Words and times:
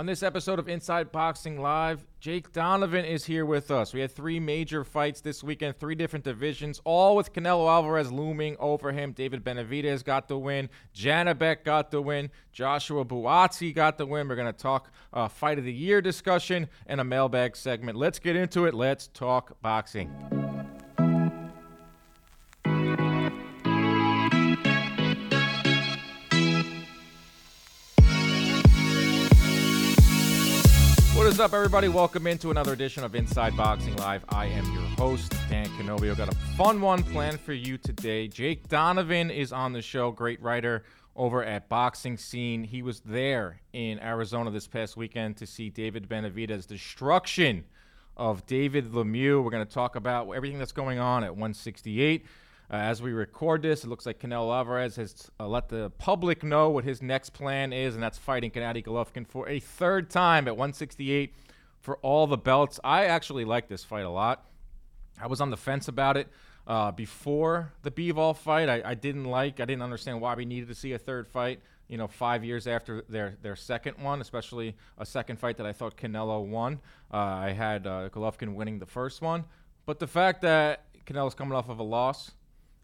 On 0.00 0.06
this 0.06 0.22
episode 0.22 0.58
of 0.58 0.66
Inside 0.66 1.12
Boxing 1.12 1.60
Live, 1.60 2.06
Jake 2.20 2.52
Donovan 2.52 3.04
is 3.04 3.26
here 3.26 3.44
with 3.44 3.70
us. 3.70 3.92
We 3.92 4.00
had 4.00 4.10
three 4.10 4.40
major 4.40 4.82
fights 4.82 5.20
this 5.20 5.44
weekend, 5.44 5.78
three 5.78 5.94
different 5.94 6.24
divisions, 6.24 6.80
all 6.84 7.14
with 7.14 7.34
Canelo 7.34 7.68
Alvarez 7.70 8.10
looming 8.10 8.56
over 8.58 8.92
him. 8.92 9.12
David 9.12 9.44
Benavidez 9.44 10.02
got 10.02 10.26
the 10.26 10.38
win. 10.38 10.70
Janibek 10.94 11.64
got 11.64 11.90
the 11.90 12.00
win. 12.00 12.30
Joshua 12.50 13.04
Buatsi 13.04 13.74
got 13.74 13.98
the 13.98 14.06
win. 14.06 14.26
We're 14.26 14.36
going 14.36 14.46
to 14.50 14.58
talk 14.58 14.90
uh, 15.12 15.28
fight 15.28 15.58
of 15.58 15.64
the 15.66 15.72
year 15.74 16.00
discussion 16.00 16.70
and 16.86 16.98
a 16.98 17.04
mailbag 17.04 17.54
segment. 17.54 17.98
Let's 17.98 18.18
get 18.18 18.36
into 18.36 18.64
it. 18.64 18.72
Let's 18.72 19.08
talk 19.08 19.60
boxing. 19.60 20.49
Is 31.30 31.38
up, 31.38 31.52
everybody? 31.52 31.86
Welcome 31.86 32.26
into 32.26 32.50
another 32.50 32.72
edition 32.72 33.04
of 33.04 33.14
Inside 33.14 33.56
Boxing 33.56 33.94
Live. 33.94 34.24
I 34.30 34.46
am 34.46 34.64
your 34.72 34.82
host, 34.98 35.32
Dan 35.48 35.66
Canobbio. 35.78 36.16
Got 36.16 36.28
a 36.28 36.34
fun 36.56 36.80
one 36.80 37.04
planned 37.04 37.38
for 37.38 37.52
you 37.52 37.78
today. 37.78 38.26
Jake 38.26 38.66
Donovan 38.66 39.30
is 39.30 39.52
on 39.52 39.72
the 39.72 39.80
show, 39.80 40.10
great 40.10 40.42
writer 40.42 40.82
over 41.14 41.44
at 41.44 41.68
Boxing 41.68 42.16
Scene. 42.16 42.64
He 42.64 42.82
was 42.82 42.98
there 43.02 43.60
in 43.72 44.00
Arizona 44.00 44.50
this 44.50 44.66
past 44.66 44.96
weekend 44.96 45.36
to 45.36 45.46
see 45.46 45.70
David 45.70 46.08
Benavidez' 46.08 46.66
destruction 46.66 47.62
of 48.16 48.44
David 48.46 48.90
Lemieux. 48.90 49.40
We're 49.40 49.52
going 49.52 49.64
to 49.64 49.72
talk 49.72 49.94
about 49.94 50.28
everything 50.32 50.58
that's 50.58 50.72
going 50.72 50.98
on 50.98 51.22
at 51.22 51.30
168. 51.30 52.26
Uh, 52.70 52.76
as 52.76 53.02
we 53.02 53.10
record 53.10 53.62
this, 53.62 53.82
it 53.82 53.88
looks 53.88 54.06
like 54.06 54.20
Canelo 54.20 54.54
Alvarez 54.54 54.94
has 54.94 55.28
uh, 55.40 55.48
let 55.48 55.68
the 55.68 55.90
public 55.98 56.44
know 56.44 56.70
what 56.70 56.84
his 56.84 57.02
next 57.02 57.30
plan 57.30 57.72
is, 57.72 57.94
and 57.94 58.02
that's 58.02 58.16
fighting 58.16 58.52
Gennady 58.52 58.84
Golovkin 58.84 59.26
for 59.26 59.48
a 59.48 59.58
third 59.58 60.08
time 60.08 60.46
at 60.46 60.52
168 60.52 61.34
for 61.80 61.96
all 61.98 62.28
the 62.28 62.36
belts. 62.36 62.78
I 62.84 63.06
actually 63.06 63.44
like 63.44 63.66
this 63.66 63.82
fight 63.82 64.04
a 64.04 64.10
lot. 64.10 64.44
I 65.20 65.26
was 65.26 65.40
on 65.40 65.50
the 65.50 65.56
fence 65.56 65.88
about 65.88 66.16
it 66.16 66.28
uh, 66.64 66.92
before 66.92 67.72
the 67.82 67.90
Bivol 67.90 68.36
fight. 68.36 68.68
I, 68.68 68.82
I, 68.84 68.94
didn't 68.94 69.24
like, 69.24 69.58
I 69.58 69.64
didn't 69.64 69.82
understand 69.82 70.20
why 70.20 70.36
we 70.36 70.44
needed 70.44 70.68
to 70.68 70.74
see 70.76 70.92
a 70.92 70.98
third 70.98 71.26
fight. 71.26 71.60
You 71.88 71.98
know, 71.98 72.06
five 72.06 72.44
years 72.44 72.68
after 72.68 73.02
their 73.08 73.36
their 73.42 73.56
second 73.56 73.96
one, 73.98 74.20
especially 74.20 74.76
a 74.96 75.04
second 75.04 75.40
fight 75.40 75.56
that 75.56 75.66
I 75.66 75.72
thought 75.72 75.96
Canelo 75.96 76.46
won. 76.46 76.78
Uh, 77.12 77.16
I 77.16 77.50
had 77.50 77.84
uh, 77.84 78.10
Golovkin 78.10 78.54
winning 78.54 78.78
the 78.78 78.86
first 78.86 79.20
one, 79.20 79.44
but 79.86 79.98
the 79.98 80.06
fact 80.06 80.42
that 80.42 80.84
Canelo's 81.04 81.34
coming 81.34 81.54
off 81.54 81.68
of 81.68 81.80
a 81.80 81.82
loss 81.82 82.30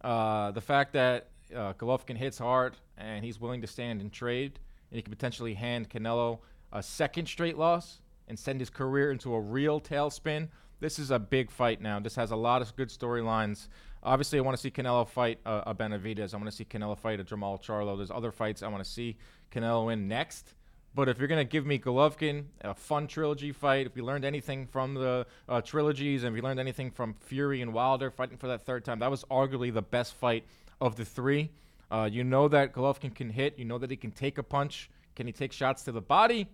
uh, 0.02 0.50
the 0.50 0.61
fact 0.61 0.92
that 0.92 1.28
uh, 1.55 1.72
Golovkin 1.75 2.16
hits 2.16 2.39
hard 2.39 2.77
and 2.97 3.25
he's 3.25 3.41
willing 3.41 3.61
to 3.61 3.66
stand 3.66 4.00
and 4.00 4.12
trade, 4.12 4.58
and 4.91 4.97
he 4.97 5.02
could 5.02 5.12
potentially 5.12 5.55
hand 5.55 5.91
Canelo 5.91 6.41
a 6.72 6.83
second 6.83 7.27
straight 7.27 7.56
loss 7.56 8.00
and 8.28 8.39
send 8.39 8.61
his 8.61 8.70
career 8.70 9.11
into 9.12 9.34
a 9.34 9.41
real 9.41 9.80
tailspin. 9.80 10.48
This 10.80 10.98
is 10.98 11.11
a 11.11 11.19
big 11.19 11.50
fight 11.50 11.80
now. 11.80 12.00
This 12.00 12.17
has 12.17 12.30
a 12.30 12.36
lot 12.36 12.61
of 12.62 12.74
good 12.77 12.89
storylines. 12.89 13.69
Obviously, 14.02 14.39
I 14.39 14.42
want 14.42 14.56
to 14.56 14.61
see 14.61 14.70
Canelo 14.70 15.08
fight 15.08 15.41
uh, 15.47 15.62
a 15.67 15.74
Benavidez. 15.74 16.34
I 16.34 16.36
want 16.36 16.50
to 16.50 16.56
see 16.56 16.64
Canelo 16.64 16.98
fight 16.98 17.19
a 17.19 17.24
Jermall 17.24 17.62
Charlo. 17.62 17.97
There's 17.97 18.11
other 18.11 18.30
fights 18.30 18.62
I 18.62 18.69
want 18.69 18.84
to 18.84 18.91
see 18.91 19.17
Canelo 19.50 19.92
in 19.92 20.06
next. 20.06 20.55
But 20.97 21.11
if 21.11 21.19
you're 21.19 21.28
going 21.28 21.47
to 21.47 21.50
give 21.50 21.66
me 21.66 21.78
Golovkin, 21.78 22.44
a 22.62 22.72
fun 22.72 23.06
trilogy 23.06 23.52
fight, 23.52 23.84
if 23.84 23.94
we 23.94 24.00
learned 24.00 24.25
anything 24.25 24.66
from 24.66 24.94
the 24.94 25.27
uh, 25.47 25.61
trilogies 25.61 26.25
and 26.25 26.34
if 26.34 26.42
we 26.42 26.48
learned 26.48 26.58
anything 26.58 26.91
from 26.91 27.12
Fury 27.20 27.61
and 27.61 27.75
Wilder 27.75 28.11
fighting 28.11 28.39
for 28.39 28.47
that 28.47 28.62
third 28.62 28.83
time, 28.83 29.00
that 29.00 29.11
was 29.11 29.22
arguably 29.24 29.72
the 29.72 29.83
best 29.83 30.14
fight 30.14 30.44
of 30.80 30.97
the 30.97 31.05
three. 31.05 31.50
Uh, 31.91 32.08
you 32.11 32.24
know 32.24 32.48
that 32.48 32.72
Golovkin 32.72 33.14
can 33.14 33.28
hit. 33.28 33.58
You 33.58 33.67
know 33.67 33.77
that 33.77 33.91
he 33.91 33.97
can 33.97 34.11
take 34.11 34.39
a 34.39 34.42
punch. 34.42 34.89
Can 35.14 35.27
he 35.27 35.34
take 35.34 35.52
shots 35.52 35.83
to 35.83 35.92
the 35.92 36.00
body? 36.00 36.48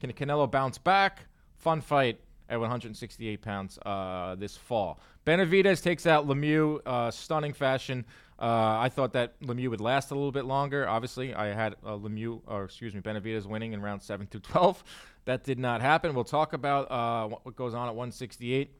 Can 0.00 0.12
Canelo 0.12 0.50
bounce 0.50 0.76
back? 0.76 1.26
Fun 1.54 1.80
fight 1.80 2.18
at 2.48 2.58
168 2.58 3.40
pounds 3.42 3.78
uh, 3.86 4.34
this 4.34 4.56
fall. 4.56 4.98
Benavidez 5.24 5.80
takes 5.80 6.04
out 6.04 6.26
Lemieux, 6.26 6.80
uh, 6.84 7.12
stunning 7.12 7.52
fashion. 7.52 8.04
Uh, 8.38 8.78
I 8.80 8.88
thought 8.88 9.12
that 9.12 9.40
Lemieux 9.40 9.70
would 9.70 9.80
last 9.80 10.10
a 10.10 10.14
little 10.14 10.32
bit 10.32 10.44
longer. 10.44 10.88
Obviously, 10.88 11.34
I 11.34 11.54
had 11.54 11.76
uh, 11.84 11.92
Lemieux, 11.92 12.40
or 12.46 12.64
excuse 12.64 12.94
me, 12.94 13.00
Benavidez 13.00 13.46
winning 13.46 13.72
in 13.72 13.80
round 13.80 14.02
7 14.02 14.26
to 14.28 14.40
12. 14.40 14.82
That 15.26 15.44
did 15.44 15.58
not 15.58 15.80
happen. 15.80 16.14
We'll 16.14 16.24
talk 16.24 16.52
about 16.52 16.90
uh, 16.90 17.28
what 17.28 17.56
goes 17.56 17.74
on 17.74 17.88
at 17.88 17.94
168 17.94 18.70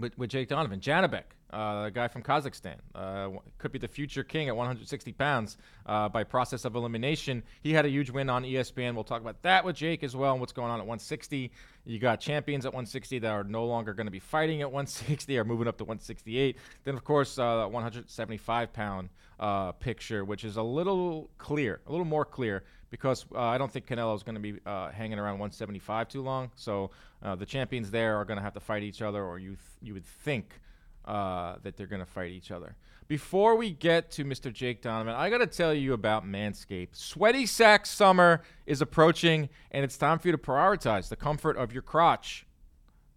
with, 0.00 0.16
with 0.18 0.30
Jake 0.30 0.48
Donovan. 0.48 0.80
Janibek, 0.80 1.24
uh, 1.52 1.84
a 1.86 1.90
guy 1.92 2.08
from 2.08 2.22
Kazakhstan, 2.22 2.76
uh, 2.94 3.30
could 3.58 3.72
be 3.72 3.78
the 3.78 3.88
future 3.88 4.22
king 4.22 4.48
at 4.48 4.56
160 4.56 5.12
pounds 5.12 5.56
uh, 5.86 6.08
by 6.08 6.24
process 6.24 6.64
of 6.64 6.74
elimination. 6.74 7.42
He 7.62 7.72
had 7.72 7.84
a 7.84 7.88
huge 7.88 8.10
win 8.10 8.30
on 8.30 8.44
ESPN. 8.44 8.94
We'll 8.94 9.04
talk 9.04 9.20
about 9.20 9.42
that 9.42 9.64
with 9.64 9.76
Jake 9.76 10.02
as 10.02 10.16
well 10.16 10.32
and 10.32 10.40
what's 10.40 10.52
going 10.52 10.70
on 10.70 10.80
at 10.80 10.86
160. 10.86 11.50
You 11.84 11.98
got 11.98 12.20
champions 12.20 12.66
at 12.66 12.72
160 12.72 13.18
that 13.20 13.30
are 13.30 13.44
no 13.44 13.64
longer 13.64 13.94
going 13.94 14.06
to 14.06 14.12
be 14.12 14.18
fighting 14.18 14.60
at 14.62 14.68
160 14.70 15.38
or 15.38 15.44
moving 15.44 15.68
up 15.68 15.78
to 15.78 15.84
168. 15.84 16.56
Then, 16.84 16.94
of 16.94 17.04
course, 17.04 17.38
uh, 17.38 17.66
175 17.66 18.72
pound 18.72 19.08
uh, 19.38 19.72
picture, 19.72 20.24
which 20.24 20.44
is 20.44 20.56
a 20.56 20.62
little 20.62 21.30
clear, 21.38 21.80
a 21.86 21.90
little 21.90 22.06
more 22.06 22.24
clear 22.24 22.62
because 22.90 23.24
uh, 23.34 23.40
I 23.40 23.58
don't 23.58 23.70
think 23.70 23.86
Canelo 23.86 24.14
is 24.16 24.22
going 24.22 24.34
to 24.34 24.40
be 24.40 24.58
uh, 24.66 24.90
hanging 24.90 25.18
around 25.18 25.34
175 25.34 26.08
too 26.08 26.22
long. 26.22 26.50
So 26.56 26.90
uh, 27.22 27.36
the 27.36 27.46
champions 27.46 27.90
there 27.90 28.16
are 28.16 28.24
going 28.24 28.36
to 28.36 28.42
have 28.42 28.54
to 28.54 28.60
fight 28.60 28.82
each 28.82 29.00
other, 29.00 29.24
or 29.24 29.38
you 29.38 29.50
th- 29.50 29.58
you 29.80 29.94
would 29.94 30.04
think 30.04 30.60
uh, 31.04 31.56
that 31.62 31.76
they're 31.76 31.86
going 31.86 32.00
to 32.00 32.10
fight 32.10 32.30
each 32.30 32.50
other. 32.50 32.76
Before 33.08 33.56
we 33.56 33.70
get 33.72 34.10
to 34.12 34.24
Mr. 34.24 34.52
Jake 34.52 34.82
Donovan, 34.82 35.14
I 35.14 35.30
got 35.30 35.38
to 35.38 35.46
tell 35.46 35.74
you 35.74 35.94
about 35.94 36.24
Manscaped. 36.24 36.94
Sweaty 36.94 37.46
sack 37.46 37.86
summer 37.86 38.42
is 38.66 38.80
approaching, 38.80 39.48
and 39.72 39.84
it's 39.84 39.96
time 39.96 40.18
for 40.18 40.28
you 40.28 40.32
to 40.32 40.38
prioritize 40.38 41.08
the 41.08 41.16
comfort 41.16 41.56
of 41.56 41.72
your 41.72 41.82
crotch. 41.82 42.46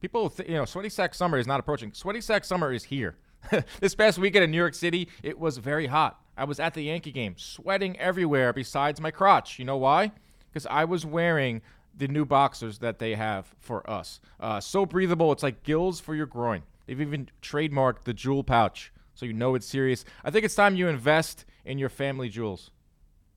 People, 0.02 0.30
th- 0.30 0.50
you 0.50 0.56
know, 0.56 0.66
sweaty 0.66 0.90
sack 0.90 1.14
summer 1.14 1.38
is 1.38 1.46
not 1.46 1.60
approaching. 1.60 1.94
Sweaty 1.94 2.22
sack 2.22 2.44
summer 2.44 2.74
is 2.74 2.86
here. 2.86 3.18
this 3.80 3.94
past 3.94 4.18
weekend 4.18 4.44
in 4.44 4.52
New 4.52 4.58
York 4.58 4.74
City, 4.74 5.10
it 5.22 5.38
was 5.38 5.58
very 5.58 5.88
hot. 5.88 6.23
I 6.38 6.46
was 6.46 6.60
at 6.60 6.74
the 6.74 6.84
Yankee 6.84 7.12
game, 7.12 7.36
sweating 7.38 8.00
everywhere 8.00 8.54
besides 8.54 9.00
my 9.00 9.12
crotch. 9.12 9.60
You 9.60 9.66
know 9.66 9.78
why? 9.78 10.12
Because 10.50 10.66
I 10.68 10.86
was 10.86 11.06
wearing 11.06 11.62
the 11.96 12.08
new 12.08 12.26
boxers 12.26 12.80
that 12.80 13.00
they 13.00 13.16
have 13.16 13.54
for 13.60 13.88
us. 13.90 14.20
Uh, 14.40 14.60
so 14.60 14.86
breathable, 14.86 15.32
it's 15.32 15.44
like 15.44 15.64
gills 15.64 16.00
for 16.00 16.16
your 16.16 16.26
groin. 16.26 16.64
They've 16.86 17.00
even 17.00 17.30
trademarked 17.42 18.04
the 18.04 18.14
jewel 18.14 18.44
pouch, 18.44 18.92
so 19.14 19.26
you 19.26 19.34
know 19.34 19.56
it's 19.56 19.68
serious. 19.68 20.04
I 20.24 20.32
think 20.32 20.44
it's 20.44 20.56
time 20.56 20.76
you 20.76 20.88
invest 20.88 21.46
in 21.66 21.78
your 21.78 21.90
family 21.90 22.30
jewels. 22.30 22.72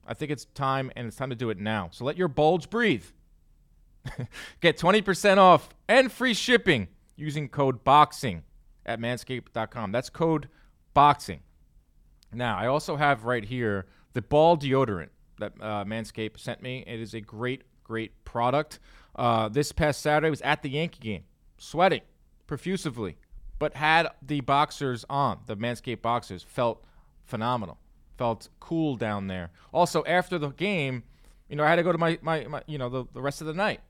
I 0.07 0.15
think 0.15 0.31
it's 0.31 0.47
time, 0.47 0.91
and 0.97 1.07
it's 1.07 1.17
time 1.17 1.31
to 1.31 1.37
do 1.37 1.51
it 1.51 1.59
now. 1.59 1.91
So 1.93 2.05
let 2.05 2.17
your 2.17 2.29
bulge 2.29 2.71
breathe. 2.71 3.05
Get 4.61 4.79
20% 4.79 5.39
off 5.39 5.69
and 5.89 6.11
free 6.11 6.35
shipping 6.35 6.89
using 7.17 7.49
code 7.49 7.85
BOXING 7.85 8.43
at 8.85 9.01
manscaped.com. 9.01 9.93
That's 9.93 10.11
code 10.11 10.49
BOXING. 10.95 11.41
Now, 12.33 12.59
I 12.59 12.67
also 12.67 12.97
have 12.97 13.25
right 13.25 13.45
here 13.45 13.87
the 14.13 14.23
ball 14.23 14.57
deodorant 14.57 15.09
that 15.39 15.53
uh, 15.61 15.85
Manscaped 15.85 16.39
sent 16.39 16.63
me. 16.63 16.85
It 16.87 17.01
is 17.01 17.15
a 17.15 17.21
great, 17.21 17.63
great 17.85 18.25
product. 18.25 18.79
Uh, 19.15 19.49
this 19.49 19.73
past 19.73 20.01
Saturday 20.01 20.31
was 20.31 20.43
at 20.43 20.63
the 20.63 20.71
Yankee 20.71 21.01
game, 21.01 21.25
sweating 21.59 22.03
profusively, 22.47 23.17
but 23.59 23.75
had 23.75 24.09
the 24.23 24.41
boxers 24.41 25.05
on, 25.09 25.41
the 25.47 25.57
Manscaped 25.57 26.03
boxers, 26.03 26.43
felt 26.43 26.85
phenomenal, 27.25 27.79
felt 28.17 28.49
cool 28.61 28.97
down 28.97 29.27
there. 29.27 29.51
Also, 29.73 30.05
after 30.05 30.39
the 30.39 30.51
game, 30.51 31.03
you 31.49 31.57
know, 31.57 31.65
I 31.65 31.69
had 31.69 31.77
to 31.77 31.83
go 31.83 31.93
to 31.93 31.99
my, 31.99 32.19
my, 32.23 32.45
my 32.45 32.63
you 32.67 32.79
know, 32.79 32.89
the, 32.89 33.05
the 33.13 33.23
rest 33.23 33.41
of 33.41 33.47
the 33.47 33.55
night. 33.55 33.81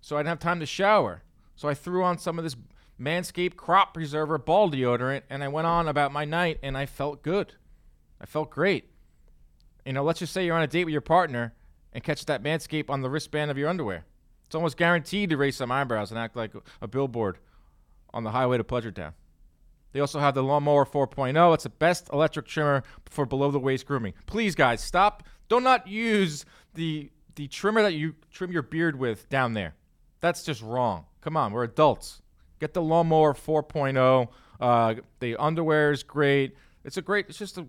So 0.00 0.16
I 0.16 0.20
didn't 0.20 0.28
have 0.28 0.38
time 0.40 0.60
to 0.60 0.66
shower. 0.66 1.22
So 1.56 1.68
I 1.68 1.74
threw 1.74 2.02
on 2.02 2.18
some 2.18 2.38
of 2.38 2.44
this 2.44 2.56
Manscaped 3.00 3.56
Crop 3.56 3.94
Preserver 3.94 4.38
ball 4.38 4.70
deodorant 4.70 5.22
and 5.28 5.42
I 5.42 5.48
went 5.48 5.66
on 5.66 5.88
about 5.88 6.12
my 6.12 6.24
night 6.24 6.58
and 6.62 6.76
I 6.76 6.86
felt 6.86 7.22
good. 7.22 7.54
I 8.24 8.26
felt 8.26 8.48
great. 8.48 8.88
You 9.84 9.92
know, 9.92 10.02
let's 10.02 10.18
just 10.18 10.32
say 10.32 10.46
you're 10.46 10.56
on 10.56 10.62
a 10.62 10.66
date 10.66 10.86
with 10.86 10.92
your 10.92 11.02
partner 11.02 11.52
and 11.92 12.02
catch 12.02 12.24
that 12.24 12.42
manscape 12.42 12.88
on 12.88 13.02
the 13.02 13.10
wristband 13.10 13.50
of 13.50 13.58
your 13.58 13.68
underwear. 13.68 14.06
It's 14.46 14.54
almost 14.54 14.78
guaranteed 14.78 15.28
to 15.28 15.36
raise 15.36 15.56
some 15.56 15.70
eyebrows 15.70 16.10
and 16.10 16.18
act 16.18 16.34
like 16.34 16.52
a 16.80 16.88
billboard 16.88 17.36
on 18.14 18.24
the 18.24 18.30
highway 18.30 18.56
to 18.56 18.64
Pleasure 18.64 18.90
Town. 18.90 19.12
They 19.92 20.00
also 20.00 20.20
have 20.20 20.34
the 20.34 20.42
Lawnmower 20.42 20.86
4.0. 20.86 21.52
It's 21.52 21.64
the 21.64 21.68
best 21.68 22.08
electric 22.14 22.46
trimmer 22.46 22.82
for 23.10 23.26
below 23.26 23.50
the 23.50 23.58
waist 23.58 23.84
grooming. 23.84 24.14
Please, 24.24 24.54
guys, 24.54 24.80
stop. 24.80 25.24
Do 25.50 25.60
not 25.60 25.86
use 25.86 26.46
the 26.72 27.10
the 27.34 27.48
trimmer 27.48 27.82
that 27.82 27.92
you 27.92 28.14
trim 28.30 28.52
your 28.52 28.62
beard 28.62 28.98
with 28.98 29.28
down 29.28 29.52
there. 29.52 29.74
That's 30.20 30.44
just 30.44 30.62
wrong. 30.62 31.04
Come 31.20 31.36
on, 31.36 31.52
we're 31.52 31.64
adults. 31.64 32.22
Get 32.58 32.72
the 32.72 32.80
Lawnmower 32.80 33.34
4.0. 33.34 34.28
Uh, 34.60 34.94
the 35.20 35.36
underwear 35.36 35.92
is 35.92 36.02
great. 36.02 36.56
It's 36.84 36.96
a 36.96 37.02
great, 37.02 37.26
it's 37.28 37.38
just 37.38 37.58
a, 37.58 37.66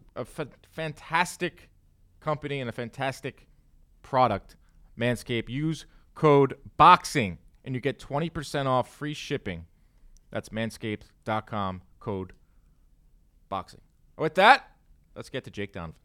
fantastic 0.71 1.69
company 2.19 2.59
and 2.59 2.69
a 2.69 2.73
fantastic 2.73 3.47
product. 4.01 4.55
Manscaped. 4.99 5.49
Use 5.49 5.85
code 6.13 6.55
BOXING 6.79 7.37
and 7.63 7.75
you 7.75 7.81
get 7.81 7.99
20% 7.99 8.65
off 8.65 8.93
free 8.93 9.13
shipping. 9.13 9.65
That's 10.31 10.49
manscaped.com, 10.49 11.81
code 11.99 12.33
BOXING. 13.51 13.79
With 14.17 14.35
that, 14.35 14.69
let's 15.15 15.29
get 15.29 15.43
to 15.45 15.51
Jake 15.51 15.73
Donovan. 15.73 15.95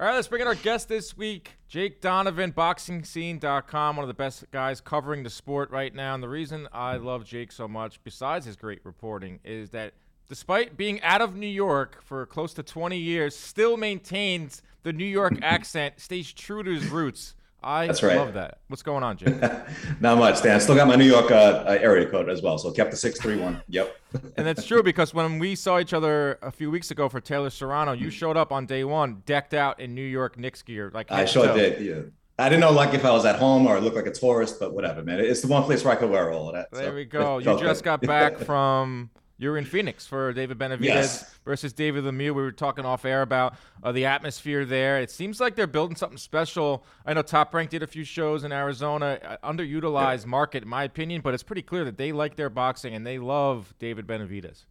All 0.00 0.06
right, 0.06 0.14
let's 0.14 0.28
bring 0.28 0.42
in 0.42 0.46
our 0.46 0.54
guest 0.54 0.88
this 0.88 1.16
week, 1.16 1.56
Jake 1.66 2.00
Donovan, 2.00 2.52
BoxingScene.com, 2.52 3.96
one 3.96 4.04
of 4.04 4.08
the 4.08 4.14
best 4.14 4.48
guys 4.52 4.80
covering 4.80 5.24
the 5.24 5.30
sport 5.30 5.72
right 5.72 5.92
now. 5.92 6.14
And 6.14 6.22
the 6.22 6.28
reason 6.28 6.68
I 6.72 6.98
love 6.98 7.24
Jake 7.24 7.50
so 7.50 7.66
much, 7.66 7.98
besides 8.04 8.46
his 8.46 8.54
great 8.54 8.78
reporting, 8.84 9.40
is 9.44 9.70
that 9.70 9.94
despite 10.28 10.76
being 10.76 11.00
out 11.02 11.20
of 11.20 11.36
New 11.36 11.46
York 11.46 12.02
for 12.02 12.26
close 12.26 12.54
to 12.54 12.62
20 12.62 12.96
years, 12.98 13.36
still 13.36 13.76
maintains 13.76 14.62
the 14.82 14.92
New 14.92 15.04
York 15.04 15.38
accent, 15.42 15.94
stays 15.98 16.32
true 16.32 16.62
to 16.62 16.70
his 16.70 16.86
roots. 16.88 17.34
I 17.60 17.88
That's 17.88 18.04
right. 18.04 18.16
love 18.16 18.34
that. 18.34 18.58
What's 18.68 18.84
going 18.84 19.02
on, 19.02 19.16
Jake? 19.16 19.34
Not 20.00 20.18
much, 20.18 20.42
Dan. 20.42 20.60
Still 20.60 20.76
got 20.76 20.86
my 20.86 20.94
New 20.94 21.04
York 21.04 21.32
uh, 21.32 21.64
uh, 21.66 21.78
area 21.80 22.08
code 22.08 22.28
as 22.28 22.40
well, 22.40 22.56
so 22.56 22.70
kept 22.70 22.92
the 22.92 22.96
six 22.96 23.20
three 23.20 23.36
one. 23.36 23.60
Yep. 23.68 23.96
and 24.36 24.46
that's 24.46 24.64
true 24.64 24.80
because 24.82 25.12
when 25.12 25.40
we 25.40 25.56
saw 25.56 25.80
each 25.80 25.92
other 25.92 26.38
a 26.40 26.52
few 26.52 26.70
weeks 26.70 26.92
ago 26.92 27.08
for 27.08 27.20
Taylor 27.20 27.50
Serrano, 27.50 27.92
you 27.92 28.10
showed 28.10 28.36
up 28.36 28.52
on 28.52 28.66
day 28.66 28.84
one, 28.84 29.24
decked 29.26 29.54
out 29.54 29.80
in 29.80 29.92
New 29.92 30.06
York 30.06 30.38
Knicks 30.38 30.62
gear. 30.62 30.92
Like 30.94 31.10
I 31.10 31.24
sure 31.24 31.52
did. 31.52 31.84
Yeah. 31.84 32.10
I 32.38 32.48
didn't 32.48 32.60
know 32.60 32.70
like 32.70 32.94
if 32.94 33.04
I 33.04 33.10
was 33.10 33.24
at 33.24 33.40
home 33.40 33.66
or 33.66 33.80
looked 33.80 33.96
like 33.96 34.06
a 34.06 34.12
tourist, 34.12 34.60
but 34.60 34.72
whatever, 34.72 35.02
man. 35.02 35.18
It's 35.18 35.40
the 35.40 35.48
one 35.48 35.64
place 35.64 35.82
where 35.82 35.92
I 35.92 35.96
could 35.96 36.10
wear 36.10 36.30
all 36.30 36.48
of 36.48 36.54
that. 36.54 36.70
There 36.70 36.90
so 36.90 36.94
we 36.94 37.04
go. 37.04 37.38
You 37.38 37.58
just 37.58 37.82
got 37.82 38.00
back 38.02 38.38
from 38.38 39.10
you 39.38 39.50
were 39.50 39.56
in 39.56 39.64
Phoenix 39.64 40.04
for 40.04 40.32
David 40.32 40.58
Benavidez 40.58 40.80
yes. 40.80 41.38
versus 41.44 41.72
David 41.72 42.04
Lemieux. 42.04 42.34
We 42.34 42.42
were 42.42 42.50
talking 42.50 42.84
off 42.84 43.04
air 43.04 43.22
about 43.22 43.54
uh, 43.82 43.92
the 43.92 44.06
atmosphere 44.06 44.64
there. 44.64 45.00
It 45.00 45.12
seems 45.12 45.40
like 45.40 45.54
they're 45.54 45.68
building 45.68 45.96
something 45.96 46.18
special. 46.18 46.84
I 47.06 47.14
know 47.14 47.22
Top 47.22 47.54
Rank 47.54 47.70
did 47.70 47.84
a 47.84 47.86
few 47.86 48.02
shows 48.02 48.42
in 48.42 48.52
Arizona, 48.52 49.18
uh, 49.24 49.48
underutilized 49.48 50.26
market, 50.26 50.64
in 50.64 50.68
my 50.68 50.82
opinion, 50.82 51.20
but 51.20 51.34
it's 51.34 51.44
pretty 51.44 51.62
clear 51.62 51.84
that 51.84 51.96
they 51.96 52.10
like 52.10 52.34
their 52.34 52.50
boxing 52.50 52.94
and 52.94 53.06
they 53.06 53.18
love 53.18 53.72
David 53.78 54.08
Benavidez. 54.08 54.64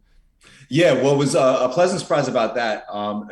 Yeah, 0.68 0.92
what 1.02 1.16
was 1.16 1.34
uh, 1.34 1.60
a 1.62 1.72
pleasant 1.72 2.00
surprise 2.00 2.28
about 2.28 2.54
that? 2.56 2.84
Um, 2.90 3.30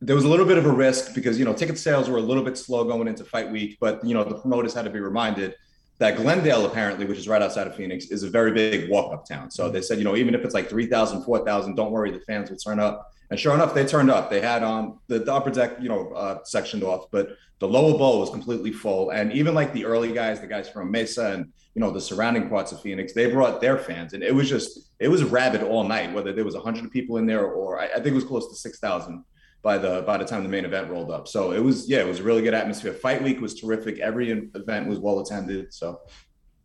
there 0.00 0.14
was 0.14 0.24
a 0.24 0.28
little 0.28 0.46
bit 0.46 0.58
of 0.58 0.64
a 0.64 0.70
risk 0.70 1.12
because 1.12 1.38
you 1.38 1.44
know 1.44 1.52
ticket 1.52 1.76
sales 1.76 2.08
were 2.08 2.18
a 2.18 2.22
little 2.22 2.44
bit 2.44 2.56
slow 2.56 2.84
going 2.84 3.08
into 3.08 3.24
fight 3.24 3.50
week, 3.50 3.78
but 3.80 4.02
you 4.04 4.14
know 4.14 4.22
the 4.22 4.36
promoters 4.36 4.72
had 4.72 4.84
to 4.84 4.90
be 4.90 5.00
reminded 5.00 5.56
that 5.98 6.16
Glendale, 6.16 6.64
apparently, 6.64 7.06
which 7.06 7.18
is 7.18 7.28
right 7.28 7.42
outside 7.42 7.66
of 7.66 7.74
Phoenix, 7.74 8.06
is 8.06 8.22
a 8.22 8.30
very 8.30 8.52
big 8.52 8.88
walk 8.88 9.12
up 9.12 9.26
town. 9.26 9.50
So 9.50 9.68
they 9.68 9.82
said, 9.82 9.98
you 9.98 10.04
know, 10.04 10.16
even 10.16 10.34
if 10.34 10.44
it's 10.44 10.54
like 10.54 10.68
3,000, 10.68 11.24
4,000, 11.24 11.74
don't 11.74 11.90
worry, 11.90 12.12
the 12.12 12.20
fans 12.20 12.50
will 12.50 12.56
turn 12.56 12.78
up. 12.78 13.12
And 13.30 13.38
sure 13.38 13.52
enough, 13.52 13.74
they 13.74 13.84
turned 13.84 14.10
up. 14.10 14.30
They 14.30 14.40
had 14.40 14.62
um, 14.62 15.00
the, 15.08 15.18
the 15.18 15.34
upper 15.34 15.50
deck, 15.50 15.72
you 15.80 15.88
know, 15.88 16.10
uh, 16.12 16.38
sectioned 16.44 16.84
off, 16.84 17.10
but 17.10 17.36
the 17.58 17.68
lower 17.68 17.98
bowl 17.98 18.20
was 18.20 18.30
completely 18.30 18.72
full. 18.72 19.10
And 19.10 19.32
even 19.32 19.54
like 19.54 19.72
the 19.72 19.84
early 19.84 20.12
guys, 20.12 20.40
the 20.40 20.46
guys 20.46 20.68
from 20.68 20.90
Mesa 20.90 21.32
and, 21.32 21.52
you 21.74 21.80
know, 21.80 21.90
the 21.90 22.00
surrounding 22.00 22.48
parts 22.48 22.72
of 22.72 22.80
Phoenix, 22.80 23.12
they 23.12 23.30
brought 23.30 23.60
their 23.60 23.76
fans. 23.76 24.14
And 24.14 24.22
it 24.22 24.34
was 24.34 24.48
just, 24.48 24.90
it 25.00 25.08
was 25.08 25.24
rabid 25.24 25.62
all 25.62 25.84
night, 25.84 26.12
whether 26.14 26.32
there 26.32 26.44
was 26.44 26.54
100 26.54 26.90
people 26.90 27.18
in 27.18 27.26
there 27.26 27.46
or 27.46 27.80
I, 27.80 27.86
I 27.86 27.94
think 27.94 28.06
it 28.06 28.14
was 28.14 28.24
close 28.24 28.48
to 28.48 28.54
6,000 28.54 29.24
by 29.62 29.78
the 29.78 30.02
by 30.02 30.16
the 30.16 30.24
time 30.24 30.42
the 30.42 30.48
main 30.48 30.64
event 30.64 30.90
rolled 30.90 31.10
up. 31.10 31.28
So 31.28 31.52
it 31.52 31.60
was 31.60 31.88
yeah, 31.88 32.00
it 32.00 32.06
was 32.06 32.20
a 32.20 32.22
really 32.22 32.42
good 32.42 32.54
atmosphere. 32.54 32.92
Fight 32.92 33.22
week 33.22 33.40
was 33.40 33.58
terrific. 33.58 33.98
Every 33.98 34.30
event 34.54 34.88
was 34.88 34.98
well 34.98 35.20
attended. 35.20 35.72
So 35.74 36.00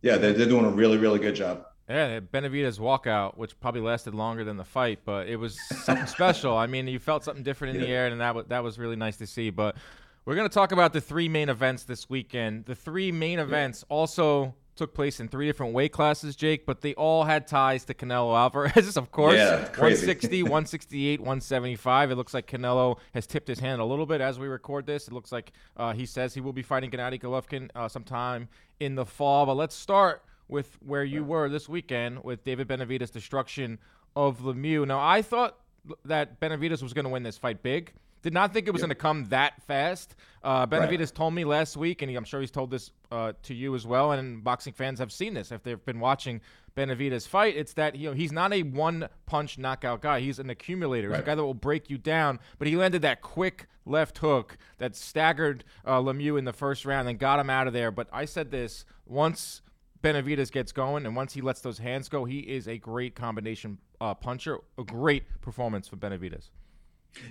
yeah, 0.02 0.16
they're, 0.16 0.34
they're 0.34 0.46
doing 0.46 0.66
a 0.66 0.70
really, 0.70 0.98
really 0.98 1.18
good 1.18 1.34
job. 1.34 1.64
Yeah, 1.88 2.20
Benavidez 2.20 2.78
walkout, 2.78 3.36
which 3.36 3.58
probably 3.60 3.80
lasted 3.82 4.14
longer 4.14 4.44
than 4.44 4.56
the 4.56 4.64
fight, 4.64 5.00
but 5.04 5.28
it 5.28 5.36
was 5.36 5.58
something 5.84 6.06
special. 6.18 6.56
I 6.56 6.66
mean, 6.66 6.86
you 6.88 6.98
felt 6.98 7.24
something 7.24 7.42
different 7.42 7.76
in 7.76 7.80
yeah. 7.80 7.86
the 7.86 7.92
air, 7.92 8.06
and 8.06 8.20
that 8.20 8.34
was 8.34 8.46
that 8.48 8.62
was 8.62 8.78
really 8.78 8.96
nice 8.96 9.16
to 9.18 9.26
see. 9.26 9.50
But 9.50 9.76
we're 10.24 10.36
gonna 10.36 10.48
talk 10.48 10.72
about 10.72 10.92
the 10.92 11.00
three 11.00 11.28
main 11.28 11.48
events 11.48 11.84
this 11.84 12.08
weekend. 12.08 12.64
The 12.64 12.74
three 12.74 13.12
main 13.12 13.38
events 13.38 13.84
also 13.88 14.54
took 14.76 14.94
place 14.94 15.20
in 15.20 15.28
three 15.28 15.46
different 15.46 15.72
weight 15.72 15.92
classes, 15.92 16.36
Jake, 16.36 16.66
but 16.66 16.80
they 16.80 16.94
all 16.94 17.24
had 17.24 17.46
ties 17.46 17.84
to 17.84 17.94
Canelo 17.94 18.36
Alvarez, 18.36 18.96
of 18.96 19.10
course. 19.10 19.36
Yeah, 19.36 19.60
160, 19.60 20.42
168, 20.42 21.20
175. 21.20 22.10
It 22.10 22.14
looks 22.16 22.34
like 22.34 22.46
Canelo 22.46 22.98
has 23.12 23.26
tipped 23.26 23.48
his 23.48 23.60
hand 23.60 23.80
a 23.80 23.84
little 23.84 24.06
bit 24.06 24.20
as 24.20 24.38
we 24.38 24.46
record 24.48 24.86
this. 24.86 25.08
It 25.08 25.14
looks 25.14 25.32
like 25.32 25.52
uh, 25.76 25.92
he 25.92 26.06
says 26.06 26.34
he 26.34 26.40
will 26.40 26.52
be 26.52 26.62
fighting 26.62 26.90
Gennady 26.90 27.20
Golovkin 27.20 27.70
uh, 27.74 27.88
sometime 27.88 28.48
in 28.80 28.94
the 28.94 29.06
fall. 29.06 29.46
But 29.46 29.54
let's 29.54 29.74
start 29.74 30.22
with 30.48 30.76
where 30.84 31.04
you 31.04 31.24
were 31.24 31.48
this 31.48 31.68
weekend 31.68 32.22
with 32.22 32.44
David 32.44 32.68
Benavidez' 32.68 33.10
destruction 33.10 33.78
of 34.16 34.40
Lemieux. 34.40 34.86
Now, 34.86 35.00
I 35.00 35.22
thought 35.22 35.58
that 36.04 36.40
Benavidez 36.40 36.82
was 36.82 36.92
going 36.92 37.04
to 37.04 37.10
win 37.10 37.22
this 37.22 37.38
fight 37.38 37.62
big. 37.62 37.92
Did 38.24 38.32
not 38.32 38.54
think 38.54 38.66
it 38.66 38.70
was 38.70 38.80
yep. 38.80 38.88
going 38.88 38.96
to 38.96 39.02
come 39.02 39.24
that 39.26 39.62
fast. 39.64 40.16
Uh, 40.42 40.66
Benavidez 40.66 40.98
right. 40.98 41.14
told 41.14 41.34
me 41.34 41.44
last 41.44 41.76
week, 41.76 42.00
and 42.00 42.10
he, 42.10 42.16
I'm 42.16 42.24
sure 42.24 42.40
he's 42.40 42.50
told 42.50 42.70
this 42.70 42.90
uh, 43.12 43.34
to 43.42 43.52
you 43.52 43.74
as 43.74 43.86
well. 43.86 44.12
And 44.12 44.42
boxing 44.42 44.72
fans 44.72 44.98
have 44.98 45.12
seen 45.12 45.34
this 45.34 45.52
if 45.52 45.62
they've 45.62 45.84
been 45.84 46.00
watching 46.00 46.40
Benavidez 46.74 47.28
fight. 47.28 47.54
It's 47.54 47.74
that 47.74 47.96
you 47.96 48.08
know 48.08 48.14
he's 48.14 48.32
not 48.32 48.54
a 48.54 48.62
one-punch 48.62 49.58
knockout 49.58 50.00
guy. 50.00 50.20
He's 50.20 50.38
an 50.38 50.48
accumulator. 50.48 51.10
Right. 51.10 51.16
He's 51.16 51.22
a 51.22 51.26
guy 51.26 51.34
that 51.34 51.44
will 51.44 51.52
break 51.52 51.90
you 51.90 51.98
down. 51.98 52.40
But 52.58 52.66
he 52.66 52.76
landed 52.76 53.02
that 53.02 53.20
quick 53.20 53.66
left 53.84 54.16
hook 54.16 54.56
that 54.78 54.96
staggered 54.96 55.62
uh, 55.84 56.00
Lemieux 56.00 56.38
in 56.38 56.46
the 56.46 56.54
first 56.54 56.86
round 56.86 57.06
and 57.10 57.18
got 57.18 57.38
him 57.38 57.50
out 57.50 57.66
of 57.66 57.74
there. 57.74 57.90
But 57.90 58.08
I 58.10 58.24
said 58.24 58.50
this 58.50 58.86
once 59.04 59.60
Benavidez 60.02 60.50
gets 60.50 60.72
going 60.72 61.04
and 61.04 61.14
once 61.14 61.34
he 61.34 61.42
lets 61.42 61.60
those 61.60 61.76
hands 61.76 62.08
go, 62.08 62.24
he 62.24 62.38
is 62.38 62.68
a 62.68 62.78
great 62.78 63.14
combination 63.14 63.76
uh, 64.00 64.14
puncher. 64.14 64.60
A 64.78 64.82
great 64.82 65.24
performance 65.42 65.88
for 65.88 65.96
Benavidez. 65.96 66.48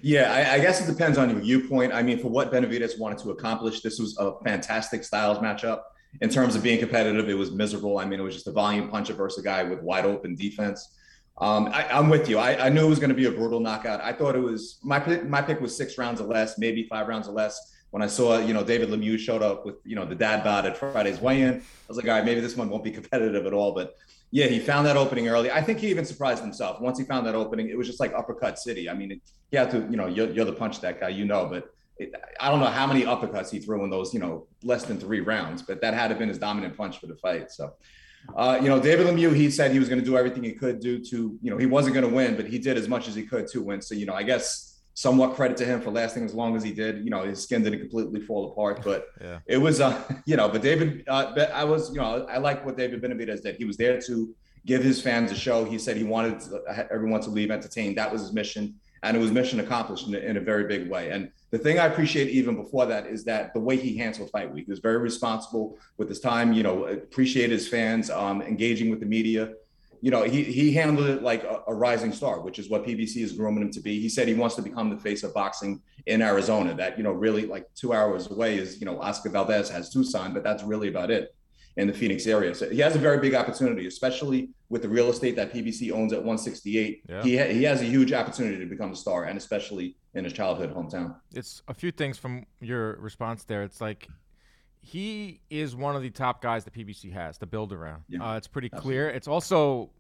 Yeah, 0.02 0.32
I, 0.32 0.56
I, 0.56 0.60
guess 0.60 0.82
it 0.82 0.92
depends 0.92 1.18
on 1.18 1.30
your 1.30 1.40
viewpoint. 1.40 1.94
I 1.94 2.02
mean, 2.04 2.20
for 2.20 2.30
what 2.30 2.52
Benavidez 2.52 2.98
wanted 3.00 3.18
to 3.20 3.32
accomplish, 3.32 3.82
this 3.82 4.00
was 4.00 4.18
a 4.18 4.34
fantastic 4.44 5.04
styles 5.04 5.40
matchup. 5.40 5.82
In 6.22 6.30
terms 6.30 6.56
of 6.56 6.64
being 6.64 6.80
competitive, 6.80 7.28
it 7.28 7.34
was 7.34 7.52
miserable. 7.52 7.98
I 7.98 8.06
mean, 8.06 8.20
it 8.20 8.24
was 8.24 8.36
just 8.36 8.48
a 8.48 8.52
volume 8.52 8.90
puncher 8.90 9.14
versus 9.14 9.40
a 9.40 9.44
guy 9.44 9.64
with 9.64 9.82
wide 9.82 10.06
open 10.06 10.36
defense. 10.36 10.96
Um, 11.40 11.70
I, 11.74 11.98
am 11.98 12.10
with 12.10 12.30
you. 12.30 12.38
I, 12.38 12.68
I, 12.68 12.70
knew 12.70 12.86
it 12.86 12.90
was 12.90 13.00
going 13.00 13.10
to 13.10 13.16
be 13.16 13.26
a 13.26 13.32
brutal 13.32 13.60
knockout. 13.60 14.02
I 14.02 14.14
thought 14.14 14.36
it 14.36 14.40
was 14.40 14.80
my 14.84 15.00
my 15.24 15.42
pick 15.42 15.60
was 15.60 15.76
six 15.76 15.98
rounds 15.98 16.22
or 16.22 16.26
less, 16.26 16.60
maybe 16.60 16.84
five 16.84 17.08
rounds 17.08 17.28
or 17.28 17.32
less. 17.32 17.72
When 17.90 18.04
I 18.04 18.08
saw 18.08 18.38
you 18.38 18.54
know 18.54 18.64
David 18.64 18.90
Lemieux 18.90 19.18
showed 19.18 19.42
up 19.42 19.66
with 19.66 19.76
you 19.84 19.96
know 19.96 20.06
the 20.06 20.16
dad 20.16 20.44
bod 20.44 20.68
at 20.68 20.78
Friday's 20.78 21.20
weigh-in, 21.20 21.56
I 21.56 21.62
was 21.88 21.98
like, 21.98 22.08
all 22.08 22.14
right, 22.14 22.26
maybe 22.26 22.40
this 22.40 22.56
one 22.56 22.70
won't 22.70 22.84
be 22.84 22.92
competitive 22.92 23.48
at 23.48 23.54
all. 23.54 23.74
But 23.74 23.96
yeah, 24.34 24.48
he 24.48 24.58
found 24.58 24.88
that 24.88 24.98
opening 24.98 25.28
early. 25.28 25.52
I 25.52 25.62
think 25.62 25.78
he 25.78 25.90
even 25.90 26.06
surprised 26.06 26.42
himself. 26.42 26.82
Once 26.82 26.98
he 26.98 27.06
found 27.06 27.28
that 27.28 27.36
opening, 27.36 27.70
it 27.70 27.78
was 27.78 27.86
just 27.86 28.00
like 28.00 28.12
uppercut 28.16 28.58
city. 28.58 28.90
I 28.90 28.96
mean, 28.96 29.22
he 29.52 29.58
had 29.58 29.70
to, 29.70 29.82
you 29.92 29.96
know, 29.96 30.08
you're, 30.08 30.28
you're 30.32 30.44
the 30.44 30.54
punch 30.54 30.82
that 30.82 31.00
guy, 31.00 31.10
you 31.10 31.24
know, 31.24 31.46
but 31.46 31.72
it, 32.00 32.12
I 32.40 32.50
don't 32.50 32.60
know 32.60 32.66
how 32.66 32.88
many 32.88 33.04
uppercuts 33.04 33.52
he 33.52 33.60
threw 33.60 33.84
in 33.84 33.92
those, 33.92 34.12
you 34.12 34.20
know, 34.20 34.48
less 34.64 34.86
than 34.86 35.00
three 35.00 35.20
rounds, 35.20 35.62
but 35.62 35.82
that 35.82 35.94
had 35.94 36.08
to 36.08 36.14
have 36.14 36.18
been 36.18 36.30
his 36.30 36.40
dominant 36.40 36.76
punch 36.76 37.00
for 37.00 37.06
the 37.06 37.16
fight. 37.18 37.52
So, 37.52 37.76
uh, 38.36 38.58
you 38.60 38.70
know, 38.70 38.80
David 38.80 39.06
Lemieux, 39.06 39.36
he 39.36 39.52
said 39.52 39.72
he 39.72 39.78
was 39.78 39.88
going 39.88 40.00
to 40.00 40.06
do 40.06 40.18
everything 40.18 40.44
he 40.44 40.54
could 40.54 40.80
do 40.80 40.98
to, 40.98 41.38
you 41.40 41.52
know, 41.52 41.58
he 41.58 41.68
wasn't 41.68 41.94
going 41.94 42.10
to 42.10 42.16
win, 42.16 42.36
but 42.36 42.48
he 42.48 42.58
did 42.58 42.76
as 42.76 42.88
much 42.88 43.08
as 43.08 43.14
he 43.14 43.22
could 43.22 43.46
to 43.50 43.62
win. 43.62 43.84
So, 43.84 43.94
you 43.94 44.08
know, 44.08 44.16
I 44.16 44.24
guess 44.24 44.73
somewhat 44.94 45.36
credit 45.36 45.58
to 45.58 45.66
him 45.66 45.82
for 45.82 45.92
lasting 45.92 46.24
as 46.24 46.34
long 46.34 46.56
as 46.56 46.64
he 46.64 46.72
did. 46.72 47.04
You 47.04 47.10
know, 47.10 47.24
his 47.24 47.42
skin 47.44 47.64
didn't 47.64 47.80
completely 47.80 48.22
fall 48.22 48.52
apart, 48.52 48.82
but 48.84 49.08
yeah. 49.22 49.40
it 49.48 49.58
was, 49.58 49.82
uh, 49.82 50.02
you 50.26 50.36
know, 50.36 50.50
but 50.50 50.62
David, 50.62 51.04
uh, 51.08 51.34
I 51.54 51.64
was, 51.64 51.90
you 51.90 52.02
know, 52.02 52.26
I 52.30 52.38
like 52.38 52.66
what 52.66 52.78
David 52.78 53.02
Benavidez 53.02 53.42
did. 53.42 53.56
He 53.56 53.66
was 53.66 53.78
there 53.78 54.00
to 54.02 54.36
give 54.66 54.84
his 54.84 55.02
fans 55.02 55.32
a 55.32 55.36
show. 55.36 55.66
He 55.66 55.78
said 55.78 55.98
he 55.98 56.04
wanted 56.04 56.42
everyone 56.92 57.22
to 57.22 57.30
leave 57.30 57.52
entertained. 57.52 57.98
That 57.98 58.12
was 58.12 58.22
his 58.22 58.34
mission, 58.34 58.76
and 59.02 59.18
it 59.18 59.20
was 59.20 59.32
mission 59.32 59.60
accomplished 59.60 60.08
in 60.08 60.16
a, 60.16 60.20
in 60.20 60.38
a, 60.38 60.40
very 60.40 60.66
big 60.66 60.90
way. 60.90 61.10
And 61.10 61.32
the 61.52 61.58
thing 61.58 61.80
I 61.80 61.88
appreciate 61.88 62.30
even 62.30 62.56
before 62.56 62.86
that 62.86 63.06
is 63.08 63.26
that 63.26 63.54
the 63.54 63.60
way 63.60 63.76
he 63.76 63.98
handled 63.98 64.30
Fight 64.32 64.54
Week 64.54 64.66
he 64.66 64.72
was 64.72 64.80
very 64.80 64.98
responsible 64.98 65.78
with 65.98 66.08
his 66.08 66.20
time. 66.20 66.54
You 66.54 66.64
know, 66.64 66.86
appreciate 66.86 67.50
his 67.50 67.68
fans, 67.68 68.10
um, 68.10 68.42
engaging 68.42 68.90
with 68.90 69.00
the 69.00 69.06
media. 69.06 69.54
You 70.04 70.12
know, 70.12 70.24
he 70.24 70.44
he 70.44 70.74
handled 70.74 71.08
it 71.08 71.24
like 71.24 71.46
a, 71.46 71.64
a, 71.66 71.74
rising 71.74 72.12
star, 72.12 72.42
which 72.42 72.60
is 72.60 72.70
what 72.70 72.86
PBC 72.86 73.24
is 73.24 73.32
grooming 73.32 73.64
him 73.64 73.72
to 73.72 73.80
be. 73.80 74.02
He 74.02 74.10
said 74.10 74.28
he 74.28 74.34
wants 74.34 74.56
to 74.58 74.62
become 74.62 74.90
the 74.90 74.98
face 74.98 75.24
of 75.24 75.34
boxing 75.34 75.82
in 76.08 76.22
Arizona. 76.22 76.74
That 76.74 76.98
you 76.98 77.06
know, 77.06 77.14
really 77.14 77.46
like 77.46 77.74
two 77.74 77.94
hours 77.94 78.30
away 78.30 78.58
is 78.58 78.82
you 78.82 78.86
know 78.86 79.00
Oscar 79.00 79.30
Valdez 79.30 79.70
has 79.70 79.90
Tucson, 79.90 80.34
but 80.34 80.44
that's 80.44 80.62
really 80.62 80.90
about 80.90 81.10
it 81.10 81.34
in 81.78 81.88
the 81.88 81.94
Phoenix 81.94 82.28
area. 82.28 82.54
So 82.54 82.70
he 82.70 82.80
has 82.80 82.98
a 82.98 83.00
very 83.00 83.18
big 83.20 83.34
opportunity, 83.34 83.88
especially 83.88 84.50
with 84.68 84.82
the 84.82 84.90
real 84.90 85.10
estate 85.10 85.38
that 85.38 85.54
PBC 85.54 85.94
owns 85.94 86.12
at 86.12 86.20
168. 86.20 87.04
Yeah. 87.08 87.24
He, 87.24 87.38
ha- 87.38 87.48
he 87.48 87.64
has 87.64 87.82
a 87.82 87.86
huge 87.86 88.12
opportunity 88.12 88.60
to 88.60 88.66
become 88.66 88.92
a 88.92 88.98
star, 88.98 89.24
and 89.24 89.38
especially 89.38 89.96
in 90.16 90.26
his 90.26 90.34
childhood 90.34 90.76
hometown. 90.76 91.16
It's 91.34 91.64
a 91.70 91.74
few 91.74 91.92
things 91.92 92.18
from 92.18 92.46
your 92.60 92.98
response 92.98 93.46
there. 93.46 93.64
It's 93.64 93.80
like 93.80 94.10
he 94.86 95.40
is 95.50 95.76
one 95.76 95.96
of 95.96 96.02
the 96.02 96.10
top 96.10 96.42
guys 96.42 96.66
the 96.66 96.72
PBC 96.72 97.12
has 97.14 97.38
to 97.38 97.46
build 97.46 97.72
around. 97.72 98.04
Yeah. 98.10 98.34
Uh, 98.34 98.38
it's 98.38 98.48
pretty 98.48 98.68
Absolutely. 98.68 98.92
clear. 98.92 99.10
It's 99.10 99.30
also 99.30 99.92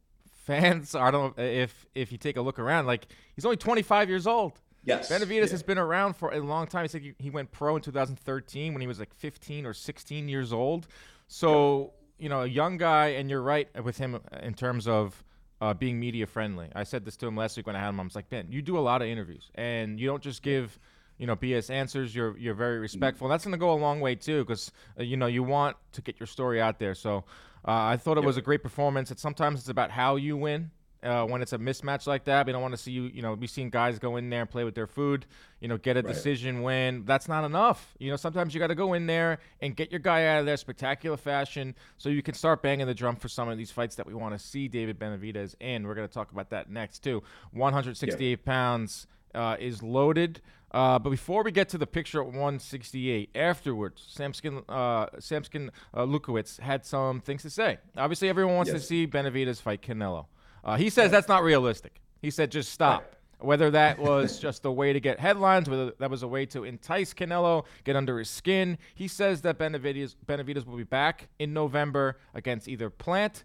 fans. 0.43 0.93
I 0.95 1.09
don't 1.09 1.37
know 1.37 1.43
if 1.43 1.85
if 1.95 2.11
you 2.11 2.17
take 2.17 2.35
a 2.35 2.41
look 2.41 2.59
around, 2.59 2.85
like 2.85 3.07
he's 3.35 3.45
only 3.45 3.57
25 3.57 4.09
years 4.09 4.27
old. 4.27 4.59
Yes. 4.83 5.09
Benavidez 5.09 5.45
yeah. 5.45 5.51
has 5.51 5.63
been 5.63 5.77
around 5.77 6.17
for 6.17 6.33
a 6.33 6.39
long 6.41 6.67
time. 6.67 6.83
He 6.83 6.89
said 6.89 7.01
he 7.17 7.29
went 7.29 7.51
pro 7.53 7.77
in 7.77 7.81
2013 7.81 8.73
when 8.73 8.81
he 8.81 8.87
was 8.87 8.99
like 8.99 9.13
15 9.13 9.65
or 9.65 9.73
16 9.73 10.27
years 10.27 10.51
old. 10.51 10.87
So 11.27 11.93
you 12.19 12.27
know, 12.27 12.41
a 12.41 12.47
young 12.47 12.77
guy, 12.77 13.07
and 13.07 13.29
you're 13.29 13.41
right 13.41 13.69
with 13.83 13.97
him 13.97 14.19
in 14.41 14.53
terms 14.53 14.87
of 14.87 15.23
uh, 15.61 15.73
being 15.73 15.97
media 15.99 16.27
friendly. 16.27 16.69
I 16.75 16.83
said 16.83 17.05
this 17.05 17.15
to 17.17 17.27
him 17.27 17.37
last 17.37 17.55
week 17.55 17.67
when 17.67 17.75
I 17.75 17.79
had 17.79 17.89
him. 17.89 17.99
I 18.01 18.03
was 18.03 18.15
like, 18.15 18.29
Ben, 18.29 18.47
you 18.49 18.61
do 18.61 18.77
a 18.77 18.81
lot 18.81 19.01
of 19.01 19.07
interviews, 19.07 19.49
and 19.55 19.99
you 19.99 20.07
don't 20.07 20.21
just 20.21 20.41
give 20.41 20.77
you 21.17 21.27
know 21.27 21.35
BS 21.35 21.69
answers. 21.69 22.15
You're 22.15 22.37
you're 22.37 22.53
very 22.53 22.79
respectful. 22.79 23.27
That's 23.27 23.43
going 23.43 23.53
to 23.53 23.57
go 23.57 23.71
a 23.71 23.75
long 23.75 23.99
way 23.99 24.15
too, 24.15 24.43
because 24.43 24.71
uh, 24.99 25.03
you 25.03 25.17
know 25.17 25.27
you 25.27 25.43
want 25.43 25.77
to 25.93 26.01
get 26.01 26.19
your 26.19 26.27
story 26.27 26.61
out 26.61 26.79
there. 26.79 26.95
So 26.95 27.25
uh, 27.65 27.71
I 27.71 27.97
thought 27.97 28.17
it 28.17 28.21
yep. 28.21 28.27
was 28.27 28.37
a 28.37 28.41
great 28.41 28.63
performance. 28.63 29.11
It's 29.11 29.21
sometimes 29.21 29.59
it's 29.59 29.69
about 29.69 29.91
how 29.91 30.15
you 30.15 30.37
win 30.37 30.71
uh, 31.03 31.25
when 31.25 31.41
it's 31.41 31.53
a 31.53 31.57
mismatch 31.57 32.07
like 32.07 32.25
that. 32.25 32.45
We 32.45 32.51
don't 32.51 32.61
want 32.61 32.73
to 32.73 32.81
see 32.81 32.91
you, 32.91 33.03
you 33.13 33.21
know, 33.21 33.33
we've 33.33 33.49
seen 33.49 33.69
guys 33.69 33.99
go 33.99 34.15
in 34.15 34.29
there 34.29 34.41
and 34.41 34.49
play 34.49 34.63
with 34.63 34.73
their 34.73 34.87
food, 34.87 35.25
you 35.59 35.67
know, 35.67 35.77
get 35.77 35.97
a 35.97 36.01
right. 36.01 36.13
decision 36.13 36.63
win. 36.63 37.03
That's 37.05 37.27
not 37.27 37.43
enough. 37.43 37.93
You 37.99 38.09
know, 38.09 38.15
sometimes 38.15 38.53
you 38.53 38.59
got 38.59 38.67
to 38.67 38.75
go 38.75 38.93
in 38.93 39.05
there 39.05 39.39
and 39.61 39.75
get 39.75 39.91
your 39.91 39.99
guy 39.99 40.25
out 40.27 40.39
of 40.39 40.45
there 40.45 40.57
spectacular 40.57 41.17
fashion 41.17 41.75
so 41.97 42.09
you 42.09 42.23
can 42.23 42.33
start 42.33 42.61
banging 42.61 42.87
the 42.87 42.93
drum 42.93 43.17
for 43.17 43.27
some 43.27 43.49
of 43.49 43.57
these 43.57 43.71
fights 43.71 43.95
that 43.95 44.05
we 44.05 44.13
want 44.13 44.37
to 44.37 44.39
see 44.39 44.67
David 44.67 44.97
Benavidez 44.97 45.55
in. 45.59 45.85
We're 45.85 45.95
going 45.95 46.07
to 46.07 46.13
talk 46.13 46.31
about 46.31 46.49
that 46.51 46.69
next, 46.69 46.99
too. 46.99 47.21
168 47.51 48.29
yeah. 48.29 48.35
pounds 48.45 49.07
uh, 49.35 49.57
is 49.59 49.83
loaded. 49.83 50.41
Uh, 50.73 50.97
but 50.97 51.11
before 51.11 51.43
we 51.43 51.51
get 51.51 51.69
to 51.69 51.77
the 51.77 51.85
picture 51.85 52.19
at 52.19 52.25
168, 52.25 53.29
afterwards, 53.35 54.07
Samskin 54.17 54.63
uh, 54.67 55.07
Sampson 55.19 55.71
uh, 55.93 56.03
Lewkowicz 56.03 56.59
had 56.59 56.85
some 56.85 57.21
things 57.21 57.43
to 57.43 57.49
say. 57.49 57.77
Obviously, 57.95 58.27
everyone 58.27 58.55
wants 58.55 58.71
yes. 58.71 58.81
to 58.81 58.87
see 58.87 59.07
Benavidez 59.07 59.61
fight 59.61 59.81
Canelo. 59.83 60.25
Uh, 60.63 60.75
he 60.75 60.89
says 60.89 61.11
that's 61.11 61.27
not 61.27 61.43
realistic. 61.43 62.01
He 62.21 62.31
said 62.31 62.51
just 62.51 62.71
stop. 62.71 63.15
Whether 63.39 63.71
that 63.71 63.99
was 63.99 64.39
just 64.41 64.65
a 64.65 64.71
way 64.71 64.93
to 64.93 64.99
get 64.99 65.19
headlines, 65.19 65.69
whether 65.69 65.91
that 65.99 66.09
was 66.09 66.23
a 66.23 66.27
way 66.27 66.45
to 66.47 66.63
entice 66.63 67.13
Canelo, 67.13 67.65
get 67.83 67.95
under 67.95 68.17
his 68.17 68.29
skin, 68.29 68.77
he 68.95 69.07
says 69.07 69.41
that 69.41 69.59
Benavidez, 69.59 70.15
Benavidez 70.25 70.65
will 70.65 70.77
be 70.77 70.83
back 70.83 71.27
in 71.39 71.53
November 71.53 72.17
against 72.33 72.67
either 72.67 72.89
Plant, 72.89 73.43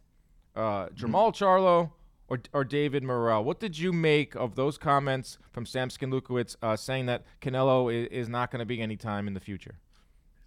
uh, 0.54 0.86
mm-hmm. 0.86 1.14
Charlo, 1.14 1.90
or, 2.28 2.40
or 2.52 2.64
David 2.64 3.02
Morrell. 3.02 3.42
What 3.44 3.60
did 3.60 3.78
you 3.78 3.92
make 3.92 4.34
of 4.34 4.54
those 4.54 4.78
comments 4.78 5.38
from 5.52 5.66
Sampson 5.66 6.10
Lewkowicz 6.10 6.56
uh, 6.62 6.76
saying 6.76 7.06
that 7.06 7.24
Canelo 7.40 7.92
is, 7.92 8.08
is 8.08 8.28
not 8.28 8.50
going 8.50 8.60
to 8.60 8.66
be 8.66 8.80
any 8.80 8.96
time 8.96 9.26
in 9.26 9.34
the 9.34 9.40
future? 9.40 9.76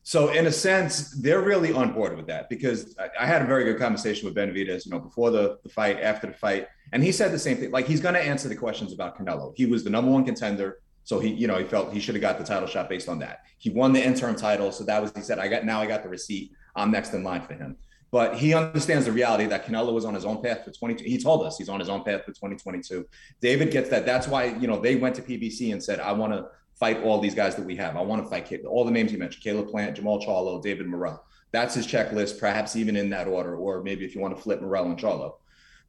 So 0.04 0.30
in 0.30 0.48
a 0.48 0.52
sense, 0.52 1.12
they're 1.12 1.42
really 1.42 1.72
on 1.72 1.94
board 1.94 2.18
with 2.18 2.26
that 2.28 2.50
because 2.50 2.96
I, 2.98 3.10
I 3.24 3.26
had 3.28 3.42
a 3.42 3.46
very 3.46 3.66
good 3.66 3.78
conversation 3.78 4.26
with 4.26 4.36
Benavidez, 4.36 4.86
you 4.86 4.92
know, 4.92 5.00
before 5.00 5.30
the, 5.30 5.60
the 5.64 5.70
fight, 5.70 6.00
after 6.02 6.28
the 6.28 6.34
fight, 6.34 6.68
and 6.92 7.04
he 7.04 7.12
said 7.12 7.32
the 7.32 7.40
same 7.40 7.58
thing. 7.58 7.72
Like 7.72 7.86
he's 7.86 8.02
going 8.02 8.16
to 8.16 8.22
answer 8.22 8.50
the 8.50 8.56
questions 8.56 8.94
about 8.94 9.18
Canelo. 9.18 9.54
He 9.56 9.66
was 9.66 9.84
the 9.84 9.92
number 9.92 10.10
one 10.10 10.26
contender, 10.26 10.80
so 11.04 11.20
he, 11.20 11.30
you 11.30 11.48
know, 11.48 11.58
he 11.58 11.66
felt 11.66 11.94
he 11.94 12.00
should 12.00 12.16
have 12.16 12.22
got 12.22 12.40
the 12.40 12.44
title 12.44 12.68
shot 12.68 12.90
based 12.90 13.10
on 13.10 13.20
that. 13.20 13.42
He 13.60 13.70
won 13.70 13.94
the 13.94 14.04
interim 14.04 14.36
title, 14.36 14.72
so 14.72 14.84
that 14.86 15.02
was 15.02 15.12
he 15.16 15.22
said, 15.22 15.38
I 15.38 15.48
got 15.48 15.66
now 15.66 15.82
I 15.82 15.86
got 15.86 16.02
the 16.02 16.10
receipt. 16.10 16.52
I'm 16.76 16.90
next 16.90 17.14
in 17.14 17.24
line 17.24 17.42
for 17.42 17.54
him. 17.54 17.78
But 18.12 18.36
he 18.36 18.54
understands 18.54 19.06
the 19.06 19.12
reality 19.12 19.46
that 19.46 19.66
Canelo 19.66 19.94
was 19.94 20.04
on 20.04 20.14
his 20.14 20.26
own 20.26 20.44
path 20.44 20.66
for 20.66 20.72
22. 20.72 21.06
He 21.06 21.18
told 21.18 21.46
us 21.46 21.58
he's 21.58 21.70
on 21.70 21.80
his 21.80 21.88
own 21.88 22.04
path 22.04 22.22
for 22.26 22.32
2022. 22.32 23.08
David 23.40 23.72
gets 23.72 23.90
that. 23.90 24.06
That's 24.06 24.28
why, 24.28 24.46
you 24.58 24.68
know, 24.68 24.80
they 24.80 24.98
went 24.98 25.16
to 25.16 25.22
PBC 25.22 25.72
and 25.72 25.82
said, 25.82 26.02
I 26.02 26.12
want 26.12 26.34
to 26.34 26.48
fight 26.76 27.02
all 27.04 27.22
these 27.22 27.36
guys 27.36 27.56
that 27.56 27.66
we 27.66 27.76
have. 27.78 27.96
I 27.96 28.02
want 28.02 28.22
to 28.24 28.30
fight 28.30 28.52
all 28.66 28.84
the 28.84 28.92
names 28.92 29.14
you 29.14 29.18
mentioned, 29.18 29.44
Caleb 29.44 29.70
Plant, 29.70 29.98
Jermall 29.98 30.26
Charlo, 30.26 30.62
David 30.62 30.88
Morrell. 30.88 31.24
That's 31.52 31.76
his 31.76 31.88
checklist, 31.88 32.40
perhaps 32.40 32.76
even 32.76 32.96
in 32.96 33.10
that 33.12 33.28
order, 33.28 33.56
or 33.56 33.84
maybe 33.84 34.04
if 34.04 34.16
you 34.16 34.22
want 34.22 34.36
to 34.36 34.42
flip 34.42 34.62
Morrell 34.62 34.86
and 34.86 34.98
Charlo. 34.98 35.36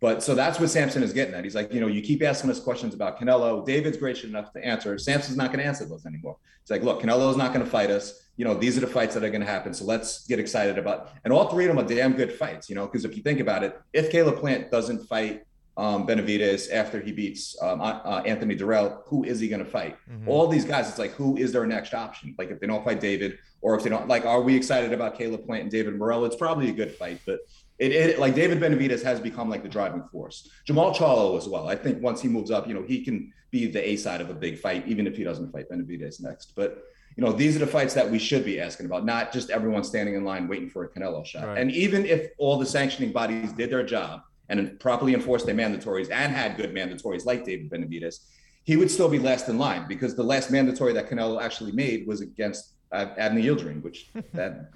But 0.03 0.21
so 0.21 0.35
that's 0.35 0.59
what 0.59 0.69
Sampson 0.69 1.05
is 1.05 1.13
getting 1.13 1.33
at. 1.33 1.45
He's 1.45 1.55
like, 1.55 1.73
you 1.73 1.81
know, 1.81 1.87
you 1.87 2.03
keep 2.03 2.25
asking 2.25 2.51
us 2.51 2.59
questions 2.59 2.93
about 2.93 3.21
Canelo. 3.21 3.65
David's 3.65 3.97
gracious 3.97 4.29
enough 4.29 4.53
to 4.53 4.65
answer. 4.65 4.99
Sampson's 4.99 5.37
not 5.37 5.53
going 5.53 5.61
to 5.61 5.65
answer 5.65 5.85
those 5.85 6.05
anymore. 6.07 6.37
It's 6.61 6.73
like, 6.73 6.83
look, 6.83 7.01
Canelo's 7.01 7.37
not 7.37 7.55
going 7.55 7.65
to 7.65 7.71
fight 7.71 7.89
us. 7.89 8.21
You 8.37 8.45
know, 8.45 8.53
these 8.53 8.77
are 8.77 8.81
the 8.81 8.89
fights 8.89 9.15
that 9.15 9.23
are 9.23 9.31
going 9.31 9.43
to 9.43 9.47
happen. 9.47 9.73
So 9.73 9.85
let's 9.85 10.27
get 10.27 10.41
excited 10.41 10.77
about. 10.77 11.13
And 11.23 11.33
all 11.33 11.49
three 11.49 11.67
of 11.67 11.77
them 11.77 11.85
are 11.85 11.89
damn 11.89 12.15
good 12.15 12.33
fights. 12.33 12.69
You 12.69 12.75
know, 12.75 12.87
because 12.87 13.05
if 13.05 13.17
you 13.17 13.23
think 13.23 13.39
about 13.39 13.63
it, 13.63 13.81
if 13.93 14.11
Caleb 14.11 14.41
Plant 14.41 14.73
doesn't 14.73 15.07
fight 15.07 15.45
um, 15.77 16.05
Benavidez 16.05 16.73
after 16.73 17.01
he 17.01 17.13
beats 17.13 17.57
um, 17.63 17.81
uh, 17.81 18.01
uh 18.05 18.23
Anthony 18.27 18.57
Dirrell, 18.57 19.03
who 19.07 19.23
is 19.23 19.39
he 19.39 19.47
going 19.47 19.65
to 19.65 19.71
fight? 19.71 19.97
Mm-hmm. 20.11 20.29
All 20.29 20.49
these 20.49 20.65
guys, 20.65 20.89
it's 20.89 20.99
like, 20.99 21.13
who 21.13 21.37
is 21.37 21.53
their 21.53 21.65
next 21.65 21.95
option? 21.95 22.35
Like, 22.39 22.51
if 22.51 22.59
they 22.59 22.67
don't 22.67 22.85
fight 22.85 22.99
David, 22.99 23.39
or 23.61 23.77
if 23.77 23.85
they 23.85 23.91
don't, 23.91 24.09
like, 24.09 24.27
are 24.27 24.43
we 24.43 24.57
excited 24.57 24.93
about 24.93 25.17
Caleb 25.17 25.47
Plant 25.47 25.63
and 25.63 25.71
David 25.71 25.97
Morrell? 25.97 26.25
It's 26.25 26.35
probably 26.35 26.71
a 26.71 26.73
good 26.73 26.93
fight, 26.97 27.21
but 27.25 27.39
it, 27.79 27.93
it, 27.93 28.19
like 28.19 28.35
David 28.35 28.61
Benavidez 28.61 29.03
has 29.03 29.21
become 29.21 29.49
like 29.49 29.63
the 29.63 29.69
driving 29.69 30.03
force. 30.13 30.49
Jermall 30.69 30.95
Charlo 30.95 31.37
as 31.37 31.49
well. 31.49 31.69
I 31.69 31.75
think 31.75 32.03
once 32.03 32.21
he 32.21 32.29
moves 32.29 32.51
up, 32.51 32.69
you 32.69 32.75
know, 32.75 32.85
he 32.87 33.05
can 33.05 33.33
be 33.51 33.67
the 33.67 33.87
A 33.91 33.97
side 33.97 34.21
of 34.21 34.31
a 34.31 34.35
big 34.35 34.59
fight, 34.59 34.87
even 34.87 35.07
if 35.07 35.17
he 35.17 35.25
doesn't 35.25 35.51
fight 35.53 35.69
Benavidez 35.71 36.23
next. 36.23 36.55
But 36.55 36.85
you 37.17 37.25
know, 37.25 37.33
these 37.33 37.57
are 37.57 37.59
the 37.59 37.67
fights 37.67 37.95
that 37.95 38.11
we 38.11 38.19
should 38.19 38.45
be 38.45 38.61
asking 38.61 38.87
about, 38.87 39.05
not 39.05 39.33
just 39.33 39.51
everyone 39.51 39.85
standing 39.85 40.15
in 40.15 40.25
line 40.25 40.49
waiting 40.49 40.71
for 40.71 40.85
a 40.85 40.89
Canelo 40.89 41.25
shot. 41.25 41.47
Right. 41.47 41.59
And 41.59 41.71
even 41.71 42.07
if 42.07 42.31
all 42.39 42.59
the 42.59 42.67
sanctioning 42.67 43.13
bodies 43.13 43.53
did 43.53 43.71
their 43.71 43.85
job 43.85 44.23
and 44.49 44.79
properly 44.81 45.15
enforced 45.15 45.45
their 45.45 45.55
mandatories 45.55 46.11
and 46.11 46.33
had 46.33 46.57
good 46.57 46.75
mandatories 46.75 47.27
like 47.27 47.45
David 47.45 47.71
Benavidez, 47.71 48.21
he 48.65 48.77
would 48.77 48.91
still 48.91 49.09
be 49.09 49.19
last 49.19 49.49
in 49.49 49.59
line 49.59 49.87
because 49.89 50.15
the 50.15 50.23
last 50.23 50.51
mandatory 50.51 50.93
that 50.95 51.11
Canelo 51.11 51.43
actually 51.43 51.73
made 51.73 52.07
was 52.07 52.21
against 52.21 52.75
Avni 52.93 53.43
Yildirim, 53.45 53.83
which 53.83 54.11
that 54.35 54.71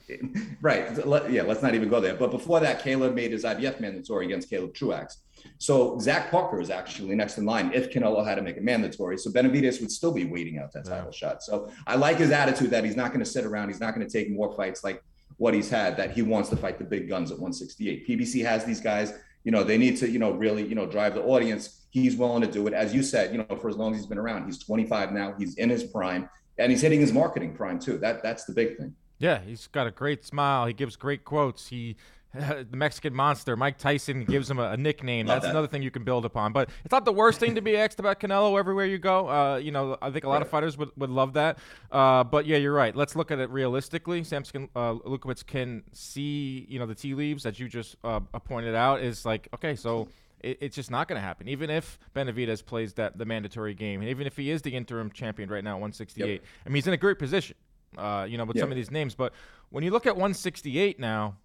right, 0.60 0.90
yeah, 1.30 1.42
let's 1.42 1.62
not 1.62 1.74
even 1.74 1.88
go 1.88 2.00
there. 2.00 2.14
But 2.14 2.30
before 2.30 2.60
that, 2.60 2.82
Caleb 2.82 3.14
made 3.14 3.32
his 3.32 3.44
IBF 3.44 3.80
mandatory 3.80 4.26
against 4.26 4.48
Caleb 4.48 4.74
Truax. 4.74 5.18
So 5.58 5.98
Zach 5.98 6.30
Parker 6.30 6.60
is 6.60 6.70
actually 6.70 7.14
next 7.14 7.38
in 7.38 7.44
line 7.44 7.72
if 7.72 7.90
Canelo 7.90 8.26
had 8.26 8.36
to 8.36 8.42
make 8.42 8.56
a 8.56 8.60
mandatory. 8.60 9.18
So 9.18 9.30
Benavidez 9.30 9.80
would 9.80 9.90
still 9.90 10.12
be 10.12 10.24
waiting 10.24 10.58
out 10.58 10.72
that 10.72 10.84
title 10.84 11.10
yeah. 11.12 11.18
shot. 11.18 11.42
So 11.42 11.70
I 11.86 11.96
like 11.96 12.16
his 12.16 12.30
attitude 12.30 12.70
that 12.70 12.84
he's 12.84 12.96
not 12.96 13.08
going 13.08 13.24
to 13.24 13.30
sit 13.30 13.44
around. 13.44 13.68
He's 13.68 13.80
not 13.80 13.94
going 13.94 14.06
to 14.06 14.12
take 14.12 14.30
more 14.30 14.54
fights 14.56 14.82
like 14.82 15.02
what 15.36 15.54
he's 15.54 15.68
had. 15.68 15.96
That 15.96 16.12
he 16.12 16.22
wants 16.22 16.48
to 16.50 16.56
fight 16.56 16.78
the 16.78 16.84
big 16.84 17.08
guns 17.08 17.30
at 17.30 17.38
168. 17.38 18.08
PBC 18.08 18.44
has 18.44 18.64
these 18.64 18.80
guys. 18.80 19.12
You 19.44 19.52
know, 19.52 19.62
they 19.62 19.78
need 19.78 19.96
to, 19.98 20.10
you 20.10 20.18
know, 20.18 20.32
really, 20.32 20.66
you 20.66 20.74
know, 20.74 20.86
drive 20.86 21.14
the 21.14 21.22
audience. 21.22 21.75
He's 22.02 22.14
willing 22.14 22.42
to 22.42 22.46
do 22.46 22.66
it. 22.66 22.74
As 22.74 22.94
you 22.94 23.02
said, 23.02 23.32
you 23.32 23.38
know, 23.38 23.56
for 23.56 23.70
as 23.70 23.76
long 23.76 23.92
as 23.94 24.00
he's 24.00 24.06
been 24.06 24.18
around, 24.18 24.44
he's 24.44 24.58
25 24.58 25.12
now. 25.12 25.34
He's 25.38 25.54
in 25.54 25.70
his 25.70 25.82
prime 25.82 26.28
and 26.58 26.70
he's 26.70 26.82
hitting 26.82 27.00
his 27.00 27.10
marketing 27.10 27.54
prime 27.54 27.78
too. 27.78 27.96
That 27.96 28.22
that's 28.22 28.44
the 28.44 28.52
big 28.52 28.76
thing. 28.76 28.94
Yeah, 29.18 29.40
he's 29.40 29.66
got 29.68 29.86
a 29.86 29.90
great 29.90 30.22
smile. 30.22 30.66
He 30.66 30.74
gives 30.74 30.94
great 30.96 31.24
quotes. 31.24 31.68
He 31.68 31.96
the 32.70 32.76
Mexican 32.76 33.14
monster, 33.14 33.56
Mike 33.56 33.78
Tyson 33.78 34.24
gives 34.24 34.50
him 34.50 34.58
a, 34.58 34.72
a 34.72 34.76
nickname. 34.76 35.26
Love 35.26 35.36
That's 35.36 35.46
that. 35.46 35.50
another 35.52 35.68
thing 35.68 35.82
you 35.82 35.90
can 35.90 36.04
build 36.04 36.26
upon. 36.26 36.52
But 36.52 36.68
it's 36.84 36.92
not 36.92 37.06
the 37.06 37.12
worst 37.12 37.40
thing 37.40 37.54
to 37.54 37.62
be 37.62 37.78
asked 37.78 37.98
about 37.98 38.20
Canelo 38.20 38.58
everywhere 38.58 38.84
you 38.84 38.98
go. 38.98 39.26
Uh, 39.26 39.56
you 39.56 39.70
know, 39.70 39.96
I 40.02 40.10
think 40.10 40.24
a 40.24 40.28
lot 40.28 40.42
of 40.42 40.50
fighters 40.50 40.76
would, 40.76 40.90
would 40.98 41.08
love 41.08 41.32
that. 41.32 41.58
Uh, 41.90 42.24
but 42.24 42.44
yeah, 42.44 42.58
you're 42.58 42.74
right. 42.74 42.94
Let's 42.94 43.16
look 43.16 43.30
at 43.30 43.38
it 43.38 43.48
realistically. 43.48 44.22
Sampson 44.22 44.68
uh, 44.76 44.94
Lewkowicz 44.94 45.46
can 45.46 45.82
see, 45.92 46.66
you 46.68 46.78
know, 46.78 46.84
the 46.84 46.94
tea 46.94 47.14
leaves 47.14 47.42
that 47.44 47.58
you 47.58 47.68
just 47.68 47.96
uh, 48.04 48.20
pointed 48.20 48.74
out 48.74 49.00
is 49.00 49.24
like, 49.24 49.48
okay, 49.54 49.74
so 49.74 50.08
it, 50.46 50.58
it's 50.60 50.76
just 50.76 50.90
not 50.90 51.08
going 51.08 51.20
to 51.20 51.26
happen. 51.26 51.48
Even 51.48 51.70
if 51.70 51.98
Benavidez 52.14 52.64
plays 52.64 52.94
that 52.94 53.18
the 53.18 53.24
mandatory 53.24 53.74
game, 53.74 54.00
and 54.00 54.08
even 54.08 54.26
if 54.26 54.36
he 54.36 54.50
is 54.50 54.62
the 54.62 54.74
interim 54.74 55.10
champion 55.10 55.50
right 55.50 55.64
now, 55.64 55.70
at 55.70 55.80
168. 55.80 56.28
Yep. 56.28 56.42
I 56.64 56.68
mean, 56.68 56.74
he's 56.76 56.86
in 56.86 56.94
a 56.94 56.98
great 56.98 57.18
position. 57.18 57.56
Uh, 57.96 58.26
you 58.28 58.36
know, 58.36 58.44
with 58.44 58.56
yep. 58.56 58.62
some 58.64 58.70
of 58.70 58.76
these 58.76 58.90
names. 58.90 59.14
But 59.14 59.32
when 59.70 59.82
you 59.82 59.90
look 59.90 60.06
at 60.06 60.14
168 60.16 61.00
now, 61.00 61.36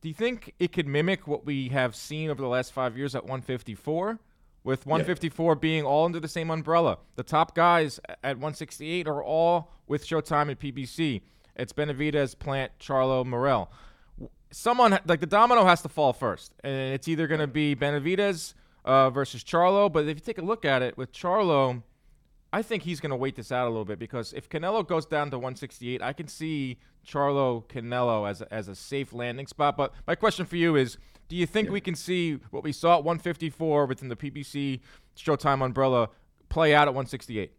do 0.00 0.08
you 0.08 0.14
think 0.14 0.52
it 0.58 0.72
could 0.72 0.88
mimic 0.88 1.28
what 1.28 1.46
we 1.46 1.68
have 1.68 1.94
seen 1.94 2.28
over 2.28 2.42
the 2.42 2.48
last 2.48 2.72
five 2.72 2.96
years 2.96 3.14
at 3.14 3.22
154? 3.22 4.18
With 4.64 4.86
154 4.86 5.52
yeah. 5.52 5.58
being 5.58 5.84
all 5.84 6.04
under 6.04 6.20
the 6.20 6.28
same 6.28 6.50
umbrella. 6.50 6.98
The 7.16 7.22
top 7.24 7.54
guys 7.54 8.00
at 8.08 8.36
168 8.36 9.08
are 9.08 9.22
all 9.22 9.70
with 9.86 10.06
Showtime 10.06 10.48
and 10.48 10.58
PBC. 10.58 11.22
It's 11.56 11.72
Benavidez, 11.72 12.38
Plant, 12.38 12.72
Charlo, 12.78 13.24
Morrell 13.24 13.70
someone 14.52 14.98
like 15.06 15.20
the 15.20 15.26
domino 15.26 15.64
has 15.64 15.82
to 15.82 15.88
fall 15.88 16.12
first, 16.12 16.54
and 16.62 16.94
it's 16.94 17.08
either 17.08 17.26
going 17.26 17.40
to 17.40 17.46
be 17.46 17.74
Benavidez 17.74 18.54
uh, 18.84 19.10
versus 19.10 19.42
Charlo. 19.42 19.92
But 19.92 20.06
if 20.06 20.16
you 20.16 20.20
take 20.20 20.38
a 20.38 20.42
look 20.42 20.64
at 20.64 20.82
it 20.82 20.96
with 20.96 21.12
Charlo, 21.12 21.82
I 22.52 22.62
think 22.62 22.82
he's 22.82 23.00
going 23.00 23.10
to 23.10 23.16
wait 23.16 23.34
this 23.36 23.50
out 23.50 23.66
a 23.66 23.70
little 23.70 23.84
bit 23.84 23.98
because 23.98 24.32
if 24.34 24.48
Canelo 24.48 24.86
goes 24.86 25.06
down 25.06 25.30
to 25.30 25.38
168, 25.38 26.02
I 26.02 26.12
can 26.12 26.28
see 26.28 26.78
Charlo 27.06 27.64
Canelo 27.66 28.28
as 28.28 28.42
a, 28.42 28.52
as 28.52 28.68
a 28.68 28.74
safe 28.74 29.12
landing 29.12 29.46
spot. 29.46 29.76
But 29.76 29.94
my 30.06 30.14
question 30.14 30.44
for 30.44 30.56
you 30.56 30.76
is, 30.76 30.98
do 31.28 31.36
you 31.36 31.46
think 31.46 31.68
yeah. 31.68 31.72
we 31.72 31.80
can 31.80 31.94
see 31.94 32.34
what 32.50 32.62
we 32.62 32.72
saw 32.72 32.98
at 32.98 33.04
154 33.04 33.86
within 33.86 34.08
the 34.08 34.16
PBC 34.16 34.80
Showtime 35.16 35.64
umbrella 35.64 36.10
play 36.50 36.74
out 36.74 36.88
at 36.88 36.94
168? 36.94 37.52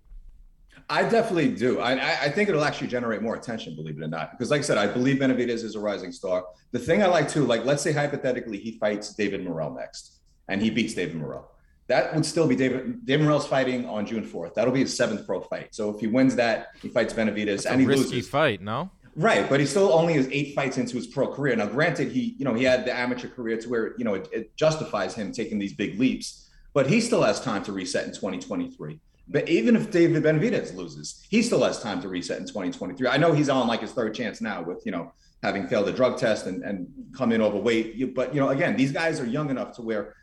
I 0.89 1.03
definitely 1.03 1.53
do. 1.55 1.79
I, 1.79 2.23
I 2.25 2.29
think 2.29 2.49
it'll 2.49 2.63
actually 2.63 2.87
generate 2.87 3.21
more 3.21 3.35
attention, 3.35 3.75
believe 3.75 3.97
it 3.97 4.03
or 4.03 4.07
not. 4.07 4.31
Because, 4.31 4.51
like 4.51 4.59
I 4.59 4.63
said, 4.63 4.77
I 4.77 4.87
believe 4.87 5.17
Benavidez 5.17 5.63
is 5.63 5.75
a 5.75 5.79
rising 5.79 6.11
star. 6.11 6.45
The 6.71 6.79
thing 6.79 7.01
I 7.01 7.07
like 7.07 7.29
too, 7.29 7.45
like 7.45 7.65
let's 7.65 7.81
say 7.81 7.91
hypothetically 7.93 8.57
he 8.57 8.77
fights 8.77 9.13
David 9.13 9.43
Morrell 9.43 9.73
next, 9.73 10.19
and 10.49 10.61
he 10.61 10.69
beats 10.69 10.93
David 10.93 11.15
Morrell. 11.15 11.49
That 11.87 12.13
would 12.15 12.25
still 12.25 12.47
be 12.47 12.55
David. 12.55 13.05
David 13.05 13.23
Morrell's 13.23 13.47
fighting 13.47 13.85
on 13.87 14.05
June 14.05 14.23
fourth. 14.23 14.55
That'll 14.55 14.73
be 14.73 14.81
his 14.81 14.95
seventh 14.95 15.25
pro 15.25 15.41
fight. 15.41 15.73
So 15.73 15.89
if 15.89 15.99
he 15.99 16.07
wins 16.07 16.35
that, 16.35 16.67
he 16.81 16.89
fights 16.89 17.13
Benavidez, 17.13 17.45
That's 17.45 17.65
and 17.67 17.81
he 17.81 17.87
risky 17.87 18.15
loses. 18.15 18.29
fight, 18.29 18.61
no? 18.61 18.89
Right, 19.15 19.47
but 19.47 19.59
he 19.59 19.65
still 19.67 19.93
only 19.93 20.13
has 20.13 20.27
eight 20.31 20.55
fights 20.55 20.79
into 20.79 20.95
his 20.95 21.05
pro 21.05 21.27
career. 21.27 21.55
Now, 21.55 21.67
granted, 21.67 22.11
he 22.11 22.35
you 22.37 22.45
know 22.45 22.53
he 22.53 22.63
had 22.63 22.85
the 22.85 22.95
amateur 22.95 23.27
career 23.29 23.57
to 23.57 23.69
where 23.69 23.95
you 23.97 24.05
know 24.05 24.15
it, 24.15 24.27
it 24.31 24.55
justifies 24.57 25.13
him 25.15 25.31
taking 25.31 25.59
these 25.59 25.73
big 25.73 25.99
leaps, 25.99 26.49
but 26.73 26.87
he 26.87 26.99
still 26.99 27.21
has 27.21 27.39
time 27.39 27.63
to 27.63 27.71
reset 27.71 28.05
in 28.05 28.11
2023. 28.11 28.99
But 29.33 29.49
even 29.49 29.75
if 29.75 29.89
David 29.89 30.21
Benavidez 30.21 30.75
loses, 30.75 31.25
he 31.27 31.41
still 31.41 31.63
has 31.63 31.81
time 31.81 31.99
to 32.03 32.07
reset 32.07 32.37
in 32.37 32.45
2023. 32.45 33.07
I 33.07 33.17
know 33.17 33.33
he's 33.33 33.49
on 33.49 33.67
like 33.67 33.81
his 33.81 33.91
third 33.91 34.13
chance 34.13 34.41
now 34.41 34.61
with, 34.61 34.85
you 34.85 34.91
know, 34.91 35.11
having 35.41 35.67
failed 35.67 35.89
a 35.89 35.91
drug 35.91 36.19
test 36.19 36.45
and, 36.45 36.63
and 36.63 36.87
come 37.17 37.31
in 37.31 37.41
overweight. 37.41 38.13
But, 38.13 38.35
you 38.35 38.39
know, 38.39 38.49
again, 38.49 38.77
these 38.77 38.91
guys 38.91 39.19
are 39.19 39.25
young 39.25 39.49
enough 39.49 39.75
to 39.77 39.81
where 39.81 40.15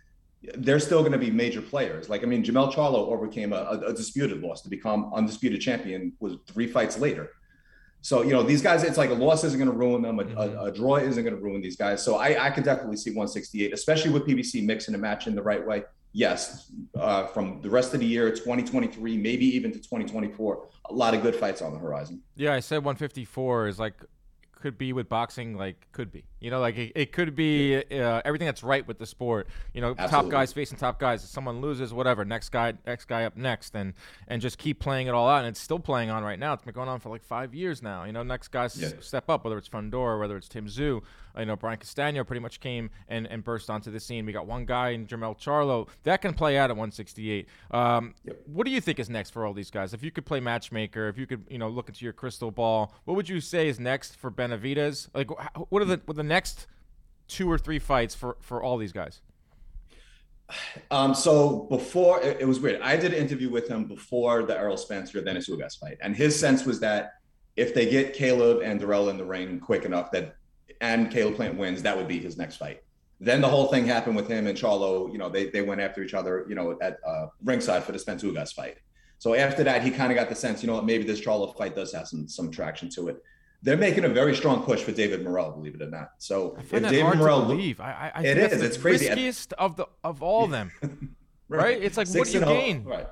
they're 0.59 0.79
still 0.79 1.01
going 1.01 1.11
to 1.11 1.19
be 1.19 1.29
major 1.29 1.61
players. 1.61 2.09
Like, 2.09 2.23
I 2.23 2.27
mean, 2.27 2.45
Jermell 2.45 2.73
Charlo 2.73 3.09
overcame 3.09 3.53
a, 3.53 3.83
a, 3.89 3.93
disputed 3.93 4.43
loss 4.43 4.63
to 4.63 4.71
become 4.71 5.13
undisputed 5.13 5.61
champion 5.61 6.13
was 6.21 6.37
three 6.47 6.69
fights 6.69 6.97
later. 6.97 7.31
So, 8.03 8.23
you 8.23 8.31
know, 8.31 8.45
these 8.45 8.63
guys, 8.63 8.85
it's 8.85 8.97
like 8.97 9.11
a 9.11 9.15
loss 9.15 9.43
isn't 9.43 9.59
going 9.59 9.71
to 9.71 9.77
ruin 9.77 10.03
them. 10.03 10.21
A, 10.21 10.25
mm-hmm. 10.25 10.39
a, 10.39 10.67
a 10.67 10.73
draw 10.73 10.97
isn't 10.97 11.23
going 11.23 11.35
to 11.35 11.43
ruin 11.43 11.61
these 11.61 11.77
guys. 11.77 12.01
So 12.05 12.15
I, 12.15 12.47
I 12.47 12.51
could 12.51 12.65
definitely 12.65 12.97
see 12.97 13.11
168, 13.11 13.75
especially 13.75 14.13
with 14.13 14.25
PBC 14.25 14.65
mixing 14.65 14.95
and 14.95 15.03
matching 15.03 15.35
the 15.35 15.43
right 15.43 15.67
way 15.67 15.83
yes, 16.13 16.71
uh, 16.99 17.27
from 17.27 17.61
the 17.63 17.71
rest 17.71 17.95
of 17.95 18.01
the 18.01 18.07
year, 18.07 18.31
2023, 18.31 19.17
maybe 19.17 19.45
even 19.45 19.71
to 19.73 19.79
2024, 19.79 20.67
a 20.87 20.93
lot 20.93 21.15
of 21.15 21.23
good 21.23 21.35
fights 21.35 21.63
on 21.63 21.73
the 21.73 21.79
horizon. 21.79 22.23
Yeah, 22.37 22.55
I 22.55 22.61
said 22.61 22.79
154 22.79 23.69
is 23.69 23.79
like 23.79 23.95
could 24.53 24.77
be 24.77 24.93
with 24.93 25.09
boxing 25.09 25.57
like 25.57 25.87
could 25.93 26.13
be 26.13 26.25
you 26.41 26.51
know 26.51 26.61
like 26.61 26.77
it, 26.77 26.93
it 26.95 27.13
could 27.13 27.35
be 27.35 27.77
uh, 27.77 28.23
everything 28.25 28.47
that's 28.47 28.63
right 28.63 28.87
with 28.87 28.99
the 28.99 29.07
sport. 29.07 29.49
You 29.75 29.81
know 29.81 29.95
Absolutely. 29.97 30.31
top 30.31 30.31
guys 30.31 30.53
facing 30.53 30.79
top 30.79 30.99
guys. 30.99 31.23
Someone 31.23 31.61
loses 31.61 31.93
whatever 31.93 32.25
next 32.25 32.49
guy 32.49 32.75
next 32.87 33.05
guy 33.07 33.25
up 33.25 33.37
next 33.37 33.75
and 33.75 33.95
and 34.27 34.41
just 34.41 34.59
keep 34.59 34.81
playing 34.81 35.07
it 35.07 35.15
all 35.15 35.29
out 35.29 35.39
and 35.39 35.49
it's 35.49 35.61
still 35.61 35.79
playing 35.79 36.11
on 36.11 36.25
right 36.25 36.39
now. 36.39 36.55
It's 36.55 36.65
been 36.65 36.75
going 36.75 36.89
on 36.89 37.01
for 37.01 37.11
like 37.11 37.23
five 37.23 37.55
years 37.55 37.83
now. 37.83 38.05
You 38.05 38.13
know 38.13 38.23
next 38.23 38.49
guys 38.49 38.77
yeah. 38.77 38.89
step 39.01 39.29
up 39.29 39.45
whether 39.45 39.59
it's 39.59 39.69
Fundora 39.69 40.19
whether 40.19 40.37
it's 40.37 40.49
Tim 40.49 40.67
Tszyu 40.67 41.03
you 41.39 41.45
know 41.45 41.57
Brian 41.57 41.79
Castano 41.79 42.25
pretty 42.25 42.41
much 42.41 42.61
came 42.61 42.91
and, 43.09 43.27
and 43.27 43.45
burst 43.45 43.71
onto 43.71 43.91
the 43.91 44.01
scene. 44.01 44.27
We 44.27 44.33
got 44.33 44.47
one 44.47 44.65
guy 44.65 44.91
in 44.91 45.07
Jermell 45.07 45.39
Charlo. 45.39 45.89
That 46.05 46.23
can 46.23 46.35
play 46.35 46.59
out 46.59 46.71
at 46.71 46.77
168 46.77 47.49
um, 47.71 48.15
yep. 48.25 48.41
what 48.47 48.67
do 48.67 48.73
you 48.73 48.81
think 48.81 48.99
is 48.99 49.11
next 49.11 49.31
for 49.31 49.45
all 49.45 49.53
these 49.53 49.71
guys? 49.71 49.95
If 49.95 50.03
you 50.03 50.11
could 50.11 50.27
play 50.27 50.41
matchmaker 50.41 51.09
if 51.09 51.19
you 51.19 51.27
could 51.27 51.45
you 51.49 51.59
know 51.59 51.69
look 51.69 51.89
into 51.89 52.05
your 52.05 52.13
crystal 52.13 52.51
ball 52.51 52.95
what 53.05 53.15
would 53.15 53.29
you 53.29 53.41
say 53.41 53.69
is 53.69 53.79
next 53.79 54.17
for 54.17 54.31
Benavidez? 54.31 55.09
like 55.15 55.31
what 55.71 55.83
are 55.83 55.87
the 55.87 56.01
what 56.07 56.15
are 56.15 56.23
the 56.23 56.30
next 56.31 56.67
two 57.29 57.51
or 57.51 57.59
three 57.59 57.79
fights 57.79 58.15
for 58.15 58.37
for 58.41 58.63
all 58.63 58.79
these 58.79 58.93
guys? 58.93 59.21
Um, 60.91 61.15
so 61.15 61.67
before 61.71 62.21
it, 62.23 62.39
it, 62.41 62.45
was 62.45 62.59
weird. 62.59 62.81
I 62.83 62.97
did 62.97 63.13
an 63.13 63.19
interview 63.19 63.51
with 63.51 63.69
him 63.69 63.85
before 63.85 64.43
the 64.43 64.57
Errol 64.59 64.77
Spence 64.77 65.13
Yordenis 65.13 65.49
Ugas 65.49 65.79
fight, 65.79 65.99
and 66.03 66.17
his 66.17 66.39
sense 66.39 66.65
was 66.65 66.81
that 66.81 67.13
if 67.57 67.73
they 67.73 67.89
get 67.89 68.15
Caleb 68.15 68.63
and 68.65 68.81
Dirrell 68.81 69.11
in 69.11 69.17
the 69.17 69.25
ring 69.25 69.61
quick 69.61 69.85
enough, 69.85 70.11
that 70.11 70.37
and 70.81 71.11
Caleb 71.11 71.37
Plant 71.37 71.57
wins, 71.57 71.83
that 71.83 71.97
would 71.97 72.09
be 72.09 72.19
his 72.19 72.37
next 72.37 72.57
fight. 72.57 72.81
Then 73.21 73.41
the 73.41 73.49
whole 73.49 73.67
thing 73.67 73.87
happened 73.87 74.17
with 74.17 74.29
him 74.29 74.47
and 74.47 74.57
Charlo. 74.57 75.13
You 75.13 75.19
know, 75.19 75.29
they 75.29 75.51
they 75.51 75.63
went 75.63 75.81
after 75.81 76.03
each 76.03 76.15
other. 76.15 76.47
You 76.49 76.55
know, 76.55 76.77
at 76.81 76.99
uh, 77.07 77.27
ringside 77.45 77.85
for 77.85 77.93
the 77.93 77.99
Spence 77.99 78.23
Ugas 78.23 78.53
fight. 78.55 78.79
So 79.19 79.35
after 79.35 79.63
that, 79.65 79.85
he 79.85 79.91
kind 79.91 80.11
of 80.11 80.17
got 80.17 80.31
the 80.31 80.35
sense, 80.35 80.63
you 80.63 80.67
know, 80.67 80.77
what, 80.77 80.87
maybe 80.87 81.05
this 81.05 81.21
Charlo 81.21 81.55
fight 81.57 81.77
does 81.77 81.93
have 81.93 82.09
some 82.09 82.27
some 82.27 82.51
traction 82.51 82.89
to 82.97 83.09
it 83.09 83.23
they're 83.63 83.77
making 83.77 84.05
a 84.05 84.09
very 84.09 84.35
strong 84.35 84.63
push 84.63 84.83
for 84.83 84.93
David 84.93 85.23
Morrell, 85.23 85.53
believe 85.53 85.75
it 85.75 85.83
or 85.83 85.91
not. 85.91 86.13
So 86.19 86.57
if 86.59 86.71
David 86.71 87.19
Morrell, 87.19 87.45
believe 87.45 87.81
I, 87.81 88.11
I, 88.15 88.23
it 88.25 88.39
is. 88.39 88.63
It's 88.63 88.77
crazy. 88.77 89.09
Riskiest 89.09 89.53
of 89.55 89.77
the 89.77 89.87
of 90.03 90.23
all 90.23 90.45
of 90.45 90.51
them, 90.51 90.73
right. 91.49 91.63
right. 91.63 91.83
It's 91.83 91.97
like 91.97 92.07
Six 92.07 92.19
what 92.19 92.33
do 92.33 92.39
you 92.39 92.61
gain? 92.61 92.85
Right. 92.85 93.07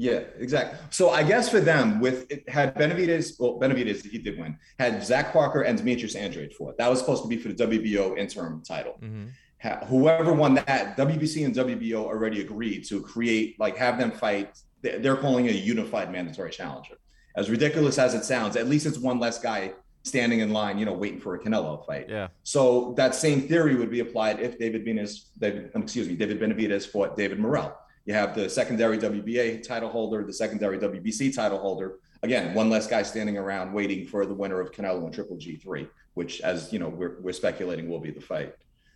Yeah, 0.00 0.20
exactly. 0.38 0.78
So 0.90 1.10
I 1.10 1.24
guess 1.24 1.48
for 1.48 1.58
them, 1.58 1.98
with 1.98 2.30
it 2.30 2.48
had 2.48 2.76
Benavidez, 2.76 3.32
well, 3.40 3.58
Benavidez 3.58 4.08
he 4.08 4.18
did 4.18 4.38
win. 4.38 4.56
Had 4.78 5.04
Zach 5.04 5.32
Parker 5.32 5.62
and 5.62 5.76
Demetrius 5.76 6.14
Andrade 6.14 6.54
for 6.54 6.70
it. 6.70 6.78
That 6.78 6.88
was 6.88 7.00
supposed 7.00 7.24
to 7.24 7.28
be 7.28 7.36
for 7.36 7.48
the 7.48 7.66
WBO 7.66 8.16
interim 8.16 8.62
title. 8.62 8.96
Mm-hmm. 9.02 9.86
whoever 9.86 10.32
won 10.32 10.54
that, 10.54 10.96
WBC 10.96 11.44
and 11.44 11.52
WBO 11.52 12.04
already 12.04 12.40
agreed 12.40 12.84
to 12.84 13.00
create, 13.00 13.58
like, 13.58 13.76
have 13.76 13.98
them 13.98 14.12
fight. 14.12 14.56
They're 14.82 15.16
calling 15.16 15.46
it 15.46 15.56
a 15.56 15.58
unified 15.58 16.12
mandatory 16.12 16.52
challenger. 16.52 16.94
As 17.34 17.50
ridiculous 17.50 17.98
as 17.98 18.14
it 18.14 18.24
sounds, 18.24 18.54
at 18.54 18.68
least 18.68 18.86
it's 18.86 18.98
one 18.98 19.18
less 19.18 19.40
guy 19.40 19.72
standing 20.08 20.40
in 20.40 20.52
line, 20.52 20.78
you 20.78 20.84
know, 20.84 20.92
waiting 20.92 21.20
for 21.20 21.34
a 21.34 21.38
Canelo 21.38 21.84
fight. 21.86 22.06
Yeah. 22.08 22.28
So 22.42 22.94
that 22.96 23.14
same 23.14 23.42
theory 23.42 23.76
would 23.76 23.90
be 23.90 24.00
applied 24.00 24.40
if 24.40 24.58
David 24.58 24.84
Benavidez, 24.84 25.26
David, 25.38 25.70
um, 25.74 25.82
excuse 25.82 26.08
me, 26.08 26.16
David 26.16 26.40
Benavidez 26.40 26.86
fought 26.86 27.16
David 27.16 27.38
Morrell. 27.38 27.76
You 28.04 28.14
have 28.14 28.34
the 28.34 28.48
secondary 28.48 28.98
WBA 28.98 29.62
title 29.62 29.90
holder, 29.90 30.24
the 30.24 30.32
secondary 30.32 30.78
WBC 30.78 31.34
title 31.34 31.58
holder. 31.58 31.98
Again, 32.22 32.54
one 32.54 32.70
less 32.70 32.86
guy 32.86 33.02
standing 33.02 33.36
around 33.36 33.72
waiting 33.72 34.06
for 34.06 34.26
the 34.26 34.34
winner 34.34 34.60
of 34.60 34.72
Canelo 34.72 35.04
and 35.04 35.12
Triple 35.12 35.36
G3, 35.36 35.88
which, 36.14 36.40
as 36.40 36.72
you 36.72 36.78
know, 36.78 36.88
we're, 36.88 37.20
we're 37.20 37.32
speculating 37.32 37.88
will 37.88 38.00
be 38.00 38.10
the 38.10 38.20
fight. 38.20 38.54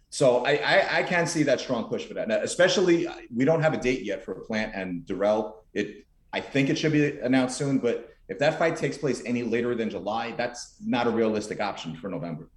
So 0.09 0.45
I, 0.45 0.53
I, 0.57 0.99
I 0.99 1.03
can 1.05 1.27
see 1.27 1.43
that 1.45 1.61
strong 1.61 1.85
push 1.85 2.05
for 2.05 2.15
that. 2.15 2.29
Now, 2.29 2.39
especially, 2.39 3.07
we 3.35 3.45
don't 3.45 3.63
have 3.63 3.75
a 3.75 3.79
date 3.79 4.03
yet 4.03 4.25
for 4.25 4.35
Plant 4.35 4.73
and 4.75 5.07
Dirrell. 5.07 5.55
It 5.73 6.07
I 6.33 6.41
think 6.41 6.71
it 6.71 6.79
should 6.79 6.93
be 6.93 7.19
announced 7.21 7.59
soon, 7.59 7.79
but 7.79 8.15
if 8.33 8.39
that 8.39 8.59
fight 8.59 8.77
takes 8.77 8.97
place 8.97 9.23
any 9.27 9.43
later 9.43 9.75
than 9.75 9.91
July, 9.91 10.33
that's 10.33 10.77
not 10.85 11.07
a 11.07 11.11
realistic 11.11 11.61
option 11.61 11.95
for 11.95 12.09
November. 12.09 12.49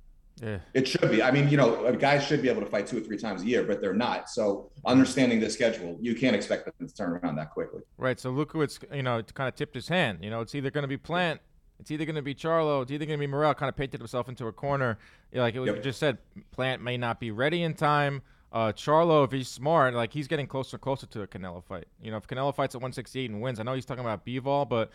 Yeah. 0.42 0.60
It 0.74 0.88
should 0.88 1.12
be. 1.12 1.22
I 1.22 1.32
mean, 1.32 1.50
you 1.50 1.58
know, 1.58 1.94
guys 1.96 2.26
should 2.26 2.42
be 2.42 2.50
able 2.50 2.62
to 2.62 2.68
fight 2.68 2.88
two 2.88 2.98
or 2.98 3.02
three 3.02 3.18
times 3.18 3.42
a 3.42 3.46
year, 3.46 3.64
but 3.64 3.82
they're 3.82 3.94
not. 3.94 4.30
So 4.30 4.70
understanding 4.86 5.40
the 5.40 5.50
schedule, 5.50 5.98
you 6.02 6.16
can't 6.16 6.36
expect 6.36 6.66
them 6.66 6.88
to 6.88 6.94
turn 6.94 7.12
around 7.12 7.36
that 7.36 7.52
quickly. 7.52 7.82
Right. 7.98 8.20
So 8.20 8.32
Lewkowicz, 8.34 8.96
you 8.96 9.04
know, 9.04 9.22
kind 9.34 9.48
of 9.48 9.56
tipped 9.56 9.76
his 9.76 9.88
hand. 9.88 10.20
You 10.22 10.30
know, 10.30 10.42
it's 10.42 10.56
either 10.56 10.72
going 10.72 10.84
to 10.84 10.88
be 10.88 10.98
Plant, 10.98 11.42
it's 11.80 11.92
either 11.92 12.06
going 12.06 12.16
to 12.16 12.22
be 12.22 12.36
Charlo, 12.36 12.82
it's 12.82 12.92
either 12.92 13.06
going 13.06 13.20
to 13.20 13.26
be 13.26 13.28
Morrell. 13.28 13.54
Kind 13.54 13.70
of 13.70 13.76
painted 13.76 14.00
himself 14.00 14.28
into 14.30 14.48
a 14.48 14.52
corner. 14.54 14.98
You 15.32 15.38
know, 15.38 15.44
like 15.44 15.56
it 15.56 15.60
was 15.60 15.68
yep. 15.68 15.84
just 15.84 16.00
said, 16.00 16.18
Plant 16.52 16.82
may 16.82 16.98
not 16.98 17.20
be 17.20 17.32
ready 17.32 17.64
in 17.64 17.74
time. 17.74 18.22
Uh, 18.52 18.72
Charlo, 18.72 19.26
if 19.26 19.32
he's 19.32 19.50
smart, 19.50 19.94
like 19.94 20.14
he's 20.14 20.30
getting 20.30 20.48
closer 20.48 20.78
and 20.78 20.82
closer 20.82 21.06
to 21.08 21.22
a 21.24 21.28
Canelo 21.28 21.62
fight. 21.62 21.88
You 22.02 22.12
know, 22.12 22.18
if 22.18 22.26
Canelo 22.26 22.56
fights 22.56 22.74
at 22.74 22.80
168 22.80 23.30
and 23.30 23.42
wins, 23.42 23.60
I 23.60 23.64
know 23.64 23.74
he's 23.74 23.86
talking 23.86 24.04
about 24.04 24.26
Bivol, 24.26 24.70
but 24.70 24.92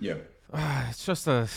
yeah. 0.00 0.14
Uh, 0.52 0.86
it's 0.90 1.04
just 1.04 1.26
a 1.28 1.48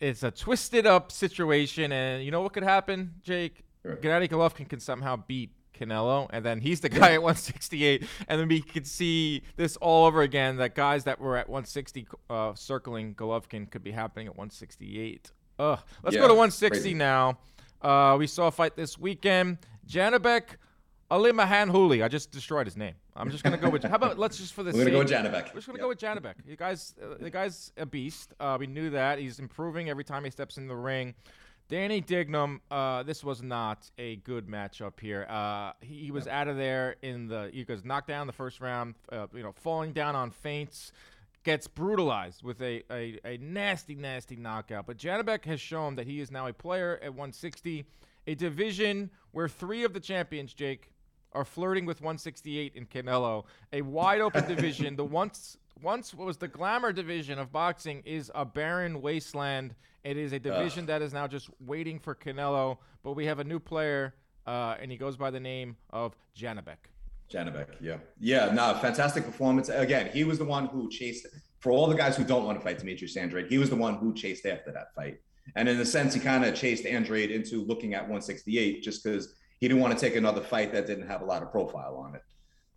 it's 0.00 0.22
a 0.22 0.30
twisted 0.30 0.86
up 0.86 1.12
situation, 1.12 1.92
and 1.92 2.24
you 2.24 2.30
know 2.30 2.40
what 2.40 2.52
could 2.52 2.62
happen, 2.62 3.14
Jake? 3.22 3.64
Sure. 3.82 3.96
Gennady 3.96 4.28
Golovkin 4.28 4.68
can 4.68 4.80
somehow 4.80 5.16
beat 5.16 5.50
Canelo, 5.78 6.28
and 6.30 6.44
then 6.44 6.60
he's 6.60 6.80
the 6.80 6.88
guy 6.88 7.12
at 7.12 7.22
168, 7.22 8.04
and 8.26 8.40
then 8.40 8.48
we 8.48 8.60
could 8.60 8.86
see 8.86 9.42
this 9.56 9.76
all 9.76 10.06
over 10.06 10.22
again. 10.22 10.56
That 10.56 10.74
guys 10.74 11.04
that 11.04 11.20
were 11.20 11.36
at 11.36 11.48
160 11.48 12.06
uh, 12.30 12.54
circling 12.54 13.14
Golovkin 13.14 13.70
could 13.70 13.84
be 13.84 13.92
happening 13.92 14.26
at 14.26 14.36
168. 14.36 15.30
Ugh. 15.58 15.78
Let's 16.02 16.14
yeah, 16.14 16.22
go 16.22 16.28
to 16.28 16.34
160 16.34 16.80
crazy. 16.80 16.94
now. 16.94 17.38
Uh, 17.82 18.16
we 18.18 18.26
saw 18.26 18.48
a 18.48 18.50
fight 18.50 18.76
this 18.76 18.98
weekend. 18.98 19.58
Janibek 19.86 20.56
Alimkhanuly. 21.10 22.04
I 22.04 22.08
just 22.08 22.30
destroyed 22.30 22.66
his 22.66 22.76
name. 22.76 22.94
I'm 23.18 23.30
just 23.30 23.42
gonna 23.42 23.58
go 23.58 23.68
with. 23.68 23.82
How 23.82 23.96
about 23.96 24.18
let's 24.18 24.38
just 24.38 24.54
for 24.54 24.62
this. 24.62 24.74
We're 24.76 24.84
gonna 24.84 24.92
go 24.92 24.98
with 25.00 25.10
Janibek. 25.10 25.52
We're 25.52 25.60
just 25.60 25.66
gonna 25.66 25.78
yep. 25.78 25.82
go 25.82 25.88
with 25.88 25.98
Janibek. 25.98 26.34
The 26.46 26.56
guy's 26.56 26.94
uh, 27.02 27.16
the 27.20 27.30
guy's 27.30 27.72
a 27.76 27.84
beast. 27.84 28.34
Uh, 28.38 28.56
we 28.58 28.66
knew 28.66 28.90
that. 28.90 29.18
He's 29.18 29.38
improving 29.38 29.90
every 29.90 30.04
time 30.04 30.24
he 30.24 30.30
steps 30.30 30.56
in 30.56 30.68
the 30.68 30.76
ring. 30.76 31.14
Danny 31.68 32.00
Dignum, 32.00 32.60
uh, 32.70 33.02
this 33.02 33.22
was 33.22 33.42
not 33.42 33.90
a 33.98 34.16
good 34.16 34.46
matchup 34.46 34.98
here. 35.00 35.26
Uh, 35.28 35.72
he, 35.82 36.04
he, 36.04 36.10
was 36.10 36.24
yep. 36.24 36.34
out 36.34 36.48
of 36.48 36.56
there 36.56 36.96
in 37.02 37.28
the. 37.28 37.50
He 37.52 37.64
was 37.68 37.84
knocked 37.84 38.08
down 38.08 38.26
the 38.26 38.32
first 38.32 38.60
round. 38.60 38.94
Uh, 39.12 39.26
you 39.34 39.42
know, 39.42 39.52
falling 39.52 39.92
down 39.92 40.16
on 40.16 40.30
feints. 40.30 40.92
Gets 41.44 41.66
brutalized 41.66 42.42
with 42.42 42.60
a, 42.60 42.82
a, 42.92 43.18
a 43.24 43.38
nasty, 43.38 43.94
nasty 43.94 44.36
knockout. 44.36 44.86
But 44.86 44.98
Janibek 44.98 45.44
has 45.46 45.60
shown 45.60 45.94
that 45.94 46.06
he 46.06 46.20
is 46.20 46.30
now 46.30 46.46
a 46.46 46.52
player 46.52 46.98
at 47.00 47.10
160, 47.10 47.86
a 48.26 48.34
division 48.34 49.08
where 49.30 49.48
three 49.48 49.84
of 49.84 49.94
the 49.94 50.00
champions, 50.00 50.52
Jake, 50.52 50.90
are 51.38 51.44
flirting 51.44 51.86
with 51.86 52.00
168 52.00 52.72
in 52.74 52.84
Canelo, 52.86 53.44
a 53.72 53.80
wide 53.82 54.20
open 54.20 54.46
division. 54.54 54.96
The 54.96 55.04
once 55.04 55.56
once 55.80 56.12
what 56.12 56.26
was 56.26 56.36
the 56.36 56.48
glamour 56.48 56.92
division 56.92 57.38
of 57.38 57.52
boxing 57.52 58.02
is 58.04 58.32
a 58.34 58.44
barren 58.44 59.00
wasteland. 59.00 59.76
It 60.02 60.16
is 60.16 60.32
a 60.32 60.40
division 60.40 60.86
that 60.86 61.00
is 61.00 61.12
now 61.12 61.28
just 61.28 61.48
waiting 61.64 62.00
for 62.00 62.16
Canelo. 62.16 62.78
But 63.04 63.12
we 63.12 63.26
have 63.26 63.38
a 63.38 63.44
new 63.44 63.60
player, 63.60 64.14
uh, 64.48 64.74
and 64.80 64.90
he 64.90 64.96
goes 64.96 65.16
by 65.16 65.30
the 65.30 65.38
name 65.38 65.76
of 65.90 66.16
Janibek. 66.36 66.90
Janibek, 67.32 67.76
yeah, 67.80 67.98
yeah, 68.18 68.50
no, 68.52 68.76
fantastic 68.80 69.24
performance. 69.24 69.68
Again, 69.68 70.10
he 70.12 70.24
was 70.24 70.38
the 70.38 70.44
one 70.44 70.66
who 70.66 70.88
chased. 70.90 71.26
For 71.60 71.70
all 71.70 71.86
the 71.86 71.94
guys 71.94 72.16
who 72.16 72.24
don't 72.24 72.44
want 72.44 72.58
to 72.58 72.64
fight 72.64 72.78
Demetrius 72.78 73.16
Andrade, 73.16 73.46
he 73.48 73.58
was 73.58 73.68
the 73.68 73.76
one 73.76 73.94
who 73.94 74.14
chased 74.14 74.46
after 74.46 74.72
that 74.72 74.94
fight. 74.94 75.20
And 75.56 75.68
in 75.68 75.78
a 75.80 75.84
sense, 75.84 76.14
he 76.14 76.20
kind 76.20 76.44
of 76.44 76.54
chased 76.54 76.86
Andrade 76.86 77.30
into 77.30 77.64
looking 77.64 77.94
at 77.94 78.02
168 78.02 78.82
just 78.82 79.04
because 79.04 79.34
he 79.60 79.68
didn't 79.68 79.80
want 79.80 79.96
to 79.96 80.00
take 80.00 80.16
another 80.16 80.40
fight 80.40 80.72
that 80.72 80.86
didn't 80.86 81.08
have 81.08 81.22
a 81.22 81.24
lot 81.24 81.42
of 81.42 81.50
profile 81.50 81.96
on 81.96 82.14
it. 82.14 82.22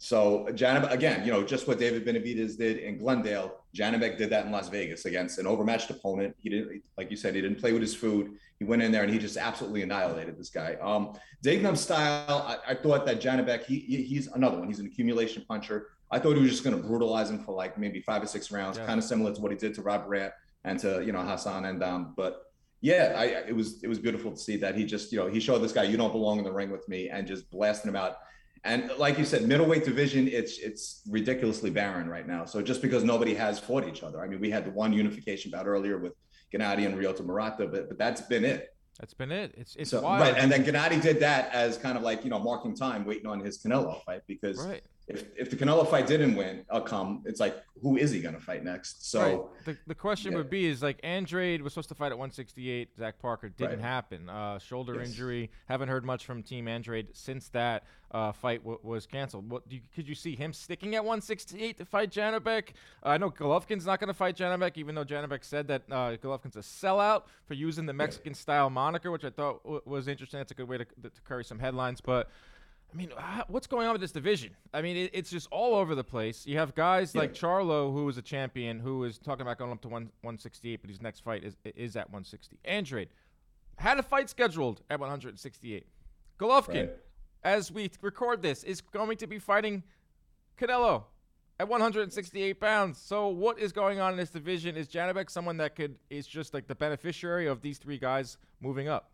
So 0.04 0.48
Janibek, 0.50 0.92
again, 0.92 1.24
you 1.24 1.32
know, 1.32 1.44
just 1.44 1.68
what 1.68 1.78
David 1.78 2.04
Benavidez 2.06 2.58
did 2.58 2.78
in 2.78 2.98
Glendale, 2.98 3.54
Janibek 3.76 4.18
did 4.18 4.32
that 4.32 4.48
in 4.48 4.52
Las 4.52 4.68
Vegas 4.68 5.06
against 5.06 5.38
an 5.38 5.46
overmatched 5.46 5.92
opponent. 5.92 6.36
He 6.40 6.50
didn't, 6.50 6.82
like 6.98 7.12
you 7.12 7.18
said, 7.18 7.36
he 7.36 7.42
didn't 7.42 7.60
play 7.60 7.72
with 7.72 7.84
his 7.84 7.94
food. 7.94 8.32
He 8.58 8.66
went 8.66 8.82
in 8.82 8.92
there 8.92 9.04
and 9.04 9.14
he 9.14 9.20
just 9.20 9.38
absolutely 9.38 9.84
annihilated 9.84 10.40
this 10.40 10.50
guy. 10.50 10.76
Um, 10.82 11.14
Dignum's 11.44 11.82
style, 11.82 12.26
I, 12.48 12.72
I, 12.72 12.74
thought 12.74 13.06
that 13.06 13.22
Janibek, 13.22 13.64
he, 13.66 13.80
he's 13.80 14.26
another 14.28 14.58
one. 14.58 14.68
He's 14.68 14.80
an 14.80 14.88
accumulation 14.88 15.46
puncher. 15.48 15.90
I 16.10 16.18
thought 16.18 16.36
he 16.36 16.42
was 16.42 16.50
just 16.50 16.64
going 16.64 16.76
to 16.76 16.82
brutalize 16.82 17.30
him 17.30 17.44
for 17.44 17.54
like 17.54 17.78
maybe 17.78 18.02
five 18.02 18.24
or 18.24 18.28
six 18.28 18.52
rounds, 18.52 18.80
yeah. 18.80 18.88
kind 18.88 18.98
of 18.98 19.04
similar 19.04 19.36
to 19.36 19.40
what 19.40 19.52
he 19.52 19.58
did 19.58 19.76
to 19.76 19.84
Rob 19.84 20.08
Grant 20.08 20.34
and 20.64 20.80
to 20.80 21.04
you 21.06 21.12
know 21.12 21.22
Hassan 21.22 21.66
and 21.66 21.84
um, 21.84 22.14
but 22.18 22.51
yeah, 22.82 23.14
I, 23.16 23.26
it 23.48 23.56
was 23.56 23.82
it 23.84 23.88
was 23.88 24.00
beautiful 24.00 24.32
to 24.32 24.38
see 24.38 24.58
that 24.58 24.76
he 24.76 24.84
just 24.86 25.12
you 25.12 25.20
know 25.20 25.28
he 25.28 25.40
showed 25.40 25.60
this 25.60 25.72
guy 25.72 25.84
you 25.84 25.98
don't 25.98 26.12
belong 26.12 26.40
in 26.40 26.44
the 26.44 26.52
ring 26.52 26.72
with 26.72 26.88
me 26.90 27.10
and 27.10 27.28
just 27.28 27.50
blasting 27.52 27.90
him 27.90 27.96
out. 27.96 28.18
And 28.64 28.92
like 28.98 29.18
you 29.18 29.26
said, 29.26 29.48
middleweight 29.48 29.86
division 29.86 30.28
it's 30.28 30.58
it's 30.58 31.02
ridiculously 31.08 31.70
barren 31.70 32.10
right 32.10 32.28
now. 32.28 32.46
So 32.46 32.62
just 32.62 32.82
because 32.82 33.04
nobody 33.04 33.36
has 33.36 33.60
fought 33.60 33.88
each 33.88 34.02
other, 34.02 34.22
I 34.22 34.28
mean, 34.28 34.42
we 34.42 34.50
had 34.50 34.66
the 34.66 34.72
one 34.72 34.94
unification 34.94 35.52
bout 35.52 35.68
earlier 35.68 36.00
with 36.00 36.14
Gennady 36.54 36.86
and 36.86 36.96
Ryota 36.96 37.24
Murata, 37.24 37.68
but 37.68 37.88
but 37.88 37.98
that's 38.00 38.22
been 38.22 38.44
it. 38.44 38.76
That's 39.00 39.14
been 39.14 39.32
it. 39.32 39.54
It's 39.58 39.76
it's 39.76 39.92
so, 39.92 40.02
wild. 40.02 40.22
right. 40.22 40.36
And 40.36 40.52
then 40.52 40.64
Gennady 40.64 41.02
did 41.02 41.20
that 41.20 41.54
as 41.54 41.78
kind 41.78 41.98
of 41.98 42.04
like 42.04 42.24
you 42.24 42.32
know 42.32 42.40
marking 42.40 42.76
time, 42.76 43.06
waiting 43.06 43.28
on 43.28 43.40
his 43.40 43.62
Canelo 43.62 44.04
fight 44.04 44.22
because. 44.28 44.58
Right 44.58 44.84
if 45.14 45.26
if 45.38 45.50
the 45.50 45.56
Canelo 45.56 45.90
fight 45.90 46.08
didn't 46.08 46.36
win, 46.36 46.66
I'll 46.70 46.82
come, 46.82 47.24
it's 47.26 47.40
like 47.40 47.64
who 47.82 47.98
is 47.98 48.12
he 48.12 48.22
going 48.22 48.36
to 48.36 48.42
fight 48.42 48.64
next? 48.64 49.10
So 49.10 49.22
right. 49.22 49.66
the, 49.66 49.78
the 49.88 49.96
question 49.96 50.32
yeah. 50.32 50.38
would 50.38 50.50
be 50.50 50.68
is 50.68 50.84
like 50.84 51.00
Andrade 51.04 51.62
was 51.62 51.74
supposed 51.74 51.90
to 51.90 51.96
fight 51.96 52.12
at 52.12 52.18
168. 52.18 52.90
Zach 52.98 53.20
Parker 53.20 53.50
didn't 53.50 53.80
right. 53.80 53.80
happen. 53.80 54.30
Uh, 54.30 54.60
shoulder 54.60 54.96
yes. 54.98 55.08
injury. 55.08 55.50
Haven't 55.68 55.90
heard 55.90 56.06
much 56.06 56.26
from 56.26 56.44
Team 56.44 56.68
Andrade 56.68 57.08
since 57.14 57.50
that 57.50 57.84
uh, 58.12 58.32
fight 58.32 58.60
w- 58.60 58.80
was 58.84 59.08
canceled. 59.08 59.50
What 59.50 59.64
you, 59.70 59.82
could 59.96 60.08
you 60.08 60.14
see 60.14 60.36
him 60.36 60.54
sticking 60.54 60.94
at 60.96 61.04
168 61.04 61.78
to 61.80 61.86
fight 61.86 62.12
Janibek? 62.12 62.70
Uh, 63.04 63.10
I 63.10 63.18
know 63.18 63.32
Golovkin's 63.32 63.88
not 63.88 64.00
going 64.00 64.10
to 64.10 64.14
fight 64.14 64.38
Janibek, 64.38 64.78
even 64.78 64.94
though 64.94 65.06
Janibek 65.06 65.44
said 65.44 65.68
that 65.70 65.82
uh, 65.90 66.18
Golovkin's 66.18 66.58
a 66.58 66.60
sellout 66.60 67.24
for 67.48 67.56
using 67.56 67.88
the 67.88 67.94
Mexican 67.94 68.36
style 68.36 68.70
moniker, 68.70 69.10
which 69.10 69.24
I 69.26 69.32
thought 69.32 69.64
w- 69.64 69.82
was 69.86 70.08
interesting. 70.08 70.40
That's 70.40 70.52
a 70.52 70.56
good 70.56 70.70
way 70.70 70.78
to, 70.78 70.86
to 70.86 71.22
carry 71.28 71.44
some 71.44 71.60
headlines, 71.60 72.00
but. 72.00 72.30
I 72.94 72.98
mean, 72.98 73.12
what's 73.48 73.68
going 73.68 73.88
on 73.88 73.94
with 73.94 74.02
this 74.02 74.12
division? 74.12 74.52
I 74.74 74.82
mean, 74.82 74.98
it, 74.98 75.12
it's 75.14 75.30
just 75.30 75.48
all 75.50 75.76
over 75.76 75.96
the 75.96 76.04
place. 76.04 76.46
You 76.46 76.58
have 76.58 76.76
guys 76.76 77.16
yeah. 77.16 77.22
like 77.22 77.34
Charlo, 77.34 77.92
who 77.94 78.08
is 78.10 78.18
a 78.18 78.22
champion, 78.22 78.80
who 78.80 79.06
is 79.06 79.18
talking 79.18 79.44
about 79.44 79.58
going 79.58 79.72
up 79.72 79.82
to 79.82 79.88
one, 79.88 80.04
168, 80.22 80.82
but 80.82 80.90
his 80.90 81.02
next 81.02 81.22
fight 81.22 81.44
is 81.44 81.56
is 81.76 81.96
at 81.96 82.08
160. 82.08 82.60
Andrade 82.66 83.10
had 83.78 83.98
a 83.98 84.04
fight 84.04 84.30
scheduled 84.30 84.82
at 84.90 85.00
168. 85.00 85.86
Golovkin, 86.40 86.88
right. 86.88 86.90
as 87.44 87.72
we 87.72 87.90
record 88.02 88.42
this, 88.42 88.64
is 88.64 88.82
going 88.82 89.18
to 89.18 89.28
be 89.28 89.40
fighting 89.40 89.84
Canelo 90.60 91.04
at 91.60 91.68
168 91.68 92.60
pounds. 92.60 92.98
So 92.98 93.28
what 93.28 93.60
is 93.60 93.72
going 93.72 94.00
on 94.00 94.12
in 94.12 94.18
this 94.18 94.32
division? 94.32 94.76
Is 94.76 94.88
Janibek 94.88 95.30
someone 95.30 95.58
that 95.58 95.76
could 95.76 95.96
is 96.10 96.28
just 96.28 96.54
like 96.54 96.68
the 96.68 96.76
beneficiary 96.76 97.48
of 97.48 97.62
these 97.62 97.78
three 97.78 97.98
guys 97.98 98.38
moving 98.60 98.88
up? 98.88 99.11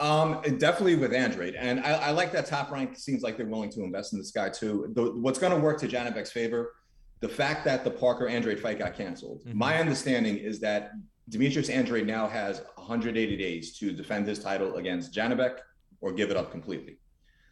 Um, 0.00 0.40
definitely 0.56 0.94
with 0.94 1.12
Andrade, 1.12 1.54
and 1.56 1.80
I, 1.80 1.92
I, 1.92 2.10
like 2.12 2.32
that 2.32 2.46
top 2.46 2.70
rank. 2.70 2.96
Seems 2.96 3.22
like 3.22 3.36
they're 3.36 3.44
willing 3.44 3.70
to 3.72 3.84
invest 3.84 4.14
in 4.14 4.18
this 4.18 4.30
guy 4.30 4.48
too. 4.48 4.90
The, 4.94 5.12
what's 5.12 5.38
going 5.38 5.52
to 5.52 5.58
work 5.58 5.78
to 5.80 5.88
Janibek's 5.88 6.32
favor, 6.32 6.72
the 7.20 7.28
fact 7.28 7.66
that 7.66 7.84
the 7.84 7.90
Parker 7.90 8.26
Andrade 8.26 8.58
fight 8.58 8.78
got 8.78 8.96
canceled. 8.96 9.42
Mm-hmm. 9.44 9.58
My 9.58 9.78
understanding 9.78 10.38
is 10.38 10.58
that 10.60 10.92
Demetrius 11.28 11.68
Andrade 11.68 12.06
now 12.06 12.26
has 12.28 12.62
180 12.76 13.36
days 13.36 13.78
to 13.78 13.92
defend 13.92 14.26
his 14.26 14.38
title 14.38 14.76
against 14.76 15.12
Janibek 15.12 15.58
or 16.00 16.12
give 16.12 16.30
it 16.30 16.36
up 16.36 16.50
completely. 16.50 16.96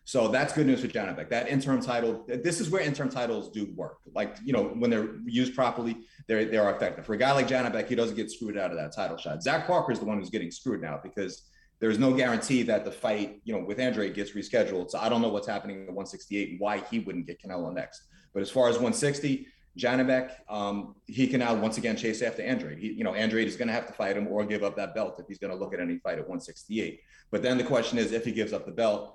So 0.05 0.29
that's 0.29 0.55
good 0.55 0.67
news 0.67 0.81
for 0.81 0.89
Janibek. 0.89 1.29
That 1.29 1.49
interim 1.49 1.83
title, 1.83 2.25
this 2.27 2.63
is 2.63 2.71
where 2.71 2.81
interim 2.81 3.11
titles 3.11 3.51
do 3.51 3.71
work. 3.77 3.99
Like, 4.15 4.39
you 4.43 4.55
know, 4.55 4.69
when 4.69 4.89
they're 4.89 5.17
used 5.27 5.55
properly, 5.55 5.99
they're, 6.27 6.47
they 6.47 6.57
are 6.57 6.75
effective. 6.75 7.05
For 7.05 7.13
a 7.13 7.19
guy 7.19 7.33
like 7.33 7.47
Janibek, 7.47 7.89
he 7.89 7.95
doesn't 7.95 8.17
get 8.17 8.31
screwed 8.31 8.57
out 8.57 8.71
of 8.71 8.79
that 8.79 8.95
title 8.97 9.19
shot. 9.19 9.43
Zach 9.43 9.67
Parker 9.67 9.93
is 9.93 9.99
the 9.99 10.07
one 10.07 10.19
who's 10.19 10.31
getting 10.31 10.51
screwed 10.51 10.81
now 10.81 10.99
because 11.03 11.43
there's 11.81 11.99
no 11.99 12.13
guarantee 12.13 12.63
that 12.65 12.85
the 12.85 12.91
fight, 12.91 13.41
you 13.45 13.55
know, 13.55 13.65
with 13.65 13.81
Andre 13.81 14.11
gets 14.11 14.33
rescheduled. 14.33 14.91
So 14.91 14.99
I 14.99 15.09
don't 15.09 15.23
know 15.23 15.29
what's 15.29 15.47
happening 15.47 15.83
at 15.83 15.95
168 15.95 16.51
and 16.51 16.61
why 16.61 16.83
he 16.91 16.99
wouldn't 16.99 17.27
get 17.27 17.41
Canelo 17.41 17.73
next. 17.73 18.03
But 18.35 18.43
as 18.43 18.51
far 18.51 18.69
as 18.69 18.75
160, 18.75 19.47
Janibek, 19.79 20.33
um, 20.49 20.97
he 21.07 21.29
can 21.29 21.39
now 21.39 21.55
once 21.55 21.79
again 21.79 21.97
chase 21.97 22.21
after 22.21 22.43
Andrade. 22.43 22.79
He, 22.79 22.93
you 22.93 23.05
know, 23.05 23.15
Andrade 23.15 23.47
is 23.47 23.57
going 23.57 23.69
to 23.69 23.75
have 23.75 23.87
to 23.87 23.93
fight 23.93 24.17
him 24.17 24.27
or 24.27 24.45
give 24.45 24.65
up 24.65 24.77
that 24.77 24.95
belt 24.95 25.21
if 25.21 25.27
he's 25.29 25.39
going 25.39 25.53
to 25.53 25.57
look 25.57 25.73
at 25.73 25.79
any 25.79 25.99
fight 25.99 26.19
at 26.19 26.29
168. 26.29 27.01
But 27.31 27.43
then 27.43 27.59
the 27.59 27.65
question 27.65 27.97
is, 27.99 28.13
if 28.13 28.25
he 28.25 28.33
gives 28.33 28.53
up 28.53 28.67
the 28.67 28.73
belt, 28.73 29.15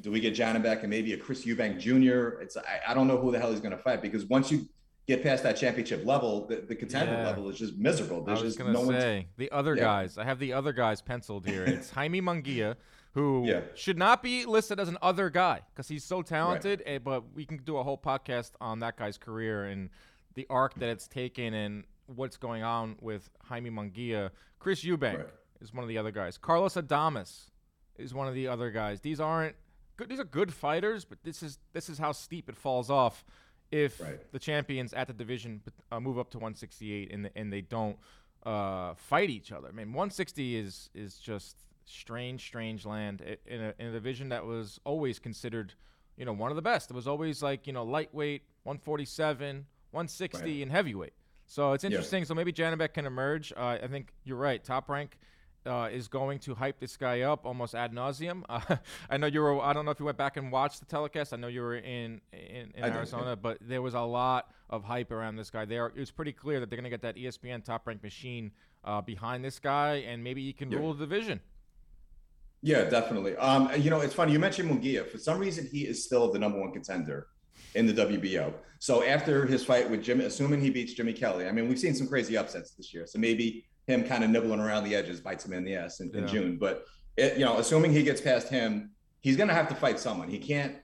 do 0.00 0.12
we 0.12 0.20
get 0.20 0.34
Janibek 0.34 0.80
and 0.82 0.90
maybe 0.90 1.14
a 1.14 1.16
Chris 1.16 1.44
Eubank 1.44 1.80
Jr.? 1.80 2.40
It's 2.40 2.56
I, 2.56 2.80
I 2.88 2.94
don't 2.94 3.08
know 3.08 3.16
who 3.16 3.32
the 3.32 3.38
hell 3.40 3.50
he's 3.50 3.60
going 3.60 3.76
to 3.76 3.82
fight 3.82 4.02
because 4.02 4.26
once 4.26 4.50
you 4.52 4.68
get 5.08 5.22
past 5.22 5.42
that 5.42 5.56
championship 5.56 6.04
level, 6.04 6.46
the, 6.46 6.56
the 6.56 6.74
contender 6.74 7.14
yeah. 7.14 7.26
level 7.26 7.48
is 7.48 7.58
just 7.58 7.76
miserable. 7.76 8.22
There's 8.22 8.40
I 8.40 8.44
was 8.44 8.56
just 8.56 8.68
no 8.68 8.90
say 8.90 9.26
the 9.38 9.50
other 9.50 9.74
yeah. 9.74 9.82
guys. 9.82 10.18
I 10.18 10.24
have 10.24 10.38
the 10.38 10.52
other 10.52 10.72
guys 10.72 11.00
penciled 11.00 11.46
here. 11.46 11.64
It's 11.78 11.90
Jaime 11.90 12.20
Munguia, 12.20 12.76
who 13.14 13.44
yeah. 13.46 13.60
should 13.74 13.98
not 13.98 14.22
be 14.22 14.44
listed 14.44 14.78
as 14.78 14.88
an 14.88 14.98
other 15.00 15.30
guy 15.30 15.62
because 15.72 15.88
he's 15.88 16.04
so 16.04 16.22
talented. 16.22 16.82
Right. 16.86 16.94
Eh, 16.96 16.98
but 16.98 17.34
we 17.34 17.46
can 17.46 17.58
do 17.58 17.78
a 17.78 17.82
whole 17.82 17.98
podcast 17.98 18.52
on 18.60 18.80
that 18.80 18.96
guy's 18.96 19.16
career 19.16 19.64
and 19.64 19.90
the 20.34 20.46
arc 20.50 20.74
that 20.74 20.90
it's 20.90 21.08
taken 21.08 21.54
and 21.54 21.84
what's 22.06 22.36
going 22.36 22.62
on 22.62 22.96
with 23.00 23.30
Jaime 23.44 23.70
Munguia. 23.70 24.30
Chris 24.58 24.84
Eubank 24.84 25.18
right. 25.18 25.26
is 25.60 25.72
one 25.72 25.82
of 25.82 25.88
the 25.88 25.96
other 25.96 26.10
guys. 26.10 26.36
Carlos 26.36 26.74
Adames 26.74 27.50
is 27.96 28.12
one 28.12 28.28
of 28.28 28.34
the 28.34 28.46
other 28.46 28.70
guys. 28.70 29.00
These 29.00 29.20
aren't 29.20 29.56
good. 29.96 30.08
These 30.10 30.20
are 30.20 30.24
good 30.24 30.52
fighters, 30.52 31.04
but 31.06 31.18
this 31.22 31.42
is 31.42 31.58
this 31.72 31.88
is 31.88 31.98
how 31.98 32.12
steep 32.12 32.48
it 32.48 32.56
falls 32.56 32.90
off 32.90 33.24
if 33.70 34.00
right. 34.00 34.20
the 34.32 34.38
champions 34.38 34.92
at 34.94 35.06
the 35.06 35.12
division 35.12 35.60
uh, 35.92 36.00
move 36.00 36.18
up 36.18 36.30
to 36.30 36.38
168 36.38 37.12
and 37.12 37.30
and 37.36 37.52
they 37.52 37.60
don't 37.60 37.96
uh, 38.44 38.94
fight 38.94 39.30
each 39.30 39.52
other. 39.52 39.68
I 39.68 39.72
mean, 39.72 39.88
160 39.88 40.56
is 40.56 40.90
is 40.94 41.18
just 41.18 41.56
strange, 41.84 42.44
strange 42.44 42.84
land 42.84 43.22
in 43.46 43.60
a, 43.60 43.74
in 43.78 43.86
a 43.88 43.92
division 43.92 44.28
that 44.30 44.44
was 44.44 44.78
always 44.84 45.18
considered, 45.18 45.74
you 46.16 46.24
know, 46.24 46.32
one 46.32 46.50
of 46.50 46.56
the 46.56 46.62
best. 46.62 46.90
It 46.90 46.94
was 46.94 47.08
always 47.08 47.42
like 47.42 47.66
you 47.66 47.72
know 47.72 47.84
lightweight, 47.84 48.42
147, 48.64 49.66
160, 49.90 50.38
right. 50.38 50.62
and 50.62 50.70
heavyweight. 50.70 51.12
So 51.46 51.72
it's 51.72 51.84
interesting. 51.84 52.22
Yeah. 52.22 52.26
So 52.26 52.34
maybe 52.34 52.52
Janibek 52.52 52.92
can 52.92 53.06
emerge. 53.06 53.52
Uh, 53.56 53.78
I 53.82 53.86
think 53.86 54.12
you're 54.24 54.36
right. 54.36 54.62
Top 54.62 54.88
rank 54.88 55.18
uh, 55.68 55.88
is 55.92 56.08
going 56.08 56.38
to 56.40 56.54
hype 56.54 56.80
this 56.80 56.96
guy 56.96 57.20
up 57.20 57.44
almost 57.44 57.74
ad 57.74 57.92
nauseum. 57.92 58.42
Uh, 58.48 58.76
I 59.10 59.16
know 59.16 59.26
you 59.26 59.40
were. 59.40 59.60
I 59.60 59.72
don't 59.72 59.84
know 59.84 59.90
if 59.90 60.00
you 60.00 60.06
went 60.06 60.18
back 60.18 60.36
and 60.36 60.50
watched 60.50 60.80
the 60.80 60.86
telecast. 60.86 61.32
I 61.32 61.36
know 61.36 61.48
you 61.48 61.60
were 61.60 61.76
in 61.76 62.20
in, 62.32 62.72
in 62.74 62.84
Arizona, 62.84 63.30
did, 63.30 63.42
but 63.42 63.58
there 63.60 63.82
was 63.82 63.94
a 63.94 64.00
lot 64.00 64.50
of 64.70 64.84
hype 64.84 65.12
around 65.12 65.36
this 65.36 65.50
guy. 65.50 65.64
There, 65.64 65.86
it 65.86 65.96
was 65.96 66.10
pretty 66.10 66.32
clear 66.32 66.60
that 66.60 66.70
they're 66.70 66.76
going 66.76 66.84
to 66.84 66.90
get 66.90 67.02
that 67.02 67.16
ESPN 67.16 67.64
top 67.64 67.86
ranked 67.86 68.02
machine 68.02 68.52
uh, 68.84 69.00
behind 69.00 69.44
this 69.44 69.58
guy, 69.58 69.96
and 70.06 70.24
maybe 70.24 70.42
he 70.42 70.52
can 70.52 70.70
yeah. 70.70 70.78
rule 70.78 70.94
the 70.94 71.06
division. 71.06 71.40
Yeah, 72.62 72.84
definitely. 72.84 73.36
Um, 73.36 73.70
you 73.78 73.90
know, 73.90 74.00
it's 74.00 74.14
funny 74.14 74.32
you 74.32 74.38
mentioned 74.38 74.70
Munguia. 74.70 75.06
For 75.06 75.18
some 75.18 75.38
reason, 75.38 75.68
he 75.70 75.86
is 75.86 76.04
still 76.04 76.32
the 76.32 76.38
number 76.38 76.58
one 76.58 76.72
contender 76.72 77.28
in 77.74 77.86
the 77.86 77.92
WBO. 77.92 78.52
So 78.80 79.04
after 79.04 79.46
his 79.46 79.64
fight 79.64 79.88
with 79.88 80.02
Jimmy, 80.02 80.24
assuming 80.24 80.60
he 80.60 80.70
beats 80.70 80.92
Jimmy 80.94 81.12
Kelly, 81.12 81.46
I 81.46 81.52
mean, 81.52 81.68
we've 81.68 81.78
seen 81.78 81.94
some 81.94 82.08
crazy 82.08 82.36
upsets 82.36 82.72
this 82.72 82.92
year. 82.92 83.06
So 83.06 83.18
maybe 83.18 83.64
him 83.88 84.04
kind 84.04 84.22
of 84.22 84.30
nibbling 84.30 84.60
around 84.60 84.84
the 84.84 84.94
edges 84.94 85.18
bites 85.18 85.44
him 85.44 85.54
in 85.54 85.64
the 85.64 85.74
ass 85.74 86.00
in, 86.00 86.10
yeah. 86.12 86.20
in 86.20 86.28
June. 86.28 86.58
But 86.58 86.84
it, 87.16 87.38
you 87.38 87.44
know, 87.44 87.56
assuming 87.56 87.90
he 87.90 88.02
gets 88.02 88.20
past 88.20 88.48
him, 88.48 88.90
he's 89.20 89.36
going 89.36 89.48
to 89.48 89.54
have 89.54 89.68
to 89.68 89.74
fight 89.74 89.98
someone. 89.98 90.28
He 90.28 90.38
can't. 90.38 90.76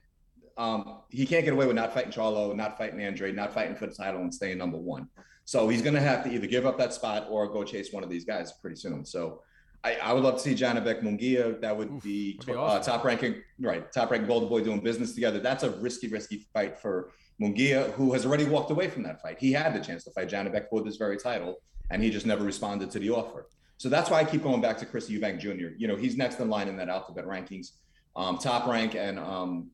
Um, 0.57 1.01
he 1.09 1.25
can't 1.25 1.43
get 1.43 1.53
away 1.53 1.67
with 1.67 1.75
not 1.75 1.93
fighting 1.93 2.11
Charlo, 2.11 2.55
not 2.55 2.77
fighting 2.77 3.05
Andre, 3.05 3.33
not 3.33 3.53
fighting 3.53 3.75
for 3.75 3.87
the 3.87 3.93
title, 3.93 4.21
and 4.21 4.33
staying 4.33 4.57
number 4.57 4.77
one. 4.77 5.09
So 5.43 5.67
he's 5.67 5.81
going 5.81 5.95
to 5.95 6.01
have 6.01 6.23
to 6.23 6.33
either 6.33 6.47
give 6.47 6.65
up 6.65 6.77
that 6.77 6.93
spot 6.93 7.27
or 7.29 7.47
go 7.47 7.63
chase 7.65 7.91
one 7.91 8.03
of 8.03 8.09
these 8.09 8.23
guys 8.23 8.53
pretty 8.53 8.77
soon. 8.77 9.03
So 9.05 9.41
I, 9.83 9.95
I 9.95 10.13
would 10.13 10.23
love 10.23 10.35
to 10.35 10.39
see 10.39 10.55
Janibek 10.55 11.03
Munguia. 11.03 11.59
That 11.59 11.75
would 11.75 11.91
Oof, 11.91 12.03
be, 12.03 12.39
be 12.45 12.53
uh, 12.53 12.57
awesome. 12.57 12.81
uh, 12.81 12.97
top 12.97 13.05
ranking, 13.05 13.43
right? 13.59 13.91
Top 13.91 14.11
ranking 14.11 14.27
Golden 14.27 14.47
Boy 14.47 14.61
doing 14.63 14.79
business 14.79 15.13
together. 15.13 15.39
That's 15.39 15.63
a 15.63 15.71
risky, 15.71 16.07
risky 16.07 16.47
fight 16.53 16.79
for 16.79 17.11
Munguia, 17.41 17.91
who 17.91 18.13
has 18.13 18.25
already 18.25 18.45
walked 18.45 18.71
away 18.71 18.87
from 18.87 19.03
that 19.03 19.21
fight. 19.21 19.37
He 19.37 19.51
had 19.51 19.75
the 19.75 19.81
chance 19.81 20.05
to 20.05 20.11
fight 20.11 20.29
Janibek 20.29 20.69
for 20.69 20.81
this 20.81 20.95
very 20.95 21.17
title 21.17 21.57
and 21.89 22.01
he 22.01 22.09
just 22.09 22.25
never 22.25 22.43
responded 22.43 22.91
to 22.91 22.99
the 22.99 23.09
offer. 23.09 23.47
So 23.77 23.89
that's 23.89 24.09
why 24.09 24.19
I 24.19 24.23
keep 24.23 24.43
going 24.43 24.61
back 24.61 24.77
to 24.79 24.85
Chris 24.85 25.09
Eubank 25.09 25.39
Jr. 25.39 25.75
You 25.77 25.87
know, 25.87 25.95
he's 25.95 26.15
next 26.15 26.39
in 26.39 26.49
line 26.49 26.67
in 26.67 26.77
that 26.77 26.89
alphabet 26.89 27.25
rankings. 27.25 27.71
Um, 28.15 28.37
top 28.37 28.67
rank 28.67 28.95
and 28.95 29.19
um, 29.19 29.71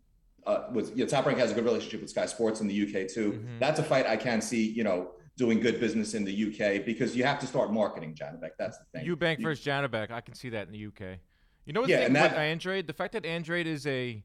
uh, 0.47 0.63
with 0.71 0.95
yeah, 0.97 1.05
top 1.05 1.25
rank 1.25 1.37
has 1.37 1.51
a 1.51 1.53
good 1.53 1.65
relationship 1.65 2.01
with 2.01 2.09
Sky 2.09 2.25
Sports 2.25 2.61
in 2.61 2.67
the 2.67 2.81
UK 2.83 3.07
too. 3.07 3.33
Mm-hmm. 3.33 3.59
That's 3.59 3.79
a 3.79 3.83
fight 3.83 4.07
I 4.07 4.17
can 4.17 4.41
see, 4.41 4.67
you 4.67 4.83
know, 4.83 5.11
doing 5.37 5.59
good 5.59 5.79
business 5.79 6.13
in 6.13 6.25
the 6.25 6.33
UK 6.47 6.83
because 6.85 7.15
you 7.15 7.23
have 7.23 7.39
to 7.39 7.47
start 7.47 7.71
marketing 7.71 8.15
Janibek. 8.15 8.51
That's 8.57 8.77
the 8.79 8.85
thing. 8.93 9.07
Eubank 9.07 9.39
you, 9.39 9.45
versus 9.45 9.63
Janibek, 9.63 10.11
I 10.11 10.21
can 10.21 10.33
see 10.33 10.49
that 10.49 10.67
in 10.67 10.73
the 10.73 10.87
UK. 10.87 11.19
You 11.65 11.73
know 11.73 11.81
what? 11.81 11.89
Yeah, 11.89 11.99
and 11.99 12.15
that, 12.15 12.35
Andrade, 12.35 12.87
the 12.87 12.93
fact 12.93 13.13
that 13.13 13.25
Andrade 13.25 13.67
is 13.67 13.85
a 13.85 14.23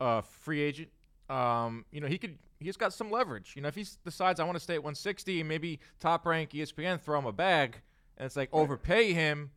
uh, 0.00 0.22
free 0.22 0.60
agent, 0.62 0.88
um, 1.28 1.84
you 1.92 2.00
know, 2.00 2.06
he 2.06 2.16
could 2.16 2.38
he's 2.60 2.76
got 2.76 2.92
some 2.92 3.10
leverage. 3.10 3.54
You 3.56 3.62
know, 3.62 3.68
if 3.68 3.74
he 3.74 3.86
decides 4.04 4.38
I 4.38 4.44
want 4.44 4.56
to 4.56 4.62
stay 4.62 4.74
at 4.74 4.82
160 4.82 5.42
maybe 5.42 5.80
top 5.98 6.26
rank 6.26 6.50
ESPN 6.50 7.00
throw 7.00 7.18
him 7.18 7.26
a 7.26 7.32
bag 7.32 7.80
and 8.16 8.26
it's 8.26 8.36
like 8.36 8.50
overpay 8.52 9.12
him, 9.12 9.50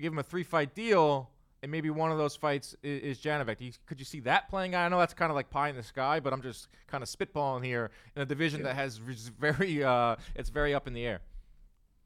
give 0.00 0.12
him 0.12 0.18
a 0.18 0.22
three 0.22 0.42
fight 0.42 0.74
deal, 0.74 1.30
and 1.62 1.72
maybe 1.72 1.90
one 1.90 2.12
of 2.12 2.18
those 2.18 2.36
fights 2.36 2.76
is, 2.82 3.18
is 3.18 3.18
Janibek. 3.18 3.78
could 3.86 3.98
you 3.98 4.04
see 4.04 4.20
that 4.20 4.48
playing 4.48 4.74
out? 4.74 4.84
I 4.84 4.88
know 4.88 4.98
that's 4.98 5.14
kind 5.14 5.30
of 5.30 5.36
like 5.36 5.50
pie 5.50 5.68
in 5.68 5.76
the 5.76 5.82
sky, 5.82 6.20
but 6.20 6.32
I'm 6.32 6.42
just 6.42 6.68
kind 6.86 7.02
of 7.02 7.08
spitballing 7.08 7.64
here 7.64 7.90
in 8.14 8.22
a 8.22 8.26
division 8.26 8.60
yeah. 8.60 8.66
that 8.66 8.76
has 8.76 8.98
very 8.98 9.82
uh, 9.82 10.16
it's 10.34 10.50
very 10.50 10.74
up 10.74 10.86
in 10.86 10.92
the 10.92 11.06
air. 11.06 11.20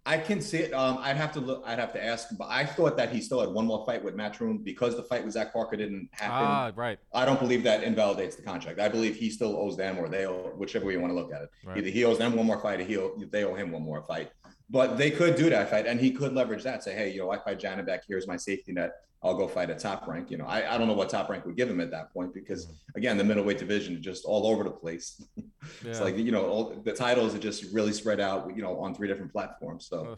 I 0.04 0.18
can 0.18 0.40
see 0.40 0.58
it. 0.58 0.72
Um, 0.72 0.98
I'd 1.00 1.16
have 1.16 1.30
to 1.32 1.40
look. 1.40 1.62
I'd 1.64 1.78
have 1.78 1.92
to 1.92 2.04
ask, 2.04 2.36
but 2.36 2.48
I 2.50 2.66
thought 2.66 2.96
that 2.96 3.10
he 3.10 3.20
still 3.20 3.40
had 3.40 3.50
one 3.50 3.66
more 3.66 3.86
fight 3.86 4.02
with 4.02 4.16
Matchroom 4.16 4.64
because 4.64 4.96
the 4.96 5.02
fight 5.04 5.24
with 5.24 5.34
Zach 5.34 5.52
Parker 5.52 5.76
didn't 5.76 6.08
happen. 6.10 6.46
Ah, 6.46 6.72
right. 6.74 6.98
I 7.14 7.24
don't 7.24 7.38
believe 7.38 7.62
that 7.62 7.84
invalidates 7.84 8.34
the 8.34 8.42
contract. 8.42 8.80
I 8.80 8.88
believe 8.88 9.14
he 9.14 9.30
still 9.30 9.56
owes 9.56 9.76
them, 9.76 9.98
or 9.98 10.08
they 10.08 10.26
owe, 10.26 10.52
whichever 10.56 10.86
way 10.86 10.94
you 10.94 11.00
want 11.00 11.12
to 11.12 11.14
look 11.14 11.32
at 11.32 11.42
it. 11.42 11.50
Right. 11.64 11.78
Either 11.78 11.90
he 11.90 12.04
owes 12.04 12.18
them 12.18 12.34
one 12.34 12.46
more 12.46 12.58
fight, 12.58 12.80
or 12.80 12.84
he 12.84 12.98
owe, 12.98 13.16
they 13.30 13.44
owe 13.44 13.54
him 13.54 13.70
one 13.70 13.82
more 13.82 14.02
fight. 14.02 14.32
But 14.72 14.96
they 14.96 15.10
could 15.10 15.36
do 15.36 15.50
that 15.50 15.68
fight, 15.68 15.86
and 15.86 16.00
he 16.00 16.10
could 16.10 16.32
leverage 16.32 16.62
that. 16.62 16.82
Say, 16.82 16.94
hey, 16.94 17.12
you 17.12 17.18
know, 17.18 17.30
I 17.30 17.36
fight 17.36 17.60
Janibek. 17.60 18.00
Here's 18.08 18.26
my 18.26 18.38
safety 18.38 18.72
net. 18.72 18.92
I'll 19.22 19.36
go 19.36 19.46
fight 19.46 19.68
a 19.68 19.74
top 19.74 20.08
rank. 20.08 20.30
You 20.30 20.38
know, 20.38 20.46
I, 20.46 20.74
I 20.74 20.78
don't 20.78 20.88
know 20.88 20.94
what 20.94 21.10
top 21.10 21.28
rank 21.28 21.44
would 21.44 21.56
give 21.56 21.68
him 21.68 21.78
at 21.80 21.90
that 21.90 22.10
point 22.12 22.32
because 22.32 22.64
mm-hmm. 22.66 22.96
again, 22.98 23.18
the 23.18 23.24
middleweight 23.24 23.58
division 23.58 23.94
is 23.94 24.00
just 24.00 24.24
all 24.24 24.46
over 24.46 24.64
the 24.64 24.70
place. 24.70 25.22
Yeah. 25.84 25.90
it's 25.90 26.00
like 26.00 26.16
you 26.16 26.32
know, 26.32 26.46
all, 26.46 26.82
the 26.84 26.92
titles 26.92 27.36
are 27.36 27.38
just 27.38 27.72
really 27.72 27.92
spread 27.92 28.18
out. 28.18 28.50
You 28.56 28.62
know, 28.62 28.80
on 28.80 28.96
three 28.96 29.06
different 29.06 29.30
platforms. 29.30 29.86
So. 29.86 30.16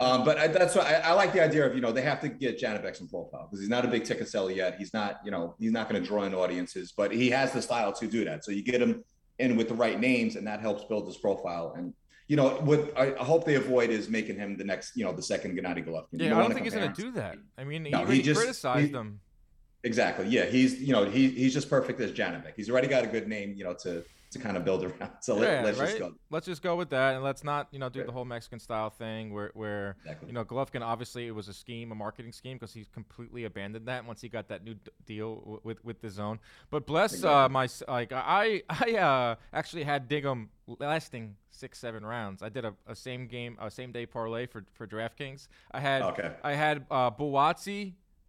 Um, 0.00 0.24
but 0.24 0.38
I, 0.38 0.46
that's 0.46 0.74
why 0.74 0.84
I, 0.84 1.10
I, 1.10 1.12
like 1.12 1.34
the 1.34 1.42
idea 1.42 1.66
of 1.66 1.74
you 1.74 1.82
know 1.82 1.92
they 1.92 2.00
have 2.00 2.20
to 2.20 2.30
get 2.30 2.58
Janibek 2.58 2.96
some 2.96 3.08
profile 3.08 3.46
because 3.46 3.60
he's 3.60 3.68
not 3.68 3.84
a 3.84 3.88
big 3.88 4.04
ticket 4.04 4.26
seller 4.28 4.52
yet. 4.52 4.76
He's 4.78 4.94
not 4.94 5.20
you 5.22 5.30
know 5.30 5.54
he's 5.58 5.72
not 5.72 5.90
going 5.90 6.00
to 6.02 6.08
draw 6.08 6.22
in 6.22 6.34
audiences, 6.34 6.94
but 6.96 7.12
he 7.12 7.28
has 7.28 7.52
the 7.52 7.60
style 7.60 7.92
to 7.92 8.06
do 8.06 8.24
that. 8.24 8.42
So 8.42 8.52
you 8.52 8.62
get 8.62 8.80
him 8.80 9.04
in 9.38 9.54
with 9.54 9.68
the 9.68 9.74
right 9.74 10.00
names, 10.00 10.36
and 10.36 10.46
that 10.46 10.60
helps 10.60 10.84
build 10.84 11.06
his 11.06 11.18
profile. 11.18 11.74
And 11.76 11.92
you 12.28 12.36
know 12.36 12.50
what 12.60 12.92
I, 12.96 13.10
hope 13.24 13.44
they 13.44 13.54
avoid 13.54 13.90
is 13.90 14.08
making 14.08 14.36
him 14.36 14.56
the 14.56 14.64
next 14.64 14.96
you 14.96 15.04
know 15.04 15.12
the 15.12 15.22
second 15.22 15.58
Gennady 15.58 15.84
Golovkin. 15.84 16.08
Yeah, 16.12 16.38
I 16.38 16.42
don't 16.42 16.52
think 16.52 16.64
he's 16.64 16.74
going 16.74 16.92
to 16.92 17.02
do 17.02 17.10
that. 17.12 17.38
I 17.56 17.64
mean, 17.64 17.86
he, 17.86 17.90
no, 17.90 18.04
he 18.04 18.22
just 18.22 18.38
criticized 18.38 18.88
he, 18.88 18.92
him. 18.92 19.20
Exactly. 19.82 20.28
Yeah, 20.28 20.44
he's 20.44 20.80
you 20.80 20.92
know 20.92 21.04
he 21.06 21.30
he's 21.30 21.54
just 21.54 21.70
perfect 21.70 21.98
as 22.00 22.12
Janibek. 22.12 22.52
He's 22.54 22.68
already 22.70 22.86
got 22.86 23.02
a 23.02 23.06
good 23.06 23.28
name 23.28 23.54
you 23.56 23.64
know 23.64 23.74
to 23.82 24.04
to 24.30 24.38
kind 24.38 24.56
of 24.56 24.64
build 24.64 24.84
around. 24.84 25.10
So 25.20 25.34
let, 25.34 25.64
us 25.64 25.78
right? 25.78 25.88
just 25.88 25.98
go. 25.98 26.14
Let's 26.30 26.46
just 26.46 26.62
go 26.62 26.76
with 26.76 26.90
that, 26.90 27.14
and 27.14 27.24
let's 27.24 27.42
not, 27.42 27.68
you 27.70 27.78
know, 27.78 27.88
do 27.88 28.00
right. 28.00 28.06
the 28.06 28.12
whole 28.12 28.24
Mexican 28.24 28.58
style 28.58 28.90
thing 28.90 29.32
where, 29.32 29.50
where 29.54 29.96
exactly. 30.00 30.28
you 30.28 30.34
know, 30.34 30.44
Golovkin 30.44 30.82
obviously 30.82 31.26
it 31.26 31.34
was 31.34 31.48
a 31.48 31.52
scheme, 31.52 31.92
a 31.92 31.94
marketing 31.94 32.32
scheme, 32.32 32.56
because 32.56 32.72
he's 32.72 32.88
completely 32.88 33.44
abandoned 33.44 33.86
that 33.86 34.06
once 34.06 34.20
he 34.20 34.28
got 34.28 34.48
that 34.48 34.64
new 34.64 34.74
d- 34.74 34.90
deal 35.06 35.60
with 35.64 35.84
with 35.84 36.00
DAZN. 36.00 36.38
But 36.70 36.86
bless 36.86 37.14
exactly. 37.14 37.30
uh, 37.30 37.48
my 37.48 37.68
like 37.88 38.12
I 38.12 38.62
I 38.70 38.96
uh, 38.96 39.34
actually 39.52 39.84
had 39.84 40.08
Dignum 40.08 40.48
lasting 40.78 41.36
six 41.50 41.78
seven 41.78 42.04
rounds. 42.04 42.42
I 42.42 42.48
did 42.48 42.64
a, 42.64 42.74
a 42.86 42.94
same 42.94 43.26
game, 43.26 43.56
a 43.60 43.70
same 43.70 43.92
day 43.92 44.06
parlay 44.06 44.46
for 44.46 44.64
for 44.74 44.86
DraftKings. 44.86 45.48
I 45.72 45.80
had 45.80 46.02
okay. 46.02 46.32
I 46.42 46.54
had 46.54 46.86
uh, 46.90 47.10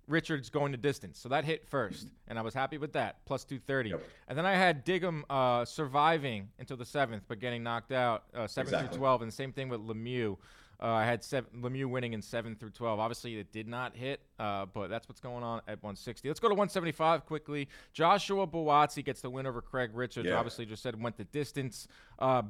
Richards 0.10 0.50
going 0.50 0.72
to 0.72 0.78
distance. 0.78 1.20
So 1.20 1.30
that 1.30 1.46
hit 1.46 1.68
first, 1.68 2.08
and 2.28 2.40
I 2.40 2.42
was 2.42 2.54
happy 2.54 2.78
with 2.78 2.94
that, 2.94 3.26
plus 3.26 3.44
230. 3.44 3.92
Yep. 3.92 4.04
And 4.28 4.38
then 4.38 4.46
I 4.46 4.56
had 4.56 4.84
Dignum 4.84 5.24
uh, 5.30 5.66
surviving 5.66 6.50
until 6.60 6.78
the 6.78 6.86
seventh, 6.86 7.24
but 7.28 7.40
getting 7.40 7.64
knocked 7.64 7.92
out 7.92 8.24
uh, 8.34 8.48
7 8.48 8.68
exactly. 8.68 8.90
through 8.90 8.98
12. 8.98 9.22
And 9.22 9.32
the 9.32 9.36
same 9.36 9.52
thing 9.52 9.70
with 9.70 9.82
Lemieux. 9.82 10.38
Uh, 10.82 10.88
I 10.88 11.04
had 11.04 11.24
seven, 11.24 11.62
Lemieux 11.62 11.88
winning 11.90 12.14
in 12.14 12.22
7 12.22 12.56
through 12.56 12.70
12. 12.70 13.00
Obviously, 13.00 13.38
it 13.38 13.52
did 13.52 13.68
not 13.68 13.98
hit, 13.98 14.22
uh, 14.40 14.66
but 14.66 14.88
that's 14.88 15.10
what's 15.10 15.20
going 15.20 15.44
on 15.44 15.60
at 15.68 15.84
160. 15.84 16.28
Let's 16.30 16.40
go 16.40 16.48
to 16.48 16.54
175 16.54 17.26
quickly. 17.26 17.68
Joshua 17.92 18.48
Buatsi 18.48 19.04
gets 19.04 19.20
the 19.20 19.30
win 19.30 19.46
over 19.46 19.62
Craig 19.62 19.92
Richards. 19.94 20.28
Yeah. 20.28 20.36
Obviously, 20.36 20.66
just 20.66 20.82
said 20.82 21.02
went 21.02 21.18
the 21.18 21.26
distance. 21.26 21.88
Uh, 22.18 22.42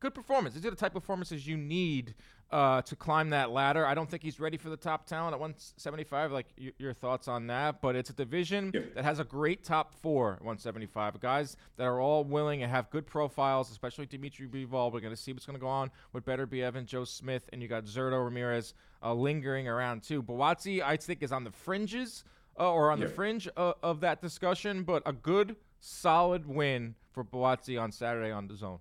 good 0.00 0.14
performance. 0.14 0.54
These 0.54 0.64
are 0.66 0.70
the 0.70 0.76
type 0.76 0.94
of 0.94 1.02
performances 1.02 1.46
you 1.46 1.56
need 1.56 2.14
uh, 2.50 2.80
to 2.82 2.96
climb 2.96 3.30
that 3.30 3.50
ladder. 3.50 3.86
I 3.86 3.94
don't 3.94 4.08
think 4.08 4.22
he's 4.22 4.40
ready 4.40 4.56
for 4.56 4.70
the 4.70 4.76
top 4.76 5.06
talent 5.06 5.34
at 5.34 5.40
175. 5.40 6.32
Like 6.32 6.46
y- 6.58 6.72
your 6.78 6.92
thoughts 6.92 7.28
on 7.28 7.48
that? 7.48 7.82
But 7.82 7.96
it's 7.96 8.10
a 8.10 8.14
division 8.14 8.70
yeah. 8.74 8.80
that 8.94 9.04
has 9.04 9.18
a 9.18 9.24
great 9.24 9.64
top 9.64 9.94
four 9.94 10.34
at 10.34 10.40
175. 10.40 11.20
Guys 11.20 11.56
that 11.76 11.84
are 11.84 12.00
all 12.00 12.24
willing 12.24 12.62
and 12.62 12.70
have 12.70 12.88
good 12.90 13.06
profiles, 13.06 13.70
especially 13.70 14.06
Dimitri 14.06 14.46
Bivol. 14.46 14.92
We're 14.92 15.00
going 15.00 15.14
to 15.14 15.16
see 15.16 15.32
what's 15.32 15.46
going 15.46 15.58
to 15.58 15.60
go 15.60 15.68
on 15.68 15.90
with 16.12 16.24
be 16.50 16.62
and 16.62 16.86
Joe 16.86 17.04
Smith, 17.04 17.48
and 17.52 17.60
you 17.60 17.68
got 17.68 17.84
Zurdo 17.84 18.24
Ramirez 18.24 18.74
uh, 19.02 19.12
lingering 19.12 19.68
around 19.68 20.02
too. 20.02 20.22
Buatsi, 20.22 20.82
I 20.82 20.96
think, 20.96 21.22
is 21.22 21.32
on 21.32 21.44
the 21.44 21.50
fringes 21.50 22.24
uh, 22.58 22.70
or 22.70 22.90
on 22.90 22.98
yeah. 22.98 23.06
the 23.06 23.12
fringe 23.12 23.48
uh, 23.56 23.74
of 23.82 24.00
that 24.00 24.22
discussion, 24.22 24.82
but 24.82 25.02
a 25.06 25.12
good, 25.12 25.56
solid 25.80 26.46
win 26.46 26.94
for 27.12 27.24
Buatsi 27.24 27.80
on 27.80 27.92
Saturday 27.92 28.30
on 28.30 28.48
DAZN. 28.48 28.78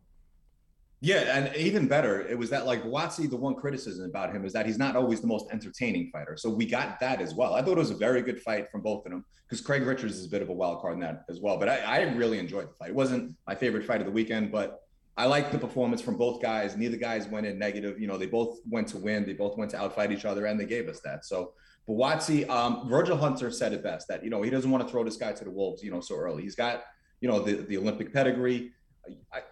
Yeah, 1.00 1.38
and 1.38 1.56
even 1.56 1.88
better, 1.88 2.22
it 2.28 2.38
was 2.38 2.50
that 2.50 2.66
like 2.66 2.84
Buatsi, 2.84 3.30
the 3.30 3.38
one 3.38 3.54
criticism 3.54 4.10
about 4.10 4.34
him 4.34 4.46
is 4.46 4.54
that 4.54 4.66
he's 4.66 4.80
not 4.80 4.96
always 4.96 5.22
the 5.22 5.28
most 5.28 5.46
entertaining 5.52 6.10
fighter. 6.12 6.36
So 6.38 6.50
we 6.50 6.66
got 6.66 7.00
that 7.02 7.22
as 7.22 7.36
well. 7.36 7.54
I 7.54 7.62
thought 7.62 7.74
it 7.74 7.78
was 7.78 7.92
a 7.92 7.96
very 7.96 8.24
good 8.24 8.42
fight 8.42 8.72
from 8.72 8.82
both 8.82 9.06
of 9.06 9.12
them 9.12 9.24
because 9.48 9.62
Craig 9.64 9.84
Richards 9.84 10.18
is 10.18 10.26
a 10.26 10.30
bit 10.30 10.42
of 10.42 10.50
a 10.50 10.54
wild 10.54 10.82
card 10.82 10.96
in 10.96 11.00
that 11.02 11.24
as 11.30 11.40
well. 11.40 11.58
But 11.58 11.70
I, 11.70 11.78
I 11.82 12.02
really 12.14 12.40
enjoyed 12.40 12.70
the 12.70 12.74
fight. 12.74 12.90
It 12.90 12.96
wasn't 12.96 13.36
my 13.46 13.54
favorite 13.54 13.86
fight 13.86 14.02
of 14.02 14.08
the 14.08 14.12
weekend, 14.12 14.52
but 14.52 14.82
I 15.18 15.26
liked 15.26 15.52
the 15.52 15.60
performance 15.60 16.02
from 16.02 16.18
both 16.18 16.42
guys. 16.42 16.76
Neither 16.76 16.98
guys 16.98 17.28
went 17.28 17.46
in 17.46 17.60
negative. 17.60 18.00
You 18.00 18.08
know, 18.08 18.18
they 18.18 18.26
both 18.26 18.60
went 18.68 18.88
to 18.90 18.98
win. 18.98 19.24
They 19.24 19.34
both 19.34 19.56
went 19.56 19.70
to 19.72 19.78
outfight 19.78 20.12
each 20.12 20.26
other, 20.26 20.48
and 20.48 20.60
they 20.60 20.66
gave 20.66 20.88
us 20.88 21.00
that. 21.02 21.26
So 21.26 21.54
Buatsi, 21.88 22.50
um, 22.50 22.88
Virgil 22.90 23.18
Hunter 23.18 23.52
said 23.52 23.72
it 23.72 23.84
best 23.84 24.08
that 24.08 24.24
you 24.24 24.30
know 24.30 24.42
he 24.42 24.50
doesn't 24.50 24.70
want 24.70 24.84
to 24.84 24.90
throw 24.90 25.04
this 25.04 25.18
guy 25.18 25.32
to 25.32 25.44
the 25.44 25.52
wolves. 25.52 25.84
You 25.84 25.92
know, 25.92 26.02
so 26.02 26.16
early. 26.16 26.44
He's 26.44 26.56
got 26.56 26.84
you 27.22 27.28
know 27.28 27.40
the 27.40 27.54
the 27.54 27.78
Olympic 27.78 28.12
pedigree 28.12 28.72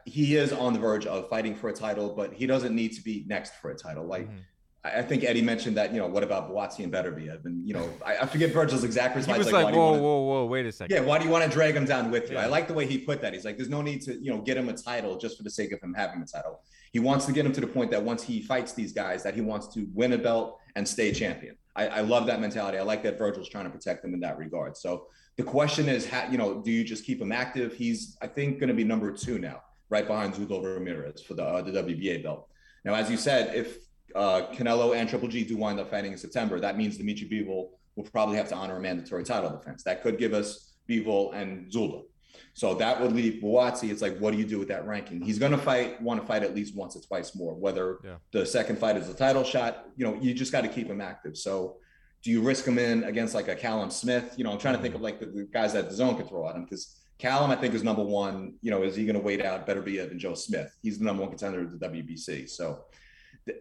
he 0.06 0.36
is 0.36 0.54
on 0.54 0.74
the 0.74 0.80
verge 0.80 1.06
of 1.06 1.30
fighting 1.30 1.56
for 1.56 1.70
a 1.70 1.74
title, 1.74 2.14
but 2.16 2.34
he 2.34 2.46
doesn't 2.46 2.76
need 2.76 2.94
to 2.94 3.02
be 3.02 3.26
next 3.28 3.56
for 3.62 3.72
a 3.72 3.76
title. 3.76 4.06
Like 4.06 4.28
mm-hmm. 4.28 4.38
I 4.84 5.02
think 5.02 5.24
Eddie 5.24 5.42
mentioned 5.42 5.78
that, 5.78 5.92
you 5.92 6.00
know, 6.00 6.06
what 6.06 6.24
about 6.24 6.52
Buatsi 6.52 6.84
and 6.84 6.94
Beterbiev? 6.94 7.46
And, 7.46 7.68
you 7.68 7.74
know, 7.74 7.90
I, 8.06 8.18
I 8.18 8.26
forget 8.28 8.52
Virgil's 8.52 8.84
exact 8.84 9.16
response. 9.16 9.38
He 9.38 9.44
was 9.46 9.52
like, 9.52 9.66
like 9.66 9.74
whoa, 9.74 9.92
wanna, 9.92 10.04
whoa, 10.04 10.22
whoa, 10.22 10.46
wait 10.46 10.68
a 10.68 10.72
second. 10.72 10.96
Yeah, 10.96 11.02
why 11.02 11.18
do 11.18 11.26
you 11.26 11.32
want 11.32 11.44
to 11.44 11.50
drag 11.50 11.76
him 11.76 11.86
down 11.86 12.12
with 12.12 12.30
you? 12.30 12.36
Yeah. 12.36 12.44
I 12.44 12.46
like 12.46 12.68
the 12.68 12.76
way 12.76 12.86
he 12.86 13.00
put 13.00 13.20
that. 13.22 13.34
He's 13.34 13.46
like, 13.46 13.58
there's 13.58 13.70
no 13.70 13.82
need 13.82 14.02
to, 14.04 14.14
you 14.24 14.32
know, 14.32 14.42
get 14.42 14.58
him 14.58 14.70
a 14.70 14.74
title 14.74 15.18
just 15.18 15.38
for 15.38 15.44
the 15.44 15.50
sake 15.50 15.72
of 15.72 15.82
him 15.82 15.96
having 15.96 16.22
a 16.22 16.26
title. 16.26 16.62
He 16.94 17.00
wants 17.00 17.26
to 17.26 17.32
get 17.32 17.48
him 17.48 17.52
to 17.54 17.62
the 17.62 17.68
point 17.68 17.90
that 17.92 18.04
once 18.04 18.22
he 18.22 18.44
fights 18.44 18.74
these 18.74 18.94
guys, 18.94 19.24
that 19.24 19.34
he 19.34 19.42
wants 19.42 19.74
to 19.74 19.88
win 19.94 20.14
a 20.14 20.20
belt 20.20 20.60
and 20.76 20.88
stay 20.88 21.12
champion. 21.12 21.56
I, 21.76 21.88
I 21.88 22.02
love 22.02 22.28
that 22.28 22.40
mentality. 22.40 22.78
I 22.78 22.84
like 22.84 23.02
that 23.04 23.18
Virgil's 23.18 23.50
trying 23.50 23.66
to 23.66 23.72
protect 23.72 24.06
him 24.06 24.14
in 24.14 24.20
that 24.20 24.38
regard. 24.38 24.78
So 24.78 25.08
the 25.38 25.44
question 25.44 25.90
is, 25.90 26.08
how, 26.08 26.28
you 26.30 26.38
know, 26.38 26.62
do 26.62 26.72
you 26.72 26.84
just 26.84 27.06
keep 27.06 27.22
him 27.22 27.32
active? 27.32 27.74
He's, 27.74 28.18
I 28.22 28.28
think, 28.28 28.60
going 28.60 28.70
to 28.70 28.74
be 28.74 28.84
number 28.84 29.12
two 29.12 29.38
now 29.38 29.62
right 29.90 30.08
behind 30.08 30.34
Zurdo 30.34 30.64
Ramirez 30.64 31.22
for 31.22 31.34
the, 31.34 31.44
uh, 31.44 31.62
the 31.62 31.72
WBA 31.72 32.24
belt. 32.24 32.48
Now, 32.84 32.96
as 32.96 33.10
you 33.10 33.18
said, 33.18 33.56
if 33.56 33.78
uh, 34.16 34.48
Canelo 34.54 34.96
and 34.96 35.10
Triple 35.10 35.28
G 35.28 35.44
do 35.44 35.58
wind 35.58 35.80
up 35.80 35.92
fighting 35.92 36.12
in 36.12 36.18
September, 36.18 36.60
that 36.60 36.78
means 36.78 36.98
Dimitri 36.98 37.28
Bivol 37.28 37.70
will 37.96 38.04
probably 38.12 38.38
have 38.38 38.50
to 38.50 38.56
honor 38.56 38.78
a 38.78 38.82
mandatory 38.82 39.24
title 39.24 39.50
defense. 39.50 39.84
That 39.84 40.02
could 40.02 40.18
give 40.18 40.34
us 40.34 40.74
Bivol 40.90 41.34
and 41.36 41.72
Zurdo. 41.72 42.04
So 42.54 42.74
that 42.76 43.02
would 43.02 43.12
leave 43.12 43.42
Buatsi. 43.42 43.92
It's 43.92 44.02
like, 44.02 44.18
what 44.18 44.32
do 44.32 44.38
you 44.38 44.46
do 44.46 44.60
with 44.60 44.70
that 44.70 44.86
ranking? 44.88 45.22
He's 45.22 45.40
going 45.40 45.52
to 45.52 45.58
fight, 45.58 46.02
want 46.02 46.22
to 46.22 46.28
fight 46.28 46.44
at 46.44 46.56
least 46.56 46.76
once 46.76 46.96
or 46.96 47.02
twice 47.02 47.36
more. 47.36 47.54
Whether 47.54 48.00
yeah. 48.04 48.16
the 48.32 48.46
second 48.46 48.80
fight 48.80 48.96
is 48.96 49.10
a 49.10 49.14
title 49.14 49.44
shot, 49.44 49.88
you 49.98 50.06
know, 50.06 50.18
you 50.22 50.34
just 50.34 50.52
got 50.52 50.62
to 50.62 50.70
keep 50.70 50.88
him 50.88 51.02
active. 51.02 51.38
So, 51.38 51.78
do 52.26 52.32
you 52.32 52.42
risk 52.42 52.66
him 52.66 52.80
in 52.80 53.04
against 53.04 53.36
like 53.36 53.48
a 53.50 53.56
Callum 53.56 53.92
Smith? 53.92 54.34
You 54.36 54.44
know, 54.44 54.52
I'm 54.52 54.58
trying 54.58 54.76
to 54.76 54.82
think 54.82 54.96
mm-hmm. 54.96 55.06
of 55.06 55.10
like 55.10 55.20
the, 55.20 55.28
the 55.28 55.44
guys 55.44 55.74
that 55.74 55.90
DAZN 55.90 56.18
could 56.18 56.28
throw 56.28 56.50
at 56.50 56.56
him 56.56 56.64
because 56.64 57.00
Callum, 57.20 57.52
I 57.52 57.56
think, 57.56 57.76
is 57.76 57.84
number 57.84 58.04
one. 58.04 58.56
You 58.62 58.72
know, 58.72 58.82
is 58.82 58.96
he 58.96 59.06
going 59.06 59.16
to 59.16 59.22
wait 59.22 59.46
out 59.46 59.68
Beterbiev 59.68 60.10
than 60.10 60.18
Joe 60.18 60.34
Smith? 60.34 60.76
He's 60.82 60.98
the 60.98 61.06
number 61.06 61.22
one 61.22 61.30
contender 61.30 61.62
of 61.62 61.80
the 61.80 61.88
WBC. 61.88 62.50
So, 62.50 62.86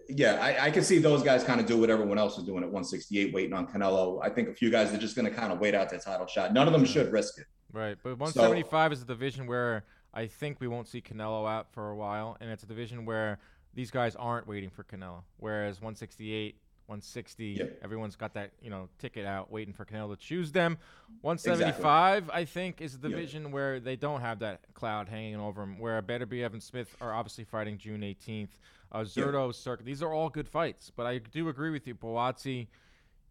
yeah, 0.08 0.38
I, 0.40 0.66
I 0.66 0.70
can 0.70 0.82
see 0.82 0.98
those 0.98 1.22
guys 1.22 1.44
kind 1.44 1.60
of 1.60 1.66
do 1.66 1.76
what 1.76 1.90
everyone 1.90 2.16
else 2.16 2.38
is 2.38 2.44
doing 2.44 2.62
at 2.62 2.70
168, 2.70 3.34
waiting 3.34 3.52
on 3.52 3.66
Canelo. 3.66 4.18
I 4.24 4.30
think 4.30 4.48
a 4.48 4.54
few 4.54 4.70
guys 4.70 4.94
are 4.94 4.98
just 4.98 5.14
going 5.14 5.30
to 5.30 5.30
kind 5.30 5.52
of 5.52 5.58
wait 5.58 5.74
out 5.74 5.90
their 5.90 6.00
title 6.00 6.26
shot. 6.26 6.54
None 6.54 6.66
of 6.66 6.72
them 6.72 6.86
should 6.86 7.06
mm-hmm. 7.06 7.16
risk 7.16 7.38
it. 7.38 7.46
Right, 7.70 7.98
but 8.02 8.18
175 8.18 8.88
so, 8.88 8.92
is 8.94 9.02
a 9.02 9.04
division 9.04 9.46
where 9.46 9.84
I 10.14 10.26
think 10.26 10.58
we 10.58 10.68
won't 10.68 10.88
see 10.88 11.02
Canelo 11.02 11.46
out 11.46 11.70
for 11.70 11.90
a 11.90 11.96
while, 11.96 12.38
and 12.40 12.50
it's 12.50 12.62
a 12.62 12.66
division 12.66 13.04
where 13.04 13.40
these 13.74 13.90
guys 13.90 14.16
aren't 14.16 14.46
waiting 14.46 14.70
for 14.70 14.84
Canelo. 14.84 15.22
Whereas 15.36 15.82
168 15.82 16.56
160. 16.86 17.46
Yep. 17.46 17.80
Everyone's 17.82 18.16
got 18.16 18.34
that 18.34 18.50
you 18.60 18.70
know 18.70 18.88
ticket 18.98 19.26
out, 19.26 19.50
waiting 19.50 19.72
for 19.72 19.84
Canelo 19.84 20.10
to 20.10 20.16
choose 20.16 20.52
them. 20.52 20.78
175, 21.22 22.24
exactly. 22.24 22.42
I 22.42 22.44
think, 22.44 22.80
is 22.80 22.98
the 22.98 23.08
division 23.08 23.44
yep. 23.44 23.52
where 23.52 23.80
they 23.80 23.96
don't 23.96 24.20
have 24.20 24.40
that 24.40 24.60
cloud 24.74 25.08
hanging 25.08 25.36
over 25.36 25.62
them. 25.62 25.78
Where 25.78 26.00
Beterbiev 26.02 26.52
and 26.52 26.62
Smith 26.62 26.94
are 27.00 27.14
obviously 27.14 27.44
fighting 27.44 27.78
June 27.78 28.02
18th. 28.02 28.48
Uh, 28.92 29.00
Zurdo, 29.00 29.46
yep. 29.46 29.54
Circuit. 29.54 29.86
These 29.86 30.02
are 30.02 30.12
all 30.12 30.28
good 30.28 30.48
fights, 30.48 30.92
but 30.94 31.06
I 31.06 31.18
do 31.18 31.48
agree 31.48 31.70
with 31.70 31.86
you, 31.86 31.94
Buatsi. 31.94 32.68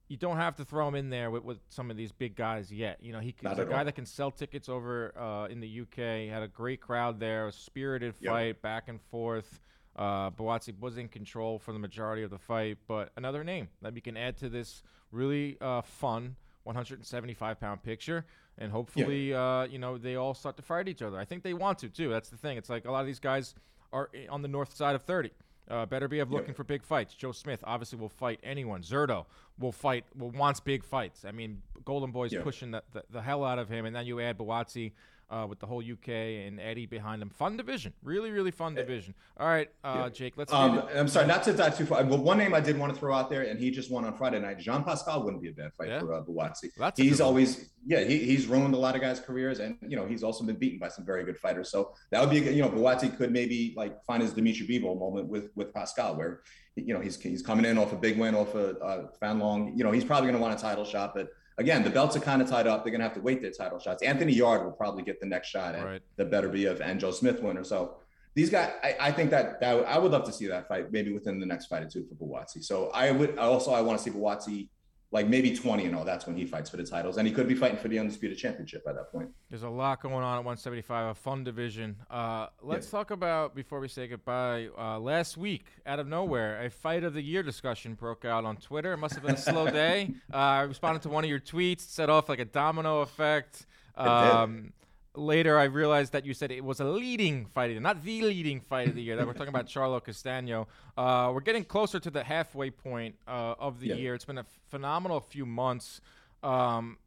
You 0.10 0.18
don't 0.18 0.36
have 0.38 0.56
to 0.58 0.66
throw 0.66 0.88
him 0.88 0.96
in 0.96 1.10
there 1.10 1.32
with, 1.32 1.44
with 1.44 1.60
some 1.70 1.89
of 1.89 1.96
these 1.96 2.12
big 2.12 2.36
guys 2.36 2.72
yet. 2.72 2.98
You 3.02 3.13
know, 3.13 3.20
he, 3.20 3.34
he's 3.39 3.58
a 3.58 3.66
guy 3.66 3.80
all. 3.80 3.86
that 3.86 3.96
can 3.96 4.06
sell 4.06 4.30
tickets 4.30 4.68
over 4.68 5.18
uh, 5.18 5.46
in 5.46 5.62
the 5.62 5.82
UK. 5.82 6.30
Had 6.30 6.44
a 6.44 6.48
great 6.48 6.82
crowd 6.82 7.20
there, 7.20 7.48
a 7.48 7.52
spirited 7.52 8.13
fight, 8.16 8.62
back 8.62 8.89
and 8.89 9.02
forth. 9.10 9.62
Uh, 9.95 10.32
Buatsi 10.32 10.77
was 10.79 10.97
in 10.97 11.08
control 11.08 11.60
for 11.60 11.71
the 11.71 11.79
majority 11.79 12.23
of 12.23 12.32
the 12.32 12.39
fight, 12.39 12.77
but 12.88 13.12
another 13.15 13.43
name 13.43 13.69
that 13.82 13.93
we 13.93 14.01
can 14.01 14.17
add 14.17 14.38
to 14.38 14.49
this 14.49 14.82
really 15.12 15.58
uh, 15.62 15.82
fun 15.82 16.36
175 16.63 17.60
pound 17.60 17.84
picture, 17.84 18.25
and 18.58 18.71
hopefully, 18.71 19.32
yeah. 19.32 19.60
uh, 19.60 19.67
you 19.69 19.77
know, 19.77 19.97
they 19.97 20.15
all 20.15 20.34
start 20.34 20.58
to 20.58 20.63
fight 20.63 20.88
each 20.88 21.01
other. 21.01 21.19
I 21.19 21.25
think 21.25 21.43
they 21.43 21.53
want 21.53 21.79
to 21.79 21.89
too. 21.89 22.10
That's 22.10 22.29
the 22.29 22.38
thing. 22.38 22.58
It's 22.58 22.69
like 22.69 22.86
a 22.86 22.91
lot 22.91 23.01
of 23.01 23.08
these 23.08 23.19
guys 23.19 23.53
are 23.91 24.10
on 24.29 24.41
the 24.41 24.47
north 24.47 24.75
side 24.75 24.95
of 24.95 25.03
30. 25.03 25.32
Uh, 25.69 25.86
Beterbiev 25.86 26.29
looking 26.29 26.47
yep. 26.47 26.58
for 26.58 26.63
big 26.65 26.84
fights. 26.84 27.13
Joe 27.13 27.32
Smith 27.32 27.63
obviously 27.63 27.97
will 27.97 28.10
fight 28.10 28.39
anyone. 28.43 28.82
Zurdo 28.82 29.25
will 29.58 29.71
fight, 29.71 30.03
will 30.17 30.32
wants 30.32 30.60
big 30.60 30.84
fights. 30.84 31.23
I 31.23 31.32
mean, 31.32 31.62
Golden 31.86 32.12
Boy's 32.12 32.34
yep. 32.34 32.43
pushing 32.43 32.71
the, 32.71 32.84
the, 32.91 33.03
the, 33.10 33.21
hell 33.21 33.45
out 33.45 33.60
of 33.60 33.69
him, 33.69 33.86
and 33.86 33.95
then 33.95 34.06
you 34.06 34.19
add 34.19 34.38
Buatsi 34.38 34.91
uh, 35.29 35.45
with 35.47 35.59
the 35.59 35.65
whole 35.65 35.81
UK 35.81 36.09
and 36.09 36.59
Eddie 36.59 36.86
behind 36.86 37.21
him. 37.21 37.29
Fun 37.29 37.57
division, 37.57 37.93
really, 38.03 38.31
really 38.31 38.51
fun 38.51 38.77
eh, 38.77 38.81
division. 38.81 39.13
All 39.38 39.47
right, 39.47 39.69
uh. 39.83 40.09
Jake, 40.09 40.33
let's. 40.38 40.53
Um, 40.53 40.83
I'm 40.95 41.07
sorry, 41.07 41.27
not 41.27 41.43
to 41.43 41.53
dive 41.53 41.77
too 41.77 41.86
far. 41.86 42.03
But 42.03 42.19
one 42.19 42.38
name 42.38 42.53
I 42.53 42.59
did 42.59 42.77
want 42.77 42.93
to 42.93 42.99
throw 42.99 43.13
out 43.13 43.29
there, 43.29 43.43
and 43.43 43.59
he 43.59 43.71
just 43.71 43.89
won 43.89 44.05
on 44.05 44.15
Friday 44.15 44.39
night. 44.39 44.59
Jean 44.59 44.83
Pascal 44.83 45.23
wouldn't 45.23 45.41
be 45.41 45.49
a 45.49 45.53
bad 45.53 45.73
fight 45.73 45.89
yeah. 45.89 45.99
for 45.99 46.13
uh, 46.13 46.21
Buatsi. 46.21 46.69
Well, 46.77 46.91
he's 46.95 47.21
always, 47.21 47.69
yeah, 47.86 48.03
he, 48.03 48.19
he's 48.19 48.47
ruined 48.47 48.75
a 48.75 48.77
lot 48.77 48.95
of 48.95 49.01
guys' 49.01 49.19
careers, 49.19 49.59
and 49.59 49.77
you 49.81 49.95
know 49.95 50.05
he's 50.05 50.23
also 50.23 50.43
been 50.43 50.57
beaten 50.57 50.79
by 50.79 50.89
some 50.89 51.05
very 51.05 51.23
good 51.23 51.38
fighters. 51.38 51.69
So 51.71 51.93
that 52.12 52.21
would 52.21 52.29
be, 52.29 52.39
you 52.39 52.62
know, 52.62 52.69
Buatsi 52.69 53.15
could 53.17 53.31
maybe 53.31 53.73
like 53.75 54.03
find 54.05 54.21
his 54.21 54.33
Dimitri 54.33 54.67
Bivol 54.67 54.99
moment 54.99 55.27
with 55.27 55.49
with 55.55 55.73
Pascal, 55.73 56.15
where 56.15 56.41
you 56.75 56.93
know 56.93 56.99
he's 56.99 57.19
he's 57.19 57.41
coming 57.41 57.65
in 57.65 57.77
off 57.77 57.93
a 57.93 57.95
big 57.95 58.17
win 58.19 58.36
off 58.36 58.55
a 58.55 58.77
uh, 58.79 59.07
Fan 59.19 59.39
Long. 59.39 59.73
You 59.75 59.83
know 59.83 59.91
he's 59.91 60.05
probably 60.05 60.27
going 60.27 60.39
to 60.39 60.41
want 60.41 60.57
a 60.57 60.62
title 60.62 60.86
shot, 60.86 61.13
but 61.15 61.29
again, 61.58 61.84
the 61.84 61.89
belts 61.89 62.16
are 62.16 62.20
kind 62.20 62.42
of 62.42 62.50
tied 62.50 62.68
up. 62.68 62.84
They're 62.84 62.92
going 62.92 63.02
to 63.02 63.08
have 63.08 63.16
to 63.16 63.22
wait 63.22 63.42
their 63.42 63.52
title 63.52 63.80
shots. 63.80 64.04
Anthony 64.04 64.34
Yarde 64.34 64.63
will 64.63 64.72
probably 64.72 65.04
get 65.04 65.20
the 65.20 65.26
next 65.26 65.50
shot 65.50 65.76
at 65.76 65.86
right. 65.86 66.02
the 66.16 66.26
Beterbiev 66.26 66.82
and 66.82 67.00
Joe 67.00 67.12
Smith 67.12 67.42
winner. 67.42 67.63
So 67.63 67.96
these 68.36 68.50
guys, 68.50 68.72
I, 68.84 68.96
I, 69.00 69.12
think 69.12 69.30
that, 69.32 69.60
that 69.60 69.86
I 69.86 69.98
would 69.98 70.12
love 70.12 70.24
to 70.26 70.34
see 70.34 70.48
that 70.48 70.68
fight 70.68 70.92
maybe 70.92 71.13
within 71.13 71.39
the 71.39 71.46
next 71.46 71.68
fight 71.68 71.84
or 71.84 71.89
two 71.89 72.06
for 72.06 72.16
Buatsi. 72.16 72.63
So 72.63 72.89
I 72.89 73.12
would 73.12 73.38
also 73.38 73.72
I 73.72 73.82
want 73.82 74.00
to 74.00 74.04
see 74.04 74.12
Buatsi 74.12 74.70
like 75.13 75.28
maybe 75.28 75.56
20 75.56 75.86
and 75.86 75.95
all. 75.95 76.04
That's 76.04 76.26
when 76.26 76.36
he 76.36 76.43
fights 76.43 76.71
for 76.71 76.78
the 76.78 76.84
titles, 76.84 77.17
and 77.17 77.28
he 77.28 77.34
could 77.34 77.47
be 77.47 77.54
fighting 77.54 77.78
for 77.78 77.88
the 77.88 77.99
undisputed 77.99 78.36
championship 78.36 78.84
by 78.84 78.93
that 78.93 79.12
point. 79.12 79.30
There's 79.49 79.62
a 79.62 79.69
lot 79.69 80.02
going 80.02 80.15
on 80.15 80.38
at 80.38 80.43
175, 80.43 81.12
a 81.12 81.13
fun 81.13 81.43
division. 81.43 81.95
Uh, 82.10 82.47
let's 82.63 82.88
yeah. 82.88 82.97
talk 82.97 83.12
about 83.12 83.56
before 83.56 83.80
we 83.80 83.88
say 83.88 84.08
goodbye. 84.08 84.69
Uh, 84.76 84.99
last 84.99 85.38
week, 85.38 85.65
out 85.86 85.99
of 85.99 86.08
nowhere, 86.08 86.65
a 86.65 86.69
fight 86.69 87.04
of 87.04 87.13
the 87.13 87.21
year 87.21 87.43
discussion 87.43 87.93
broke 87.93 88.26
out 88.26 88.43
on 88.43 88.58
Twitter. 88.58 88.93
It 88.93 88.97
must 88.97 89.13
have 89.13 89.23
been 89.23 89.36
a 89.36 89.38
slow 89.38 89.69
day. 89.71 90.15
Uh, 90.34 90.38
I 90.38 90.62
responded 90.62 91.04
to 91.04 91.10
one 91.10 91.23
of 91.23 91.30
your 91.30 91.39
tweets, 91.39 91.82
set 91.82 92.10
off 92.10 92.28
like 92.28 92.39
a 92.39 92.45
domino 92.45 93.02
effect. 93.02 93.67
Um, 93.95 94.73
later 95.15 95.58
I 95.58 95.65
realized 95.65 96.13
that 96.13 96.26
you 96.26 96.34
said 96.34 96.52
it 96.52 96.63
was 96.63 96.80
a 96.80 96.86
leading 96.86 97.45
fight 97.45 97.69
of 97.71 97.76
the 97.76 97.82
not 97.82 98.04
the 98.04 98.21
leading 98.21 98.62
fight 98.62 98.88
of 98.88 98.95
the 98.95 99.02
year. 99.02 99.15
That 99.15 99.28
we're 99.28 99.34
talking 99.34 99.49
about 99.49 99.67
Charlo 99.67 100.02
Castaño. 100.02 100.67
Uh, 100.97 101.32
we're 101.34 101.41
getting 101.41 101.63
closer 101.63 101.99
to 101.99 102.10
the 102.10 102.23
halfway 102.23 102.69
point 102.69 103.15
uh, 103.28 103.56
of 103.60 103.80
the 103.80 103.88
yeah. 103.88 103.95
year. 103.95 104.15
It's 104.15 104.26
been 104.26 104.38
a 104.38 104.45
phenomenal 104.67 105.19
few 105.19 105.45
months. 105.45 106.02
Um, 106.41 106.97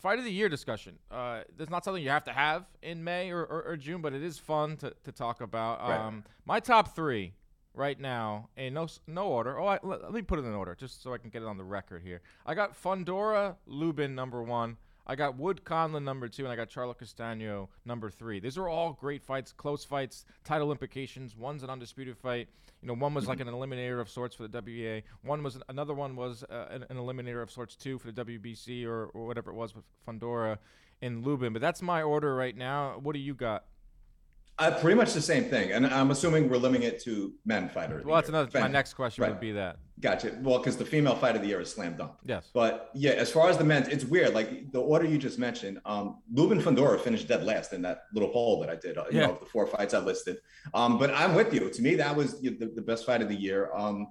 fight 0.00 0.18
of 0.18 0.24
the 0.24 0.32
year 0.32 0.48
discussion. 0.48 0.98
Uh, 1.10 1.42
there's 1.56 1.70
not 1.70 1.84
something 1.84 2.02
you 2.02 2.10
have 2.10 2.24
to 2.24 2.32
have 2.32 2.64
in 2.82 3.04
May 3.04 3.30
or, 3.30 3.44
or, 3.44 3.62
or 3.62 3.76
June, 3.76 4.00
but 4.00 4.12
it 4.12 4.22
is 4.22 4.38
fun 4.38 4.76
to, 4.78 4.92
to 5.04 5.12
talk 5.12 5.40
about. 5.40 5.80
Right. 5.80 5.98
Um, 5.98 6.24
my 6.44 6.60
top 6.60 6.94
three 6.94 7.34
right 7.74 8.00
now 8.00 8.48
in 8.56 8.74
no 8.74 8.88
no 9.06 9.26
order. 9.26 9.58
Oh, 9.58 9.66
I, 9.66 9.78
let, 9.82 10.02
let, 10.02 10.12
me 10.12 10.22
put 10.22 10.38
it 10.38 10.44
in 10.44 10.54
order 10.54 10.74
just 10.74 11.02
so 11.02 11.12
I 11.12 11.18
can 11.18 11.30
get 11.30 11.42
it 11.42 11.48
on 11.48 11.56
the 11.56 11.64
record 11.64 12.02
here. 12.02 12.20
I 12.46 12.54
got 12.54 12.80
Fundora 12.80 13.56
Lubin 13.66 14.14
number 14.14 14.42
one. 14.42 14.76
I 15.10 15.16
got 15.16 15.36
Wood 15.36 15.64
Conlan 15.64 16.04
number 16.04 16.28
two, 16.28 16.44
and 16.44 16.52
I 16.52 16.54
got 16.54 16.70
Charlo 16.70 16.96
Castaño 16.96 17.66
number 17.84 18.10
three. 18.10 18.38
These 18.38 18.56
are 18.56 18.68
all 18.68 18.92
great 18.92 19.24
fights, 19.24 19.50
close 19.50 19.84
fights, 19.84 20.24
title 20.44 20.70
implications. 20.70 21.36
One's 21.36 21.64
an 21.64 21.68
undisputed 21.68 22.16
fight. 22.16 22.46
You 22.80 22.86
know, 22.86 22.94
one 22.94 23.12
was 23.12 23.26
like 23.26 23.40
an 23.40 23.48
eliminator 23.48 24.00
of 24.00 24.08
sorts 24.08 24.36
for 24.36 24.46
the 24.46 24.62
WBA. 24.62 25.02
One 25.22 25.42
was 25.42 25.58
another 25.68 25.94
one 25.94 26.14
was 26.14 26.44
uh, 26.44 26.66
an, 26.70 26.84
an, 26.90 26.96
eliminator 26.96 27.42
of 27.42 27.50
sorts 27.50 27.74
too 27.74 27.98
for 27.98 28.12
the 28.12 28.24
WBC 28.24 28.86
or, 28.86 29.06
or 29.06 29.26
whatever 29.26 29.50
it 29.50 29.54
was 29.54 29.74
with 29.74 29.82
Fundora 30.06 30.58
and 31.02 31.26
Lubin. 31.26 31.52
But 31.52 31.60
that's 31.60 31.82
my 31.82 32.02
order 32.02 32.36
right 32.36 32.56
now. 32.56 33.00
What 33.02 33.14
do 33.14 33.18
you 33.18 33.34
got? 33.34 33.64
Uh, 34.60 34.78
pretty 34.78 34.94
much 34.94 35.14
the 35.14 35.22
same 35.22 35.44
thing, 35.44 35.72
and 35.72 35.86
I'm 35.86 36.10
assuming 36.10 36.50
we're 36.50 36.58
limiting 36.58 36.86
it 36.86 37.02
to 37.04 37.32
men 37.46 37.70
fighter. 37.70 38.02
Well, 38.04 38.16
that's 38.16 38.28
another. 38.28 38.60
My 38.60 38.68
next 38.68 38.92
question 38.92 39.22
right. 39.22 39.30
would 39.30 39.40
be 39.40 39.52
that. 39.52 39.78
Gotcha. 40.00 40.36
Well, 40.42 40.58
because 40.58 40.76
the 40.76 40.84
female 40.84 41.14
fight 41.14 41.34
of 41.34 41.40
the 41.40 41.48
year 41.48 41.62
is 41.62 41.72
slam 41.72 41.96
dunk. 41.96 42.12
Yes. 42.26 42.50
But 42.52 42.90
yeah, 42.94 43.12
as 43.12 43.32
far 43.32 43.48
as 43.48 43.56
the 43.56 43.64
men's, 43.64 43.88
it's 43.88 44.04
weird. 44.04 44.34
Like 44.34 44.70
the 44.70 44.80
order 44.80 45.06
you 45.06 45.16
just 45.16 45.38
mentioned, 45.38 45.80
um, 45.86 46.18
Lubin 46.30 46.60
Fundora 46.60 47.00
finished 47.00 47.26
dead 47.26 47.42
last 47.42 47.72
in 47.72 47.80
that 47.82 48.02
little 48.12 48.28
poll 48.28 48.60
that 48.60 48.68
I 48.68 48.76
did. 48.76 48.98
Uh, 48.98 49.04
you 49.10 49.20
yeah. 49.20 49.26
know, 49.28 49.38
the 49.40 49.46
four 49.46 49.66
fights 49.66 49.94
I 49.94 49.98
listed. 49.98 50.36
Um, 50.74 50.98
but 50.98 51.10
I'm 51.10 51.34
with 51.34 51.54
you. 51.54 51.70
To 51.70 51.82
me, 51.82 51.94
that 51.94 52.14
was 52.14 52.40
the, 52.42 52.50
the 52.50 52.82
best 52.82 53.06
fight 53.06 53.22
of 53.22 53.30
the 53.30 53.34
year. 53.34 53.70
Um, 53.74 54.08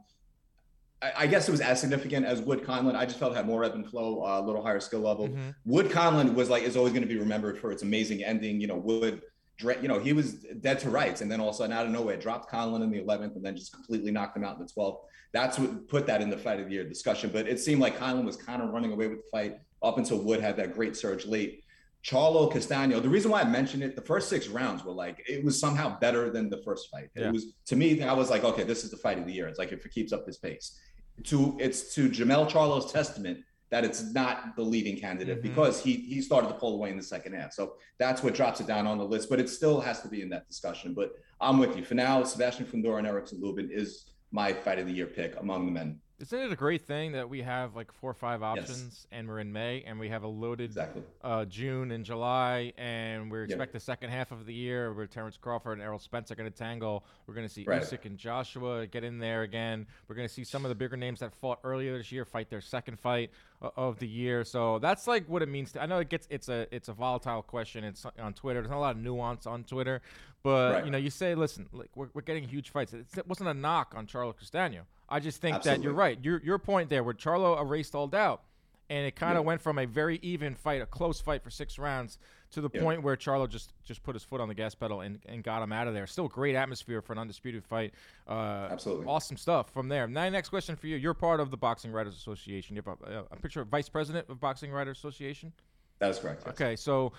I, 1.01 1.11
I, 1.17 1.27
guess 1.27 1.47
it 1.47 1.51
was 1.51 1.61
as 1.61 1.79
significant 1.79 2.25
as 2.25 2.41
Wood 2.41 2.63
Conlan. 2.63 2.95
I 2.95 3.05
just 3.05 3.19
felt 3.19 3.33
it 3.33 3.35
had 3.35 3.45
more 3.45 3.63
ebb 3.63 3.75
and 3.75 3.87
flow, 3.87 4.23
uh, 4.25 4.39
a 4.39 4.43
little 4.43 4.63
higher 4.63 4.79
skill 4.79 5.01
level. 5.01 5.27
Mm-hmm. 5.27 5.49
Wood 5.65 5.89
Conlan 5.89 6.33
was 6.33 6.49
like 6.49 6.63
is 6.63 6.75
always 6.75 6.93
going 6.93 7.03
to 7.03 7.07
be 7.07 7.17
remembered 7.17 7.57
for 7.57 7.71
its 7.71 7.83
amazing 7.83 8.23
ending. 8.23 8.59
You 8.59 8.67
know, 8.67 8.77
Wood 8.77 9.21
you 9.61 9.87
know, 9.87 9.99
he 9.99 10.13
was 10.13 10.33
dead 10.33 10.79
to 10.79 10.89
rights. 10.89 11.21
And 11.21 11.31
then 11.31 11.39
all 11.39 11.49
of 11.49 11.55
a 11.55 11.57
sudden, 11.57 11.75
out 11.75 11.85
of 11.85 11.91
nowhere, 11.91 12.17
dropped 12.17 12.51
Conlan 12.51 12.83
in 12.83 12.89
the 12.89 12.99
11th 12.99 13.35
and 13.35 13.43
then 13.43 13.55
just 13.55 13.73
completely 13.73 14.11
knocked 14.11 14.37
him 14.37 14.43
out 14.43 14.57
in 14.57 14.65
the 14.65 14.71
12th. 14.71 14.99
That's 15.31 15.59
what 15.59 15.87
put 15.87 16.07
that 16.07 16.21
in 16.21 16.29
the 16.29 16.37
fight 16.37 16.59
of 16.59 16.67
the 16.67 16.73
year 16.73 16.83
discussion. 16.83 17.29
But 17.31 17.47
it 17.47 17.59
seemed 17.59 17.81
like 17.81 17.97
Conlan 17.97 18.25
was 18.25 18.35
kind 18.35 18.61
of 18.61 18.69
running 18.69 18.91
away 18.91 19.07
with 19.07 19.19
the 19.19 19.29
fight 19.31 19.59
up 19.83 19.97
until 19.97 20.19
Wood 20.19 20.41
had 20.41 20.57
that 20.57 20.73
great 20.73 20.95
surge 20.95 21.25
late. 21.25 21.63
Charlo 22.03 22.51
Castaño, 22.51 23.01
the 23.01 23.09
reason 23.09 23.29
why 23.29 23.41
I 23.41 23.43
mentioned 23.43 23.83
it, 23.83 23.95
the 23.95 24.01
first 24.01 24.29
six 24.29 24.47
rounds 24.47 24.85
were 24.85 24.93
like, 24.93 25.21
it 25.27 25.43
was 25.43 25.59
somehow 25.59 25.99
better 25.99 26.29
than 26.29 26.49
the 26.49 26.61
first 26.63 26.89
fight. 26.89 27.09
Yeah. 27.13 27.27
It 27.27 27.33
was, 27.33 27.53
to 27.65 27.75
me, 27.75 28.01
I 28.01 28.13
was 28.13 28.29
like, 28.29 28.45
okay, 28.45 28.63
this 28.63 28.85
is 28.85 28.91
the 28.91 28.97
fight 28.97 29.19
of 29.19 29.25
the 29.25 29.33
year. 29.33 29.47
It's 29.47 29.59
like 29.59 29.73
if 29.73 29.85
it 29.85 29.91
keeps 29.91 30.13
up 30.13 30.25
this 30.25 30.37
pace. 30.37 30.79
To 31.25 31.57
It's 31.59 31.93
to 31.95 32.09
Jermell 32.09 32.49
Charlo's 32.49 32.91
testament 32.91 33.39
that 33.71 33.83
it's 33.83 34.13
not 34.13 34.55
the 34.55 34.63
leading 34.63 34.97
candidate 34.97 35.39
mm-hmm. 35.39 35.47
because 35.47 35.81
he 35.81 35.93
he 35.93 36.21
started 36.21 36.47
to 36.47 36.53
pull 36.55 36.73
away 36.75 36.89
in 36.89 36.97
the 36.97 37.03
second 37.03 37.33
half. 37.33 37.53
So 37.53 37.75
that's 37.97 38.23
what 38.23 38.33
drops 38.33 38.59
it 38.59 38.67
down 38.67 38.87
on 38.87 38.97
the 38.97 39.03
list, 39.03 39.29
but 39.29 39.39
it 39.39 39.49
still 39.49 39.79
has 39.79 40.01
to 40.01 40.07
be 40.07 40.21
in 40.21 40.29
that 40.29 40.47
discussion. 40.47 40.93
But 40.93 41.13
I'm 41.39 41.59
with 41.59 41.77
you. 41.77 41.83
For 41.83 41.95
now, 41.95 42.23
Sebastian 42.23 42.65
Fundora 42.65 42.99
and 42.99 43.07
Erickson 43.07 43.39
Lubin 43.41 43.69
is 43.71 44.11
my 44.31 44.53
fight 44.53 44.79
of 44.79 44.87
the 44.87 44.93
year 44.93 45.07
pick 45.07 45.39
among 45.39 45.65
the 45.65 45.71
men. 45.71 45.99
Isn't 46.19 46.39
it 46.39 46.51
a 46.51 46.55
great 46.55 46.81
thing 46.81 47.13
that 47.13 47.29
we 47.29 47.41
have 47.43 47.75
like 47.75 47.93
four 47.93 48.11
or 48.11 48.13
five 48.13 48.43
options 48.43 48.81
yes. 48.81 49.07
and 49.11 49.27
we're 49.27 49.39
in 49.39 49.53
May 49.53 49.83
and 49.87 49.97
we 49.97 50.09
have 50.09 50.23
a 50.23 50.27
loaded 50.27 50.71
exactly. 50.71 51.01
uh, 51.23 51.45
June 51.45 51.91
and 51.91 52.03
July 52.03 52.73
and 52.77 53.31
we 53.31 53.43
expect 53.43 53.69
yep. 53.69 53.73
the 53.73 53.79
second 53.79 54.09
half 54.09 54.31
of 54.31 54.45
the 54.45 54.53
year 54.53 54.91
where 54.93 55.07
Terrence 55.07 55.37
Crawford 55.37 55.73
and 55.73 55.81
Errol 55.81 55.97
Spence 55.97 56.29
are 56.29 56.35
going 56.35 56.51
to 56.51 56.57
tangle. 56.57 57.05
We're 57.25 57.35
going 57.35 57.47
to 57.47 57.53
see 57.53 57.63
right. 57.63 57.81
Usyk 57.81 58.03
and 58.03 58.17
Joshua 58.17 58.85
get 58.85 59.05
in 59.05 59.17
there 59.19 59.43
again. 59.43 59.87
We're 60.07 60.15
going 60.15 60.27
to 60.27 60.33
see 60.33 60.43
some 60.43 60.65
of 60.65 60.69
the 60.69 60.75
bigger 60.75 60.97
names 60.97 61.21
that 61.21 61.33
fought 61.33 61.59
earlier 61.63 61.97
this 61.97 62.11
year 62.11 62.25
fight 62.25 62.49
their 62.49 62.61
second 62.61 62.99
fight 62.99 63.31
uh, 63.61 63.69
of 63.77 63.99
the 63.99 64.07
year. 64.07 64.43
So 64.43 64.79
that's 64.79 65.07
like 65.07 65.25
what 65.27 65.41
it 65.41 65.47
means. 65.47 65.71
To, 65.73 65.81
I 65.81 65.85
know 65.85 65.99
it 65.99 66.09
gets 66.09 66.27
it's 66.29 66.49
a 66.49 66.67
it's 66.75 66.89
a 66.89 66.93
volatile 66.93 67.43
question. 67.43 67.85
It's 67.85 68.05
on 68.19 68.33
Twitter. 68.33 68.59
There's 68.59 68.71
not 68.71 68.77
a 68.77 68.79
lot 68.79 68.95
of 68.97 69.01
nuance 69.01 69.47
on 69.47 69.63
Twitter, 69.63 70.01
but 70.43 70.73
right. 70.73 70.85
you 70.85 70.91
know 70.91 70.97
you 70.97 71.09
say, 71.09 71.33
listen, 71.35 71.67
like 71.71 71.89
we're, 71.95 72.09
we're 72.13 72.21
getting 72.21 72.43
huge 72.43 72.71
fights. 72.71 72.93
It's, 72.93 73.17
it 73.17 73.27
wasn't 73.27 73.49
a 73.49 73.53
knock 73.53 73.93
on 73.95 74.05
Charlo 74.05 74.33
Castaño. 74.35 74.81
I 75.09 75.19
just 75.19 75.41
think 75.41 75.57
Absolutely. 75.57 75.77
that 75.77 75.83
you're 75.83 75.93
right. 75.93 76.19
Your 76.21 76.41
your 76.43 76.59
point 76.59 76.89
there, 76.89 77.03
where 77.03 77.13
Charlo 77.13 77.59
erased 77.59 77.95
all 77.95 78.07
doubt, 78.07 78.43
and 78.89 79.05
it 79.05 79.15
kind 79.15 79.37
of 79.37 79.43
yeah. 79.43 79.47
went 79.47 79.61
from 79.61 79.77
a 79.77 79.85
very 79.85 80.19
even 80.21 80.55
fight, 80.55 80.81
a 80.81 80.85
close 80.85 81.19
fight 81.19 81.43
for 81.43 81.49
six 81.49 81.77
rounds, 81.77 82.17
to 82.51 82.61
the 82.61 82.69
yeah. 82.73 82.81
point 82.81 83.03
where 83.03 83.15
Charlo 83.15 83.49
just 83.49 83.73
just 83.83 84.03
put 84.03 84.15
his 84.15 84.23
foot 84.23 84.41
on 84.41 84.47
the 84.47 84.53
gas 84.53 84.75
pedal 84.75 85.01
and, 85.01 85.19
and 85.27 85.43
got 85.43 85.61
him 85.61 85.71
out 85.71 85.87
of 85.87 85.93
there. 85.93 86.07
Still 86.07 86.27
great 86.27 86.55
atmosphere 86.55 87.01
for 87.01 87.13
an 87.13 87.19
undisputed 87.19 87.63
fight. 87.63 87.93
Uh, 88.27 88.67
Absolutely, 88.71 89.05
awesome 89.05 89.37
stuff 89.37 89.71
from 89.71 89.89
there. 89.89 90.07
Now, 90.07 90.27
next 90.29 90.49
question 90.49 90.75
for 90.75 90.87
you. 90.87 90.95
You're 90.95 91.13
part 91.13 91.39
of 91.39 91.51
the 91.51 91.57
Boxing 91.57 91.91
Writers 91.91 92.15
Association. 92.15 92.75
You 92.75 92.83
have 92.85 92.97
a, 93.03 93.25
a 93.31 93.35
picture 93.35 93.61
of 93.61 93.67
vice 93.67 93.89
president 93.89 94.29
of 94.29 94.39
Boxing 94.39 94.71
Writers 94.71 94.97
Association. 94.97 95.53
That 95.99 96.11
is 96.11 96.19
correct. 96.19 96.43
Yes. 96.45 96.53
Okay, 96.53 96.75
so 96.75 97.13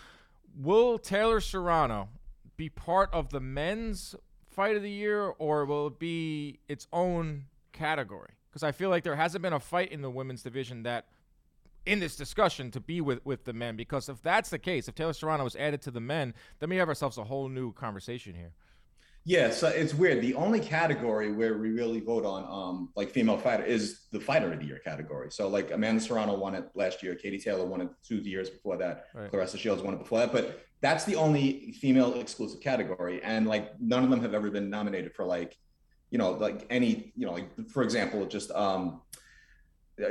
will 0.61 0.99
Taylor 0.99 1.41
Serrano 1.41 2.09
be 2.57 2.69
part 2.69 3.11
of 3.13 3.31
the 3.31 3.41
men's 3.41 4.15
fight 4.51 4.77
of 4.77 4.83
the 4.83 4.91
year, 4.91 5.33
or 5.39 5.65
will 5.65 5.87
it 5.87 5.99
be 5.99 6.59
its 6.69 6.87
own 6.93 7.45
category. 7.81 8.31
Because 8.51 8.63
I 8.63 8.73
feel 8.73 8.91
like 8.91 9.05
there 9.05 9.17
hasn't 9.17 9.43
been 9.43 9.53
a 9.53 9.61
fight 9.61 9.91
in 9.91 10.03
the 10.03 10.11
women's 10.11 10.43
division 10.43 10.83
that 10.83 11.07
in 11.87 11.99
this 11.99 12.15
discussion 12.15 12.71
to 12.73 12.81
be 12.81 13.01
with 13.01 13.25
with 13.25 13.45
the 13.45 13.53
men. 13.53 13.75
Because 13.75 14.09
if 14.09 14.23
that's 14.23 14.51
the 14.51 14.59
case 14.59 14.87
if 14.87 14.95
Taylor 14.95 15.15
Serrano 15.15 15.45
was 15.45 15.57
added 15.57 15.81
to 15.83 15.91
the 15.91 16.01
men 16.01 16.35
then 16.59 16.69
we 16.69 16.77
have 16.77 16.89
ourselves 16.89 17.17
a 17.17 17.25
whole 17.25 17.49
new 17.49 17.73
conversation 17.73 18.35
here. 18.35 18.53
Yeah 19.25 19.51
so 19.51 19.69
it's 19.69 19.95
weird. 19.95 20.21
The 20.21 20.35
only 20.35 20.61
category 20.61 21.33
where 21.33 21.57
we 21.57 21.71
really 21.71 22.01
vote 22.01 22.27
on 22.27 22.43
um 22.59 22.91
like 22.97 23.11
female 23.11 23.39
fighter 23.39 23.65
is 23.65 23.83
the 24.13 24.21
fighter 24.21 24.53
of 24.53 24.61
the 24.61 24.67
year 24.67 24.81
category. 24.85 25.31
So 25.31 25.49
like 25.49 25.71
Amanda 25.71 26.03
Serrano 26.03 26.37
won 26.37 26.55
it 26.55 26.65
last 26.75 27.03
year. 27.03 27.15
Katie 27.15 27.39
Taylor 27.39 27.65
won 27.65 27.81
it 27.81 27.89
two 28.07 28.17
years 28.17 28.51
before 28.51 28.77
that. 28.77 29.07
Right. 29.15 29.31
Claressa 29.31 29.59
Shields 29.59 29.83
won 29.83 29.95
it 29.95 30.01
before 30.01 30.19
that. 30.19 30.33
But 30.33 30.67
that's 30.83 31.05
the 31.05 31.17
only 31.17 31.73
female 31.81 32.13
exclusive 32.21 32.61
category. 32.61 33.23
And 33.23 33.47
like 33.47 33.81
none 33.81 34.05
of 34.05 34.11
them 34.11 34.21
have 34.21 34.35
ever 34.35 34.51
been 34.51 34.69
nominated 34.69 35.15
for 35.15 35.25
like 35.25 35.57
you 36.11 36.19
know, 36.19 36.33
like 36.33 36.67
any, 36.71 37.13
you 37.17 37.27
know, 37.27 37.33
like 37.33 37.71
for 37.71 37.83
example, 37.83 38.25
just 38.27 38.51
um, 38.53 39.01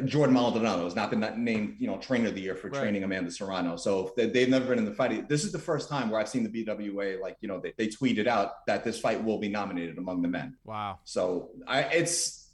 Jordan 0.05 0.33
Maldonado 0.33 0.85
is 0.85 0.95
not 0.95 1.09
the 1.09 1.17
named, 1.17 1.75
you 1.79 1.87
know, 1.87 1.97
trainer 1.97 2.29
of 2.29 2.35
the 2.35 2.41
year 2.41 2.55
for 2.55 2.69
right. 2.69 2.81
training 2.81 3.03
Amanda 3.03 3.31
Serrano. 3.31 3.75
So 3.75 4.13
they, 4.15 4.39
have 4.39 4.49
never 4.49 4.67
been 4.67 4.77
in 4.77 4.85
the 4.85 4.93
fight. 4.93 5.27
This 5.27 5.43
is 5.43 5.51
the 5.51 5.59
first 5.59 5.89
time 5.89 6.09
where 6.09 6.19
I've 6.19 6.29
seen 6.29 6.49
the 6.49 6.65
BWA, 6.65 7.19
like, 7.19 7.37
you 7.41 7.47
know, 7.47 7.59
they, 7.59 7.73
they 7.77 7.87
tweeted 7.87 8.27
out 8.27 8.65
that 8.67 8.83
this 8.83 8.99
fight 8.99 9.23
will 9.23 9.39
be 9.39 9.49
nominated 9.49 9.97
among 9.97 10.21
the 10.21 10.27
men. 10.27 10.55
Wow. 10.63 10.99
So 11.03 11.49
I, 11.67 11.81
it's, 11.83 12.49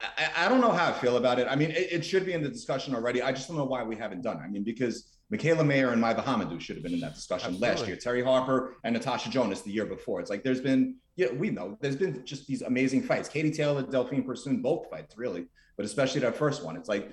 I, 0.00 0.46
I 0.46 0.48
don't 0.48 0.60
know 0.60 0.72
how 0.72 0.88
I 0.88 0.92
feel 0.92 1.16
about 1.16 1.38
it. 1.38 1.48
I 1.50 1.56
mean, 1.56 1.70
it, 1.70 1.92
it, 1.92 2.04
should 2.04 2.24
be 2.24 2.32
in 2.32 2.42
the 2.42 2.48
discussion 2.48 2.94
already. 2.94 3.20
I 3.20 3.32
just 3.32 3.48
don't 3.48 3.56
know 3.56 3.64
why 3.64 3.82
we 3.82 3.96
haven't 3.96 4.22
done 4.22 4.36
it. 4.36 4.42
I 4.42 4.48
mean, 4.48 4.62
because 4.62 5.17
Mikaela 5.32 5.66
Mayer 5.66 5.90
and 5.90 6.02
Maiva 6.02 6.24
Hamadou 6.24 6.60
should 6.60 6.76
have 6.76 6.82
been 6.82 6.94
in 6.94 7.00
that 7.00 7.14
discussion 7.14 7.54
Absolutely. 7.54 7.68
last 7.68 7.86
year. 7.86 7.96
Terri 7.96 8.24
Harper 8.24 8.76
and 8.84 8.94
Natasha 8.94 9.28
Jonas 9.28 9.60
the 9.60 9.70
year 9.70 9.84
before. 9.84 10.20
It's 10.20 10.30
like 10.30 10.42
there's 10.42 10.60
been, 10.60 10.96
yeah, 11.16 11.30
we 11.32 11.50
know 11.50 11.76
there's 11.80 11.96
been 11.96 12.24
just 12.24 12.46
these 12.46 12.62
amazing 12.62 13.02
fights. 13.02 13.28
Katie 13.28 13.50
Taylor, 13.50 13.82
Delphine 13.82 14.24
Persoon, 14.24 14.62
both 14.62 14.88
fights 14.90 15.18
really, 15.18 15.46
but 15.76 15.84
especially 15.84 16.20
that 16.22 16.34
first 16.34 16.64
one. 16.64 16.76
It's 16.76 16.88
like 16.88 17.10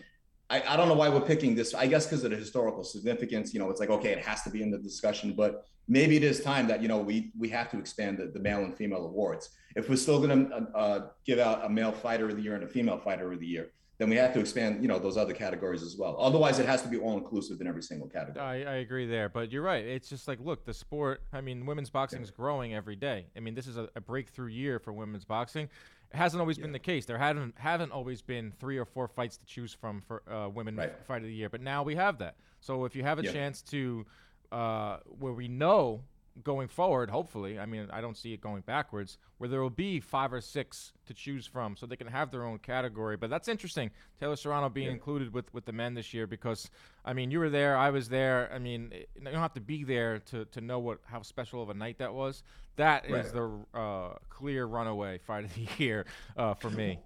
I, 0.50 0.62
I 0.62 0.78
don't 0.78 0.88
know 0.88 0.94
why 0.94 1.10
we're 1.10 1.22
picking 1.22 1.56
this. 1.56 1.74
I 1.74 1.88
guess 1.88 2.06
because 2.06 2.24
of 2.24 2.32
the 2.32 2.38
historical 2.38 2.84
significance. 2.84 3.54
You 3.54 3.60
know, 3.60 3.70
it's 3.70 3.80
like 3.80 3.90
okay, 3.90 4.12
it 4.12 4.24
has 4.24 4.44
to 4.44 4.50
be 4.50 4.62
in 4.62 4.72
the 4.72 4.78
discussion, 4.78 5.34
but 5.34 5.66
maybe 5.88 6.16
it 6.16 6.24
is 6.24 6.42
time 6.42 6.68
that 6.68 6.82
you 6.82 6.88
know 6.88 7.00
we 7.00 7.32
we 7.38 7.50
have 7.50 7.70
to 7.72 7.80
expand 7.80 8.20
the, 8.20 8.28
the 8.28 8.40
male 8.40 8.60
and 8.60 8.76
female 8.76 9.06
awards. 9.06 9.50
If 9.76 9.90
we're 9.90 9.96
still 9.96 10.20
going 10.26 10.48
to 10.50 10.56
uh, 10.56 10.78
uh, 10.78 11.08
give 11.26 11.40
out 11.40 11.66
a 11.66 11.70
male 11.70 11.92
fighter 11.92 12.30
of 12.30 12.38
the 12.38 12.42
year 12.42 12.56
and 12.56 12.64
a 12.64 12.68
female 12.68 12.98
fighter 12.98 13.32
of 13.32 13.40
the 13.40 13.48
year, 13.48 13.72
then 13.98 14.10
we 14.10 14.18
have 14.18 14.34
to 14.34 14.40
expand, 14.40 14.82
you 14.82 14.88
know, 14.88 15.00
those 15.00 15.16
other 15.16 15.34
categories 15.34 15.82
as 15.82 15.96
well. 15.96 16.18
Otherwise, 16.20 16.60
it 16.60 16.66
has 16.66 16.82
to 16.82 16.88
be 16.90 16.98
all 16.98 17.18
inclusive 17.18 17.62
in 17.62 17.68
every 17.68 17.82
single 17.82 18.10
category. 18.10 18.46
I, 18.46 18.56
I 18.56 18.76
agree 18.78 19.06
there, 19.06 19.30
but 19.30 19.52
you're 19.52 19.62
right. 19.62 19.86
It's 19.86 20.10
just 20.10 20.28
like, 20.28 20.40
look, 20.42 20.66
the 20.66 20.74
sport. 20.74 21.22
I 21.32 21.40
mean, 21.42 21.66
women's 21.66 21.90
boxing 21.90 22.22
is 22.22 22.30
growing 22.30 22.74
every 22.74 22.98
day. 22.98 23.28
I 23.38 23.40
mean, 23.40 23.56
this 23.56 23.68
is 23.68 23.78
a, 23.78 23.90
a 23.96 24.02
breakthrough 24.02 24.48
year 24.48 24.80
for 24.80 24.92
women's 24.92 25.24
boxing. 25.24 25.70
It 26.14 26.18
hasn't 26.18 26.42
always 26.42 26.58
yeah. 26.58 26.64
been 26.64 26.74
the 26.74 26.80
case. 26.80 27.06
There 27.06 27.18
haven't 27.18 27.56
haven't 27.58 27.92
always 27.92 28.22
been 28.22 28.52
three 28.60 28.78
or 28.78 28.86
four 28.86 29.08
fights 29.08 29.38
to 29.38 29.46
choose 29.46 29.74
from 29.74 30.02
for 30.02 30.22
uh, 30.32 30.50
women 30.50 30.76
right. 30.76 30.94
fight 31.06 31.22
of 31.22 31.28
the 31.28 31.34
year, 31.34 31.50
but 31.50 31.62
now 31.62 31.84
we 31.84 31.96
have 31.96 32.18
that. 32.20 32.36
So 32.60 32.86
if 32.86 32.96
you 32.96 33.04
have 33.04 33.20
a 33.20 33.24
yeah. 33.24 33.32
chance 33.32 33.62
to, 33.64 34.06
uh, 34.52 34.98
where 35.20 35.34
we 35.34 35.48
know 35.48 36.04
going 36.44 36.68
forward, 36.68 37.10
hopefully, 37.10 37.60
I 37.60 37.66
mean, 37.66 37.88
I 37.92 38.02
don't 38.02 38.18
see 38.18 38.34
it 38.34 38.42
going 38.42 38.62
backwards, 38.62 39.18
where 39.38 39.50
there 39.50 39.62
will 39.62 39.70
be 39.70 40.00
five 40.00 40.34
or 40.34 40.42
six 40.42 40.92
to 41.06 41.14
choose 41.14 41.46
from 41.46 41.78
so 41.78 41.86
they 41.86 41.96
can 41.96 42.08
have 42.08 42.32
their 42.32 42.44
own 42.44 42.60
category. 42.60 43.16
But 43.18 43.30
that's 43.30 43.48
interesting, 43.48 43.92
Taylor 44.20 44.36
Serrano 44.36 44.70
being 44.70 44.88
yeah. 44.88 44.94
included 44.94 45.34
with, 45.34 45.54
with 45.54 45.66
the 45.66 45.72
men 45.72 45.94
this 45.94 46.14
year 46.14 46.28
because, 46.28 46.70
I 47.04 47.14
mean, 47.14 47.32
you 47.32 47.40
were 47.40 47.50
there, 47.50 47.78
I 47.78 47.90
was 47.90 48.10
there. 48.10 48.52
I 48.54 48.60
mean, 48.60 48.92
you 48.94 49.24
don't 49.24 49.34
have 49.36 49.54
to 49.54 49.62
be 49.62 49.84
there 49.84 50.20
to, 50.32 50.46
to 50.46 50.62
know 50.62 50.80
what 50.80 51.00
how 51.06 51.22
special 51.22 51.62
of 51.64 51.70
a 51.70 51.74
night 51.74 52.00
that 52.00 52.14
was. 52.14 52.44
That 52.76 53.10
right. 53.10 53.26
is 53.26 53.32
the 53.32 53.50
uh, 53.74 54.16
clear 54.30 54.66
runaway 54.66 55.20
fight 55.20 55.46
of 55.46 55.54
the 55.54 55.68
year 55.84 56.06
uh, 56.36 56.54
for 56.54 56.70
me. 56.70 57.00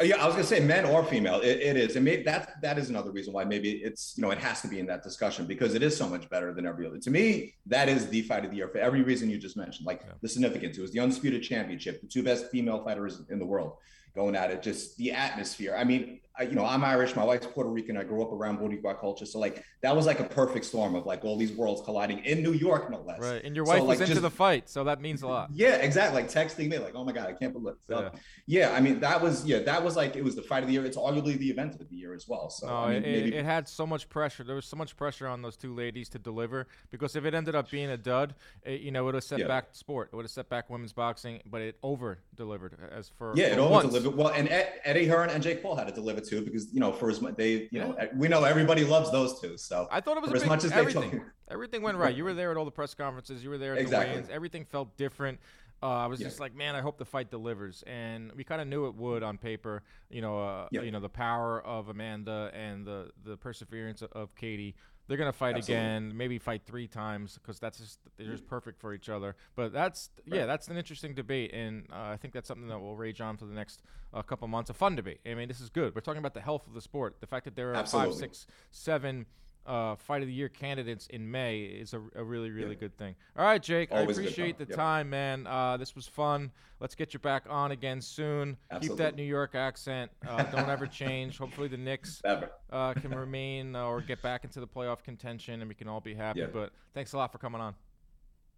Uh, 0.00 0.04
yeah, 0.04 0.16
I 0.16 0.26
was 0.26 0.34
gonna 0.34 0.46
say 0.46 0.58
men 0.58 0.84
or 0.84 1.04
female. 1.04 1.40
it, 1.40 1.60
it 1.60 1.76
is, 1.76 1.94
and 1.94 2.04
maybe 2.04 2.24
that 2.24 2.60
that 2.62 2.78
is 2.78 2.90
another 2.90 3.12
reason 3.12 3.32
why 3.32 3.44
maybe 3.44 3.70
it's 3.70 4.14
you 4.16 4.22
know 4.22 4.30
it 4.32 4.38
has 4.38 4.60
to 4.62 4.68
be 4.68 4.80
in 4.80 4.86
that 4.86 5.04
discussion 5.04 5.46
because 5.46 5.74
it 5.74 5.82
is 5.82 5.96
so 5.96 6.08
much 6.08 6.28
better 6.28 6.52
than 6.52 6.66
every 6.66 6.86
other. 6.86 6.98
To 6.98 7.10
me, 7.10 7.54
that 7.66 7.88
is 7.88 8.08
the 8.08 8.22
fight 8.22 8.44
of 8.44 8.50
the 8.50 8.56
year 8.56 8.68
for 8.68 8.78
every 8.78 9.02
reason 9.02 9.30
you 9.30 9.38
just 9.38 9.56
mentioned, 9.56 9.86
like 9.86 10.02
yeah. 10.04 10.14
the 10.20 10.28
significance. 10.28 10.78
It 10.78 10.80
was 10.82 10.90
the 10.90 11.00
undisputed 11.00 11.42
championship, 11.42 12.00
the 12.00 12.08
two 12.08 12.24
best 12.24 12.50
female 12.50 12.82
fighters 12.82 13.22
in 13.30 13.38
the 13.38 13.46
world 13.46 13.76
going 14.14 14.34
at 14.36 14.50
it, 14.50 14.62
just 14.62 14.96
the 14.96 15.12
atmosphere. 15.12 15.74
I 15.76 15.84
mean, 15.84 16.20
I, 16.36 16.42
you 16.42 16.56
know, 16.56 16.64
I'm 16.64 16.82
Irish. 16.82 17.14
My 17.14 17.22
wife's 17.22 17.46
Puerto 17.46 17.70
Rican. 17.70 17.96
I 17.96 18.02
grew 18.02 18.20
up 18.20 18.32
around 18.32 18.58
Boricua 18.58 18.98
culture, 18.98 19.24
so 19.24 19.38
like 19.38 19.64
that 19.82 19.94
was 19.94 20.04
like 20.04 20.18
a 20.18 20.24
perfect 20.24 20.64
storm 20.64 20.96
of 20.96 21.06
like 21.06 21.24
all 21.24 21.36
these 21.36 21.52
worlds 21.52 21.80
colliding 21.82 22.24
in 22.24 22.42
New 22.42 22.54
York, 22.54 22.90
no 22.90 23.00
less. 23.02 23.20
Right, 23.20 23.44
and 23.44 23.54
your 23.54 23.64
wife 23.64 23.78
so, 23.78 23.84
was 23.84 24.00
like, 24.00 24.08
into 24.08 24.14
just, 24.14 24.22
the 24.22 24.30
fight, 24.30 24.68
so 24.68 24.82
that 24.84 25.00
means 25.00 25.22
a 25.22 25.28
lot. 25.28 25.50
Yeah, 25.54 25.76
exactly. 25.76 26.22
Like 26.22 26.30
texting 26.30 26.68
me, 26.68 26.78
like, 26.78 26.94
"Oh 26.96 27.04
my 27.04 27.12
god, 27.12 27.28
I 27.28 27.32
can't 27.32 27.52
believe." 27.52 27.74
It. 27.74 27.86
So, 27.86 28.10
yeah. 28.46 28.68
yeah, 28.70 28.76
I 28.76 28.80
mean, 28.80 28.98
that 29.00 29.22
was 29.22 29.44
yeah, 29.46 29.60
that 29.60 29.84
was 29.84 29.94
like 29.94 30.16
it 30.16 30.24
was 30.24 30.34
the 30.34 30.42
fight 30.42 30.64
of 30.64 30.66
the 30.66 30.72
year. 30.72 30.84
It's 30.84 30.96
arguably 30.96 31.38
the 31.38 31.48
event 31.48 31.80
of 31.80 31.88
the 31.88 31.94
year 31.94 32.14
as 32.14 32.26
well. 32.26 32.50
So 32.50 32.66
no, 32.66 32.74
I 32.74 32.94
mean, 32.94 33.04
it, 33.04 33.24
maybe... 33.24 33.36
it 33.36 33.44
had 33.44 33.68
so 33.68 33.86
much 33.86 34.08
pressure. 34.08 34.42
There 34.42 34.56
was 34.56 34.66
so 34.66 34.76
much 34.76 34.96
pressure 34.96 35.28
on 35.28 35.42
those 35.42 35.56
two 35.56 35.72
ladies 35.72 36.08
to 36.10 36.18
deliver 36.18 36.66
because 36.90 37.14
if 37.14 37.24
it 37.24 37.34
ended 37.34 37.54
up 37.54 37.70
being 37.70 37.90
a 37.90 37.96
dud, 37.96 38.34
it, 38.64 38.80
you 38.80 38.90
know, 38.90 39.02
it 39.02 39.04
would 39.04 39.14
have 39.14 39.24
set 39.24 39.38
yeah. 39.38 39.46
back 39.46 39.66
sport. 39.72 40.08
It 40.12 40.16
would 40.16 40.24
have 40.24 40.32
set 40.32 40.48
back 40.48 40.68
women's 40.68 40.92
boxing, 40.92 41.40
but 41.46 41.60
it 41.60 41.76
over 41.84 42.18
delivered 42.34 42.76
as 42.90 43.08
for 43.08 43.32
yeah, 43.36 43.46
it 43.46 43.58
over 43.58 43.82
delivered. 43.82 44.16
Well, 44.16 44.30
and 44.30 44.48
Eddie 44.84 45.06
Hearn 45.06 45.30
and 45.30 45.42
Jake 45.42 45.62
Paul 45.62 45.76
had 45.76 45.86
to 45.86 45.92
deliver 45.92 46.23
too 46.28 46.42
because 46.42 46.72
you 46.72 46.80
know 46.80 46.92
for 46.92 47.10
as 47.10 47.20
much 47.20 47.36
they 47.36 47.68
you 47.70 47.80
know 47.80 47.96
we 48.16 48.28
know 48.28 48.44
everybody 48.44 48.84
loves 48.84 49.10
those 49.10 49.40
two. 49.40 49.56
So 49.56 49.88
I 49.90 50.00
thought 50.00 50.16
it 50.16 50.22
was 50.22 50.32
as 50.32 50.42
big, 50.42 50.48
much 50.48 50.64
as 50.64 50.72
everything. 50.72 51.10
Talk- 51.10 51.20
everything 51.48 51.82
went 51.82 51.98
right. 51.98 52.14
You 52.14 52.24
were 52.24 52.34
there 52.34 52.50
at 52.50 52.56
all 52.56 52.64
the 52.64 52.70
press 52.70 52.94
conferences. 52.94 53.42
You 53.42 53.50
were 53.50 53.58
there 53.58 53.74
at 53.74 53.80
exactly. 53.80 54.08
the 54.08 54.14
weigh-ins. 54.14 54.30
Everything 54.30 54.64
felt 54.64 54.96
different. 54.96 55.38
Uh, 55.82 55.88
I 55.88 56.06
was 56.06 56.18
yeah. 56.18 56.28
just 56.28 56.40
like, 56.40 56.54
man, 56.54 56.74
I 56.74 56.80
hope 56.80 56.96
the 56.96 57.04
fight 57.04 57.30
delivers, 57.30 57.84
and 57.86 58.32
we 58.32 58.42
kind 58.42 58.62
of 58.62 58.68
knew 58.68 58.86
it 58.86 58.94
would 58.94 59.22
on 59.22 59.36
paper. 59.36 59.82
You 60.08 60.22
know, 60.22 60.40
uh, 60.40 60.68
yeah. 60.70 60.80
you 60.80 60.90
know 60.90 61.00
the 61.00 61.10
power 61.10 61.60
of 61.60 61.88
Amanda 61.88 62.50
and 62.54 62.86
the 62.86 63.10
the 63.24 63.36
perseverance 63.36 64.00
of 64.00 64.34
Katie. 64.34 64.76
They're 65.06 65.18
gonna 65.18 65.32
fight 65.32 65.56
Absolutely. 65.56 65.74
again, 65.74 66.16
maybe 66.16 66.38
fight 66.38 66.62
three 66.64 66.86
times 66.88 67.38
because 67.38 67.58
that's 67.58 67.78
just 67.78 67.98
they're 68.16 68.30
just 68.30 68.46
perfect 68.46 68.80
for 68.80 68.94
each 68.94 69.08
other. 69.08 69.36
But 69.54 69.72
that's 69.72 70.10
right. 70.26 70.38
yeah, 70.38 70.46
that's 70.46 70.68
an 70.68 70.76
interesting 70.76 71.14
debate, 71.14 71.52
and 71.52 71.86
uh, 71.92 72.10
I 72.12 72.16
think 72.16 72.32
that's 72.32 72.48
something 72.48 72.68
that 72.68 72.80
will 72.80 72.96
rage 72.96 73.20
on 73.20 73.36
for 73.36 73.44
the 73.44 73.54
next 73.54 73.82
uh, 74.14 74.22
couple 74.22 74.48
months. 74.48 74.70
A 74.70 74.74
fun 74.74 74.96
debate. 74.96 75.20
I 75.26 75.34
mean, 75.34 75.48
this 75.48 75.60
is 75.60 75.68
good. 75.68 75.94
We're 75.94 76.00
talking 76.00 76.20
about 76.20 76.34
the 76.34 76.40
health 76.40 76.66
of 76.66 76.74
the 76.74 76.80
sport. 76.80 77.16
The 77.20 77.26
fact 77.26 77.44
that 77.44 77.54
there 77.54 77.72
are 77.72 77.76
Absolutely. 77.76 78.12
five, 78.12 78.18
six, 78.18 78.46
seven 78.70 79.26
uh, 79.66 79.96
fight 79.96 80.22
of 80.22 80.28
the 80.28 80.34
year 80.34 80.48
candidates 80.48 81.06
in 81.08 81.30
May 81.30 81.60
is 81.60 81.94
a, 81.94 82.00
a 82.14 82.22
really, 82.22 82.50
really 82.50 82.70
yeah. 82.70 82.80
good 82.80 82.96
thing. 82.96 83.14
All 83.36 83.44
right, 83.44 83.62
Jake, 83.62 83.90
Always 83.90 84.18
I 84.18 84.22
appreciate 84.22 84.58
the 84.58 84.66
yep. 84.66 84.76
time, 84.76 85.10
man. 85.10 85.46
Uh, 85.46 85.76
this 85.76 85.94
was 85.94 86.06
fun. 86.06 86.50
Let's 86.80 86.94
get 86.94 87.14
you 87.14 87.20
back 87.20 87.44
on 87.48 87.72
again 87.72 88.00
soon. 88.00 88.56
Absolutely. 88.70 88.88
Keep 88.88 88.98
that 88.98 89.16
New 89.16 89.24
York 89.24 89.54
accent. 89.54 90.10
Uh, 90.26 90.42
don't 90.44 90.68
ever 90.68 90.86
change. 90.86 91.38
Hopefully, 91.38 91.68
the 91.68 91.76
Knicks 91.76 92.20
uh, 92.72 92.94
can 92.94 93.10
remain 93.14 93.74
or 93.74 94.00
get 94.00 94.20
back 94.22 94.44
into 94.44 94.60
the 94.60 94.66
playoff 94.66 95.02
contention, 95.02 95.60
and 95.60 95.68
we 95.68 95.74
can 95.74 95.88
all 95.88 96.00
be 96.00 96.14
happy. 96.14 96.40
Yeah. 96.40 96.46
But 96.52 96.72
thanks 96.92 97.12
a 97.12 97.16
lot 97.16 97.32
for 97.32 97.38
coming 97.38 97.60
on. 97.60 97.74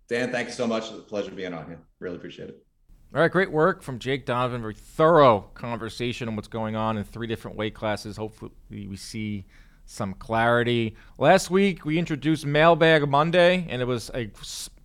Dan, 0.08 0.30
thank 0.30 0.48
you 0.48 0.54
so 0.54 0.66
much. 0.66 0.84
It's 0.84 0.98
a 0.98 1.02
pleasure 1.02 1.30
being 1.30 1.52
on 1.52 1.66
here. 1.66 1.80
Really 1.98 2.16
appreciate 2.16 2.48
it. 2.48 2.66
All 3.14 3.20
right, 3.20 3.30
great 3.30 3.50
work 3.50 3.82
from 3.82 3.98
Jake 3.98 4.26
Donovan. 4.26 4.60
Very 4.60 4.74
thorough 4.74 5.50
conversation 5.54 6.28
on 6.28 6.36
what's 6.36 6.48
going 6.48 6.74
on 6.74 6.98
in 6.98 7.04
three 7.04 7.26
different 7.26 7.56
weight 7.56 7.74
classes. 7.74 8.16
Hopefully, 8.16 8.50
we 8.68 8.96
see 8.96 9.46
some 9.86 10.12
clarity. 10.14 10.94
Last 11.16 11.50
week, 11.50 11.84
we 11.84 11.98
introduced 11.98 12.44
Mailbag 12.44 13.08
Monday, 13.08 13.66
and 13.70 13.80
it 13.80 13.86
was 13.86 14.10
a 14.12 14.30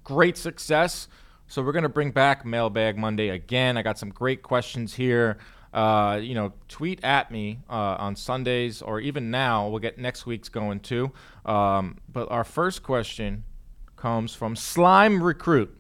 great 0.04 0.38
success. 0.38 1.08
So 1.48 1.62
we're 1.62 1.74
going 1.74 1.84
to 1.84 1.90
bring 1.90 2.12
back 2.12 2.46
Mailbag 2.46 2.98
Monday 2.98 3.30
again. 3.30 3.78
I 3.78 3.82
got 3.82 4.00
some 4.00 4.10
great 4.10 4.42
questions 4.42 4.94
here. 4.94 5.38
Uh, 5.74 6.20
you 6.22 6.36
know, 6.36 6.54
tweet 6.68 7.04
at 7.04 7.32
me 7.32 7.60
uh, 7.70 7.96
on 7.98 8.16
Sundays 8.16 8.82
or 8.82 9.00
even 9.00 9.32
now. 9.32 9.68
We'll 9.68 9.80
get 9.80 9.98
next 9.98 10.26
week's 10.26 10.50
going 10.50 10.82
too. 10.82 11.12
Um, 11.46 11.98
but 12.12 12.30
our 12.30 12.44
first 12.44 12.84
question 12.84 13.44
comes 13.96 14.34
from 14.34 14.56
Slime 14.56 15.24
Recruit. 15.24 15.78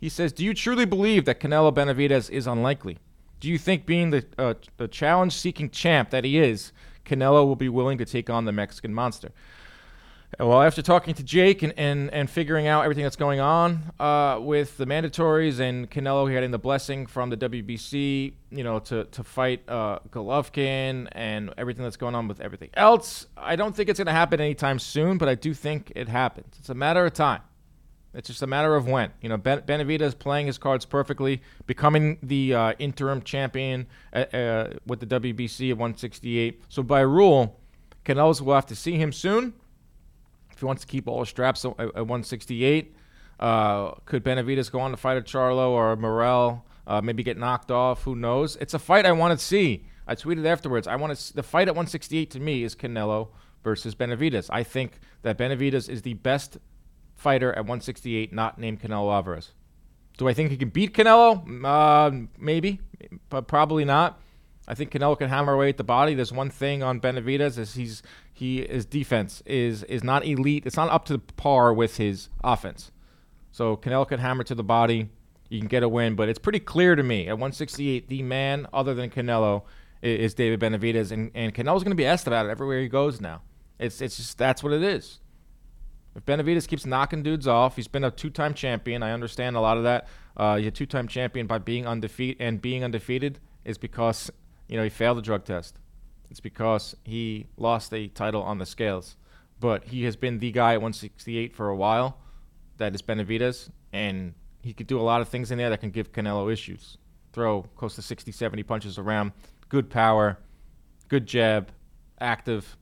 He 0.00 0.08
says, 0.08 0.32
"Do 0.32 0.44
you 0.44 0.54
truly 0.54 0.84
believe 0.84 1.24
that 1.24 1.40
Canelo 1.40 1.74
Benavidez 1.74 2.30
is 2.30 2.46
unlikely? 2.46 2.98
Do 3.40 3.48
you 3.48 3.58
think, 3.58 3.86
being 3.86 4.10
the, 4.10 4.24
uh, 4.38 4.54
the 4.76 4.88
challenge-seeking 4.88 5.70
champ 5.70 6.10
that 6.10 6.24
he 6.24 6.38
is, 6.38 6.72
Canelo 7.04 7.46
will 7.46 7.56
be 7.56 7.68
willing 7.68 7.98
to 7.98 8.04
take 8.04 8.30
on 8.30 8.44
the 8.44 8.52
Mexican 8.52 8.94
monster. 8.94 9.30
Well, 10.40 10.62
after 10.62 10.82
talking 10.82 11.14
to 11.14 11.22
Jake 11.22 11.62
and, 11.62 11.72
and, 11.76 12.12
and 12.12 12.28
figuring 12.28 12.66
out 12.66 12.82
everything 12.82 13.04
that's 13.04 13.16
going 13.16 13.40
on 13.40 13.92
uh, 14.00 14.38
with 14.40 14.76
the 14.76 14.86
mandatories 14.86 15.60
and 15.60 15.88
Canelo 15.88 16.28
getting 16.30 16.50
the 16.50 16.58
blessing 16.58 17.06
from 17.06 17.30
the 17.30 17.36
WBC, 17.36 18.32
you 18.50 18.64
know, 18.64 18.80
to, 18.80 19.04
to 19.04 19.22
fight 19.22 19.62
uh, 19.68 20.00
Golovkin 20.10 21.08
and 21.12 21.54
everything 21.56 21.84
that's 21.84 21.96
going 21.96 22.14
on 22.14 22.26
with 22.26 22.40
everything 22.40 22.70
else, 22.74 23.26
I 23.36 23.54
don't 23.54 23.76
think 23.76 23.88
it's 23.88 23.98
going 23.98 24.06
to 24.06 24.12
happen 24.12 24.40
anytime 24.40 24.78
soon, 24.78 25.18
but 25.18 25.28
I 25.28 25.36
do 25.36 25.54
think 25.54 25.92
it 25.94 26.08
happens. 26.08 26.56
It's 26.58 26.68
a 26.68 26.74
matter 26.74 27.04
of 27.06 27.12
time. 27.12 27.42
It's 28.14 28.28
just 28.28 28.42
a 28.42 28.46
matter 28.46 28.74
of 28.74 28.86
when. 28.88 29.10
You 29.20 29.28
know, 29.28 29.36
ben- 29.36 29.62
Benavidez 29.62 30.18
playing 30.18 30.46
his 30.46 30.58
cards 30.58 30.84
perfectly, 30.84 31.42
becoming 31.66 32.18
the 32.22 32.54
uh, 32.54 32.72
interim 32.78 33.22
champion 33.22 33.86
uh, 34.12 34.18
uh 34.18 34.70
with 34.86 35.00
the 35.00 35.06
WBC 35.06 35.70
at 35.70 35.76
168. 35.76 36.62
So 36.68 36.82
by 36.82 37.00
rule, 37.00 37.60
Canelo's 38.04 38.40
will 38.40 38.54
have 38.54 38.66
to 38.66 38.76
see 38.76 38.96
him 38.96 39.12
soon 39.12 39.54
if 40.54 40.60
he 40.60 40.64
wants 40.64 40.82
to 40.82 40.86
keep 40.86 41.08
all 41.08 41.20
his 41.20 41.28
straps 41.28 41.64
at, 41.64 41.72
at 41.78 41.94
168. 41.94 42.94
Uh, 43.40 43.92
could 44.06 44.24
Benavidez 44.24 44.70
go 44.70 44.80
on 44.80 44.92
to 44.92 44.96
fight 44.96 45.16
a 45.16 45.20
Charlo 45.20 45.70
or 45.70 45.92
a 45.92 45.96
Morrell? 45.96 46.64
Uh, 46.86 47.00
maybe 47.00 47.22
get 47.22 47.36
knocked 47.36 47.70
off. 47.70 48.04
Who 48.04 48.14
knows? 48.14 48.56
It's 48.56 48.74
a 48.74 48.78
fight 48.78 49.06
I 49.06 49.12
want 49.12 49.38
to 49.38 49.44
see. 49.44 49.86
I 50.06 50.14
tweeted 50.14 50.46
afterwards. 50.46 50.86
I 50.86 50.96
want 50.96 51.16
to. 51.16 51.34
The 51.34 51.42
fight 51.42 51.68
at 51.68 51.74
168 51.74 52.30
to 52.32 52.40
me 52.40 52.62
is 52.62 52.76
Canelo 52.76 53.28
versus 53.62 53.94
Benavidez. 53.94 54.48
I 54.50 54.62
think 54.62 55.00
that 55.22 55.38
Benavidez 55.38 55.88
is 55.88 56.02
the 56.02 56.14
best 56.14 56.58
fighter 57.24 57.50
at 57.52 57.60
168 57.60 58.32
not 58.32 58.58
named 58.58 58.80
Canelo 58.80 59.12
Alvarez. 59.12 59.52
Do 60.18 60.28
I 60.28 60.34
think 60.34 60.50
he 60.50 60.56
can 60.56 60.68
beat 60.68 60.92
Canelo? 60.94 61.64
Uh, 61.64 62.26
maybe, 62.38 62.80
but 63.30 63.48
probably 63.48 63.84
not. 63.84 64.20
I 64.68 64.74
think 64.74 64.92
Canelo 64.92 65.18
can 65.18 65.30
hammer 65.30 65.54
away 65.54 65.70
at 65.70 65.78
the 65.78 65.84
body. 65.84 66.14
There's 66.14 66.32
one 66.32 66.50
thing 66.50 66.82
on 66.82 67.00
Benavidez 67.00 67.58
is 67.58 67.74
he's 67.74 68.02
he 68.32 68.66
his 68.66 68.86
defense 68.86 69.42
is 69.46 69.82
is 69.84 70.04
not 70.04 70.24
elite. 70.24 70.64
It's 70.66 70.76
not 70.76 70.90
up 70.90 71.06
to 71.06 71.18
par 71.18 71.72
with 71.72 71.96
his 71.96 72.28
offense. 72.42 72.92
So 73.52 73.76
Canelo 73.76 74.06
can 74.06 74.20
hammer 74.20 74.44
to 74.44 74.54
the 74.54 74.62
body. 74.62 75.08
You 75.48 75.58
can 75.58 75.68
get 75.68 75.82
a 75.82 75.88
win, 75.88 76.14
but 76.14 76.28
it's 76.28 76.38
pretty 76.38 76.60
clear 76.60 76.94
to 76.94 77.02
me 77.02 77.28
at 77.28 77.34
168 77.34 78.08
the 78.08 78.22
man 78.22 78.66
other 78.72 78.94
than 78.94 79.10
Canelo 79.10 79.62
is, 80.02 80.20
is 80.20 80.34
David 80.34 80.60
Benavidez, 80.60 81.10
and 81.10 81.30
and 81.34 81.54
Canelo's 81.54 81.82
going 81.82 81.96
to 81.96 82.02
be 82.04 82.06
asked 82.06 82.26
about 82.26 82.46
it 82.46 82.50
everywhere 82.50 82.80
he 82.80 82.88
goes 82.88 83.20
now. 83.20 83.42
It's 83.78 84.00
it's 84.00 84.16
just 84.16 84.38
that's 84.38 84.62
what 84.62 84.72
it 84.72 84.82
is. 84.82 85.20
If 86.16 86.24
Benavidez 86.24 86.68
keeps 86.68 86.86
knocking 86.86 87.22
dudes 87.22 87.48
off, 87.48 87.76
he's 87.76 87.88
been 87.88 88.04
a 88.04 88.10
two-time 88.10 88.54
champion. 88.54 89.02
I 89.02 89.12
understand 89.12 89.56
a 89.56 89.60
lot 89.60 89.76
of 89.76 89.82
that. 89.82 90.06
Uh, 90.36 90.56
he's 90.56 90.68
a 90.68 90.70
two-time 90.70 91.08
champion 91.08 91.46
by 91.46 91.58
being 91.58 91.86
undefeated, 91.86 92.40
and 92.40 92.62
being 92.62 92.84
undefeated 92.84 93.40
is 93.64 93.78
because 93.78 94.30
you 94.68 94.76
know 94.76 94.84
he 94.84 94.90
failed 94.90 95.18
the 95.18 95.22
drug 95.22 95.44
test. 95.44 95.78
It's 96.30 96.40
because 96.40 96.96
he 97.04 97.46
lost 97.56 97.92
a 97.92 98.08
title 98.08 98.42
on 98.42 98.58
the 98.58 98.66
scales. 98.66 99.16
But 99.60 99.84
he 99.84 100.04
has 100.04 100.16
been 100.16 100.38
the 100.38 100.50
guy 100.52 100.72
at 100.72 100.82
168 100.82 101.54
for 101.54 101.68
a 101.68 101.76
while. 101.76 102.18
That 102.78 102.94
is 102.94 103.02
Benavidez, 103.02 103.70
and 103.92 104.34
he 104.62 104.72
could 104.72 104.86
do 104.86 104.98
a 104.98 105.02
lot 105.02 105.20
of 105.20 105.28
things 105.28 105.50
in 105.50 105.58
there 105.58 105.70
that 105.70 105.80
can 105.80 105.90
give 105.90 106.12
Canelo 106.12 106.52
issues. 106.52 106.98
Throw 107.32 107.62
close 107.76 107.94
to 107.96 108.02
60, 108.02 108.32
70 108.32 108.62
punches 108.64 108.98
around. 108.98 109.32
Good 109.68 109.90
power, 109.90 110.38
good 111.08 111.26
jab, 111.26 111.70
active. 112.20 112.76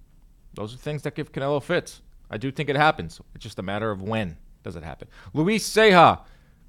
Those 0.55 0.75
are 0.75 0.79
things 0.79 1.03
that 1.03 1.15
give 1.15 1.33
Canelo 1.33 1.63
fits. 1.63 2.03
I 2.33 2.39
do 2.39 2.51
think 2.51 2.69
it 2.69 2.77
happens. 2.77 3.21
It's 3.35 3.45
just 3.45 3.59
a 3.59 3.63
matter 3.63 3.91
of 3.91 4.03
when 4.03 4.37
does 4.63 4.77
it 4.77 4.83
happen. 4.83 5.09
Luis 5.33 5.69
Ceja. 5.69 6.21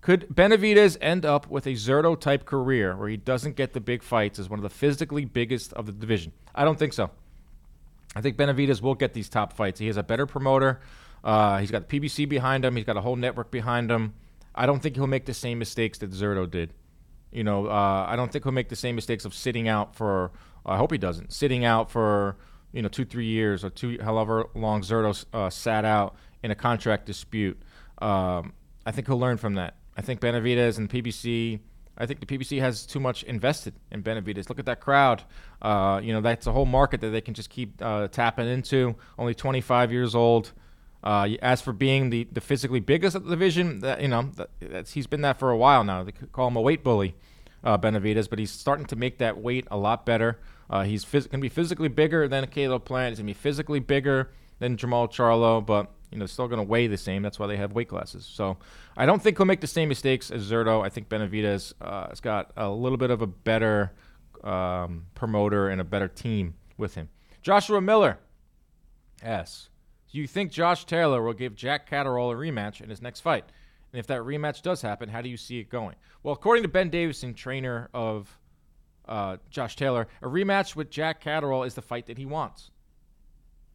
Could 0.01 0.27
Benavidez 0.27 0.97
end 0.99 1.25
up 1.25 1.49
with 1.49 1.65
a 1.65 1.69
Zurdo 1.69 2.19
type 2.19 2.43
career 2.43 2.93
where 2.97 3.07
he 3.07 3.15
doesn't 3.15 3.55
get 3.55 3.71
the 3.71 3.79
big 3.79 4.03
fights 4.03 4.37
as 4.37 4.49
one 4.49 4.59
of 4.59 4.63
the 4.63 4.69
physically 4.69 5.23
biggest 5.23 5.71
of 5.73 5.85
the 5.85 5.93
division? 5.93 6.33
I 6.53 6.65
don't 6.65 6.77
think 6.77 6.91
so. 6.91 7.09
I 8.13 8.19
think 8.19 8.35
Benavidez 8.35 8.81
will 8.81 8.95
get 8.95 9.13
these 9.13 9.29
top 9.29 9.53
fights. 9.53 9.79
He 9.79 9.87
has 9.87 9.95
a 9.95 10.03
better 10.03 10.25
promoter. 10.25 10.81
Uh, 11.23 11.59
he's 11.59 11.71
got 11.71 11.87
the 11.87 11.99
PBC 11.99 12.27
behind 12.27 12.65
him. 12.65 12.75
He's 12.75 12.85
got 12.85 12.97
a 12.97 13.01
whole 13.01 13.15
network 13.15 13.49
behind 13.49 13.89
him. 13.89 14.13
I 14.53 14.65
don't 14.65 14.81
think 14.83 14.95
he'll 14.95 15.07
make 15.07 15.25
the 15.25 15.33
same 15.33 15.57
mistakes 15.57 15.97
that 15.99 16.11
Zurdo 16.11 16.51
did. 16.51 16.73
You 17.31 17.45
know, 17.45 17.67
uh, 17.67 18.05
I 18.07 18.17
don't 18.17 18.29
think 18.29 18.43
he'll 18.43 18.51
make 18.51 18.67
the 18.67 18.75
same 18.75 18.95
mistakes 18.95 19.23
of 19.23 19.33
sitting 19.33 19.69
out 19.69 19.95
for. 19.95 20.31
I 20.65 20.77
hope 20.77 20.91
he 20.91 20.97
doesn't. 20.97 21.31
Sitting 21.31 21.63
out 21.63 21.89
for 21.89 22.35
you 22.73 22.81
know 22.81 22.89
two 22.89 23.05
three 23.05 23.27
years 23.27 23.63
or 23.63 23.69
two 23.69 23.97
however 24.01 24.45
long 24.55 24.81
Zurdo 24.81 25.25
uh, 25.33 25.49
sat 25.49 25.85
out 25.85 26.15
in 26.41 26.51
a 26.51 26.55
contract 26.55 27.05
dispute. 27.05 27.61
Um, 27.99 28.53
I 28.85 28.91
think 28.91 29.07
he'll 29.07 29.19
learn 29.19 29.37
from 29.37 29.55
that. 29.55 29.75
I 29.95 30.01
think 30.01 30.19
Benavidez 30.19 30.77
and 30.77 30.89
PBC. 30.89 31.59
I 31.95 32.07
think 32.07 32.19
the 32.19 32.25
PBC 32.25 32.59
has 32.59 32.87
too 32.87 32.99
much 32.99 33.21
invested 33.23 33.75
in 33.91 34.01
Benavidez. 34.01 34.49
Look 34.49 34.57
at 34.57 34.65
that 34.65 34.79
crowd. 34.79 35.23
Uh, 35.61 36.01
you 36.03 36.11
know, 36.11 36.21
that's 36.21 36.47
a 36.47 36.51
whole 36.51 36.65
market 36.65 37.01
that 37.01 37.09
they 37.09 37.21
can 37.21 37.35
just 37.35 37.51
keep 37.51 37.79
uh, 37.81 38.07
tapping 38.07 38.47
into. 38.47 38.95
Only 39.19 39.35
25 39.35 39.91
years 39.91 40.15
old. 40.15 40.53
Uh, 41.03 41.29
as 41.41 41.61
for 41.61 41.71
being 41.71 42.09
the, 42.09 42.27
the 42.31 42.41
physically 42.41 42.79
biggest 42.79 43.15
of 43.15 43.25
the 43.25 43.29
division, 43.29 43.81
that, 43.81 44.01
you 44.01 44.07
know, 44.07 44.31
that, 44.59 44.89
he's 44.89 45.05
been 45.05 45.21
that 45.21 45.37
for 45.37 45.51
a 45.51 45.57
while 45.57 45.83
now. 45.83 46.03
They 46.03 46.13
call 46.13 46.47
him 46.47 46.55
a 46.55 46.61
weight 46.61 46.83
bully, 46.83 47.15
uh, 47.63 47.77
Benavidez, 47.77 48.29
but 48.29 48.39
he's 48.39 48.51
starting 48.51 48.85
to 48.87 48.95
make 48.95 49.17
that 49.19 49.37
weight 49.37 49.67
a 49.71 49.77
lot 49.77 50.05
better. 50.05 50.39
Uh, 50.69 50.83
he's 50.83 51.05
phys- 51.05 51.29
going 51.29 51.39
to 51.39 51.45
be 51.45 51.49
physically 51.49 51.87
bigger 51.87 52.27
than 52.27 52.45
Caleb 52.47 52.85
Plant. 52.85 53.11
He's 53.11 53.19
going 53.19 53.27
to 53.27 53.33
be 53.33 53.39
physically 53.39 53.79
bigger 53.79 54.31
than 54.59 54.77
Jermall 54.77 55.09
Charlo, 55.09 55.65
but 55.65 55.91
you 56.11 56.19
know, 56.19 56.25
still 56.25 56.47
going 56.47 56.59
to 56.59 56.63
weigh 56.63 56.87
the 56.87 56.97
same. 56.97 57.23
That's 57.23 57.39
why 57.39 57.47
they 57.47 57.57
have 57.57 57.73
weight 57.73 57.89
classes. 57.89 58.25
So 58.25 58.57
I 58.95 59.05
don't 59.05 59.21
think 59.21 59.37
he'll 59.37 59.47
make 59.47 59.61
the 59.61 59.67
same 59.67 59.89
mistakes 59.89 60.29
as 60.29 60.49
Zurdo. 60.49 60.85
I 60.85 60.89
think 60.89 61.09
Benavidez 61.09 61.73
uh, 61.81 62.09
has 62.09 62.19
got 62.21 62.51
a 62.55 62.69
little 62.69 62.99
bit 62.99 63.09
of 63.09 63.21
a 63.21 63.27
better 63.27 63.91
um, 64.43 65.07
promoter 65.15 65.69
and 65.69 65.81
a 65.81 65.83
better 65.83 66.07
team 66.07 66.53
with 66.77 66.95
him. 66.95 67.09
Joshua 67.41 67.81
Miller. 67.81 68.19
Yes. 69.23 69.69
Do 70.11 70.19
you 70.19 70.27
think 70.27 70.51
Josh 70.51 70.85
Taylor 70.85 71.23
will 71.23 71.33
give 71.33 71.55
Jack 71.55 71.89
Catterall 71.89 72.31
a 72.31 72.35
rematch 72.35 72.81
in 72.81 72.89
his 72.89 73.01
next 73.01 73.21
fight? 73.21 73.45
And 73.93 73.99
if 73.99 74.07
that 74.07 74.21
rematch 74.21 74.63
does 74.63 74.81
happen, 74.81 75.07
how 75.07 75.21
do 75.21 75.29
you 75.29 75.37
see 75.37 75.59
it 75.59 75.69
going? 75.69 75.95
Well, 76.23 76.33
according 76.33 76.63
to 76.63 76.69
Ben 76.69 76.89
Davison, 76.89 77.35
trainer 77.35 77.89
of 77.93 78.39
uh, 79.07 79.37
Josh 79.51 79.75
Taylor, 79.75 80.07
a 80.21 80.27
rematch 80.27 80.75
with 80.75 80.89
Jack 80.89 81.21
Catterall 81.21 81.63
is 81.63 81.75
the 81.75 81.81
fight 81.83 82.07
that 82.07 82.17
he 82.17 82.25
wants. 82.25 82.71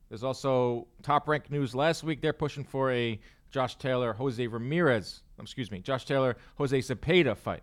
There's 0.08 0.24
also 0.24 0.88
top 1.02 1.28
rank 1.28 1.50
news 1.50 1.74
last 1.74 2.02
week. 2.02 2.20
They're 2.20 2.32
pushing 2.32 2.64
for 2.64 2.90
a 2.90 3.20
Josh 3.50 3.76
Taylor, 3.76 4.12
Jose 4.14 4.44
Ramirez, 4.44 5.22
excuse 5.40 5.70
me, 5.70 5.78
Josh 5.80 6.04
Taylor, 6.04 6.36
Jose 6.56 6.76
Zepeda 6.76 7.36
fight. 7.36 7.62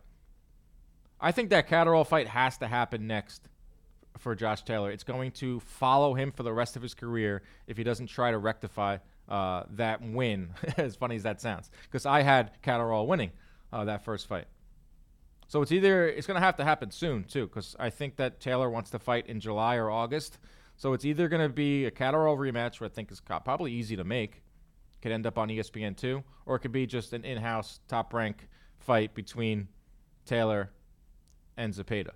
I 1.20 1.32
think 1.32 1.50
that 1.50 1.68
Catterall 1.68 2.06
fight 2.06 2.28
has 2.28 2.58
to 2.60 2.68
happen 2.68 3.06
next 3.06 3.50
for 4.18 4.34
Josh 4.34 4.64
Taylor. 4.64 4.92
It's 4.92 5.04
going 5.04 5.32
to 5.34 5.60
follow 5.60 6.14
him 6.14 6.32
for 6.32 6.44
the 6.44 6.54
rest 6.54 6.76
of 6.78 6.82
his 6.82 6.94
career 6.94 7.42
if 7.68 7.76
he 7.76 7.84
doesn't 7.84 8.08
try 8.08 8.32
to 8.32 8.38
rectify 8.38 8.98
uh, 9.30 9.64
that 9.72 10.02
win. 10.02 10.50
as 10.78 10.96
funny 10.96 11.16
as 11.16 11.24
that 11.24 11.42
sounds, 11.42 11.70
because 11.84 12.06
I 12.06 12.22
had 12.22 12.52
Catterall 12.62 13.08
winning 13.08 13.32
uh, 13.72 13.86
that 13.86 14.04
first 14.04 14.28
fight. 14.28 14.46
So 15.48 15.62
it's 15.62 15.72
either 15.72 16.08
it's 16.08 16.26
going 16.28 16.40
to 16.40 16.46
have 16.46 16.58
to 16.58 16.64
happen 16.64 16.92
soon 16.92 17.24
too, 17.24 17.48
because 17.48 17.76
I 17.80 17.90
think 17.90 18.16
that 18.18 18.40
Taylor 18.40 18.70
wants 18.70 18.90
to 18.92 19.00
fight 19.00 19.28
in 19.28 19.40
July 19.40 19.76
or 19.76 19.90
August. 19.90 20.40
So 20.78 20.94
it's 20.94 21.06
either 21.06 21.30
going 21.30 21.42
to 21.42 21.54
be 21.54 21.86
a 21.86 21.92
Catterall 21.92 22.38
rematch, 22.38 22.80
which 22.80 22.92
I 22.92 22.94
think 22.94 23.12
is 23.12 23.22
probably 23.22 23.72
easy 23.72 23.96
to 23.96 24.04
make, 24.04 24.44
could 25.02 25.12
end 25.12 25.26
up 25.26 25.38
on 25.38 25.50
ESPN 25.50 25.96
too, 25.96 26.24
or 26.46 26.56
it 26.56 26.60
could 26.60 26.72
be 26.72 26.86
just 26.86 27.14
an 27.14 27.24
in-house 27.24 27.80
top 27.88 28.14
rank 28.14 28.48
fight 28.80 29.14
between 29.14 29.68
Taylor 30.26 30.72
and 31.58 31.74
Zepeda. 31.74 32.12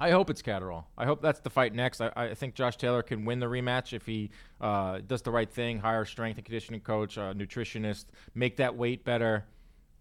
I 0.00 0.10
hope 0.10 0.30
it's 0.30 0.42
Catterall. 0.42 0.86
I 0.96 1.06
hope 1.06 1.20
that's 1.20 1.40
the 1.40 1.50
fight 1.50 1.74
next. 1.74 2.00
I, 2.00 2.12
I 2.14 2.34
think 2.34 2.54
Josh 2.54 2.76
Taylor 2.76 3.02
can 3.02 3.24
win 3.24 3.40
the 3.40 3.46
rematch 3.46 3.92
if 3.92 4.06
he 4.06 4.30
uh, 4.60 5.00
does 5.04 5.22
the 5.22 5.32
right 5.32 5.50
thing, 5.50 5.80
hire 5.80 6.02
a 6.02 6.06
strength 6.06 6.36
and 6.36 6.44
conditioning 6.44 6.80
coach, 6.80 7.16
a 7.16 7.34
nutritionist, 7.36 8.06
make 8.34 8.58
that 8.58 8.76
weight 8.76 9.04
better. 9.04 9.44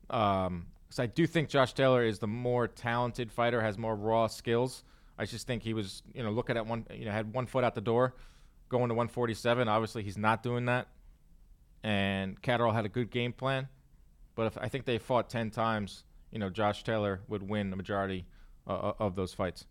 Um, 0.09 0.67
because 0.87 0.99
I 0.99 1.07
do 1.07 1.27
think 1.27 1.49
Josh 1.49 1.73
Taylor 1.73 2.03
is 2.03 2.19
the 2.19 2.27
more 2.27 2.67
talented 2.67 3.31
fighter, 3.31 3.61
has 3.61 3.77
more 3.77 3.95
raw 3.95 4.27
skills. 4.27 4.83
I 5.17 5.25
just 5.25 5.47
think 5.47 5.63
he 5.63 5.73
was, 5.73 6.03
you 6.13 6.23
know, 6.23 6.29
looking 6.29 6.55
at 6.55 6.65
one, 6.65 6.85
you 6.93 7.05
know, 7.05 7.11
had 7.11 7.33
one 7.33 7.45
foot 7.45 7.63
out 7.63 7.75
the 7.75 7.81
door, 7.81 8.15
going 8.69 8.87
to 8.89 8.93
147. 8.95 9.67
Obviously, 9.67 10.03
he's 10.03 10.17
not 10.17 10.43
doing 10.43 10.65
that. 10.65 10.87
And 11.83 12.41
Catterall 12.41 12.71
had 12.71 12.85
a 12.85 12.89
good 12.89 13.09
game 13.09 13.33
plan, 13.33 13.67
but 14.35 14.47
if 14.47 14.57
I 14.57 14.69
think 14.69 14.85
they 14.85 14.97
fought 14.97 15.29
10 15.29 15.51
times, 15.51 16.03
you 16.31 16.39
know, 16.39 16.49
Josh 16.49 16.83
Taylor 16.83 17.21
would 17.27 17.47
win 17.47 17.69
the 17.69 17.75
majority 17.75 18.25
uh, 18.65 18.73
uh 18.73 18.93
of 18.99 19.15
those 19.15 19.33
fights. 19.33 19.65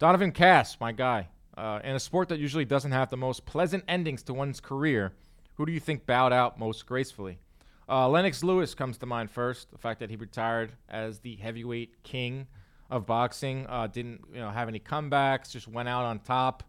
Donovan 0.00 0.32
Cass, 0.32 0.80
my 0.80 0.92
guy. 0.92 1.28
Uh, 1.58 1.78
in 1.84 1.94
a 1.94 2.00
sport 2.00 2.30
that 2.30 2.38
usually 2.38 2.64
doesn't 2.64 2.92
have 2.92 3.10
the 3.10 3.18
most 3.18 3.44
pleasant 3.44 3.84
endings 3.86 4.22
to 4.22 4.32
one's 4.32 4.58
career, 4.58 5.12
who 5.56 5.66
do 5.66 5.72
you 5.72 5.78
think 5.78 6.06
bowed 6.06 6.32
out 6.32 6.58
most 6.58 6.86
gracefully? 6.86 7.38
Uh, 7.86 8.08
Lennox 8.08 8.42
Lewis 8.42 8.74
comes 8.74 8.96
to 8.96 9.04
mind 9.04 9.30
first. 9.30 9.70
The 9.70 9.76
fact 9.76 10.00
that 10.00 10.08
he 10.08 10.16
retired 10.16 10.72
as 10.88 11.18
the 11.18 11.36
heavyweight 11.36 12.02
king 12.02 12.46
of 12.88 13.04
boxing, 13.04 13.66
uh, 13.68 13.88
didn't 13.88 14.24
you 14.32 14.40
know 14.40 14.48
have 14.48 14.68
any 14.68 14.80
comebacks, 14.80 15.50
just 15.50 15.68
went 15.68 15.86
out 15.86 16.06
on 16.06 16.20
top, 16.20 16.62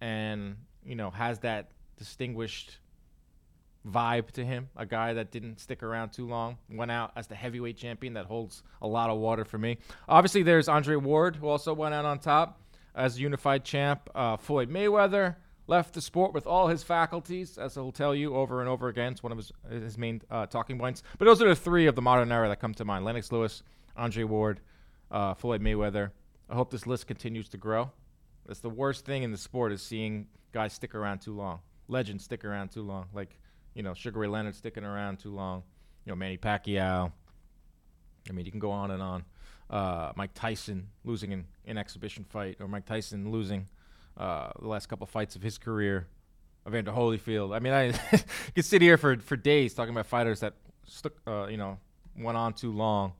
and 0.00 0.54
you 0.84 0.94
know 0.94 1.10
has 1.10 1.40
that 1.40 1.72
distinguished 1.96 2.78
vibe 3.90 4.30
to 4.32 4.44
him. 4.44 4.68
A 4.76 4.86
guy 4.86 5.14
that 5.14 5.32
didn't 5.32 5.58
stick 5.58 5.82
around 5.82 6.10
too 6.10 6.28
long, 6.28 6.58
went 6.70 6.92
out 6.92 7.10
as 7.16 7.26
the 7.26 7.34
heavyweight 7.34 7.76
champion. 7.76 8.14
That 8.14 8.26
holds 8.26 8.62
a 8.80 8.86
lot 8.86 9.10
of 9.10 9.18
water 9.18 9.44
for 9.44 9.58
me. 9.58 9.78
Obviously, 10.08 10.44
there's 10.44 10.68
Andre 10.68 10.94
Ward, 10.94 11.34
who 11.34 11.48
also 11.48 11.74
went 11.74 11.92
out 11.92 12.04
on 12.04 12.20
top 12.20 12.60
as 12.94 13.20
unified 13.20 13.64
champ. 13.64 14.08
Uh, 14.14 14.36
Floyd 14.36 14.70
Mayweather 14.70 15.36
left 15.66 15.94
the 15.94 16.00
sport 16.00 16.32
with 16.32 16.46
all 16.46 16.68
his 16.68 16.82
faculties, 16.82 17.58
as 17.58 17.74
he'll 17.74 17.92
tell 17.92 18.14
you 18.14 18.34
over 18.34 18.60
and 18.60 18.68
over 18.68 18.88
again. 18.88 19.12
It's 19.12 19.22
one 19.22 19.32
of 19.32 19.38
his, 19.38 19.52
his 19.70 19.98
main 19.98 20.22
uh, 20.30 20.46
talking 20.46 20.78
points. 20.78 21.02
But 21.18 21.26
those 21.26 21.42
are 21.42 21.48
the 21.48 21.54
three 21.56 21.86
of 21.86 21.94
the 21.94 22.02
modern 22.02 22.32
era 22.32 22.48
that 22.48 22.60
come 22.60 22.74
to 22.74 22.84
mind 22.84 23.04
Lennox 23.04 23.30
Lewis, 23.30 23.62
Andre 23.96 24.24
Ward, 24.24 24.60
uh, 25.10 25.34
Floyd 25.34 25.60
Mayweather. 25.60 26.10
I 26.48 26.54
hope 26.54 26.70
this 26.70 26.86
list 26.86 27.06
continues 27.06 27.48
to 27.50 27.58
grow. 27.58 27.92
That's 28.46 28.60
the 28.60 28.70
worst 28.70 29.04
thing 29.04 29.22
in 29.22 29.30
the 29.30 29.38
sport 29.38 29.72
is 29.72 29.82
seeing 29.82 30.26
guys 30.52 30.72
stick 30.72 30.94
around 30.94 31.20
too 31.20 31.36
long, 31.36 31.60
legends 31.86 32.24
stick 32.24 32.44
around 32.44 32.70
too 32.70 32.82
long, 32.82 33.06
like 33.12 33.38
you 33.74 33.82
know 33.82 33.92
Sugar 33.92 34.20
Ray 34.20 34.28
Leonard 34.28 34.54
sticking 34.54 34.84
around 34.84 35.18
too 35.18 35.30
long, 35.30 35.62
you 36.06 36.10
know 36.10 36.16
Manny 36.16 36.38
Pacquiao. 36.38 37.12
I 38.28 38.32
mean, 38.32 38.46
you 38.46 38.50
can 38.50 38.60
go 38.60 38.70
on 38.70 38.90
and 38.90 39.02
on 39.02 39.24
uh, 39.70 40.12
Mike 40.16 40.30
Tyson 40.34 40.88
losing 41.04 41.32
in 41.32 41.44
an 41.66 41.78
exhibition 41.78 42.24
fight, 42.24 42.56
or 42.60 42.68
Mike 42.68 42.86
Tyson 42.86 43.30
losing 43.30 43.66
uh, 44.16 44.50
the 44.60 44.68
last 44.68 44.88
couple 44.88 45.06
fights 45.06 45.36
of 45.36 45.42
his 45.42 45.58
career. 45.58 46.06
Evander 46.66 46.92
Holyfield. 46.92 47.54
I 47.54 47.60
mean, 47.60 47.72
I 47.72 47.92
could 48.54 48.64
sit 48.64 48.82
here 48.82 48.98
for, 48.98 49.16
for 49.16 49.36
days 49.36 49.72
talking 49.72 49.94
about 49.94 50.06
fighters 50.06 50.40
that 50.40 50.54
stuck, 50.86 51.14
uh, 51.26 51.46
you 51.46 51.56
know, 51.56 51.78
went 52.18 52.36
on 52.36 52.52
too 52.52 52.72
long 52.72 53.12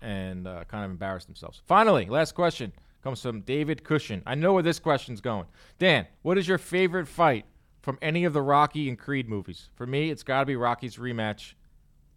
and 0.00 0.46
uh, 0.46 0.64
kind 0.68 0.84
of 0.84 0.90
embarrassed 0.90 1.26
themselves. 1.26 1.60
Finally, 1.66 2.06
last 2.06 2.36
question 2.36 2.72
comes 3.02 3.20
from 3.20 3.40
David 3.42 3.84
Cushion. 3.84 4.22
I 4.26 4.34
know 4.34 4.52
where 4.52 4.62
this 4.62 4.78
question's 4.78 5.20
going. 5.20 5.46
Dan, 5.78 6.06
what 6.22 6.38
is 6.38 6.46
your 6.46 6.58
favorite 6.58 7.08
fight 7.08 7.46
from 7.82 7.98
any 8.02 8.24
of 8.24 8.32
the 8.32 8.42
Rocky 8.42 8.88
and 8.88 8.98
Creed 8.98 9.28
movies? 9.28 9.70
For 9.74 9.86
me, 9.86 10.10
it's 10.10 10.22
got 10.22 10.40
to 10.40 10.46
be 10.46 10.56
Rocky's 10.56 10.96
rematch 10.96 11.54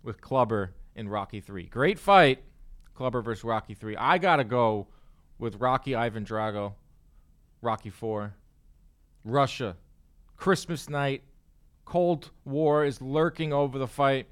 with 0.04 0.22
Clubber 0.22 0.74
in 0.96 1.08
Rocky 1.08 1.40
3. 1.40 1.64
Great 1.68 2.00
fight, 2.00 2.44
Clubber 2.94 3.22
versus 3.22 3.44
Rocky 3.44 3.74
3. 3.74 3.96
I 3.96 4.18
got 4.18 4.38
to 4.38 4.44
go 4.44 4.88
with 5.38 5.56
Rocky 5.56 5.96
Ivan 5.96 6.26
Drago, 6.26 6.74
Rocky 7.62 7.90
4, 7.90 8.34
Russia, 9.24 9.76
Christmas 10.38 10.90
night, 10.90 11.24
Cold 11.86 12.32
War 12.46 12.86
is 12.86 13.02
lurking 13.02 13.52
over 13.52 13.78
the 13.78 13.88
fight. 13.88 14.28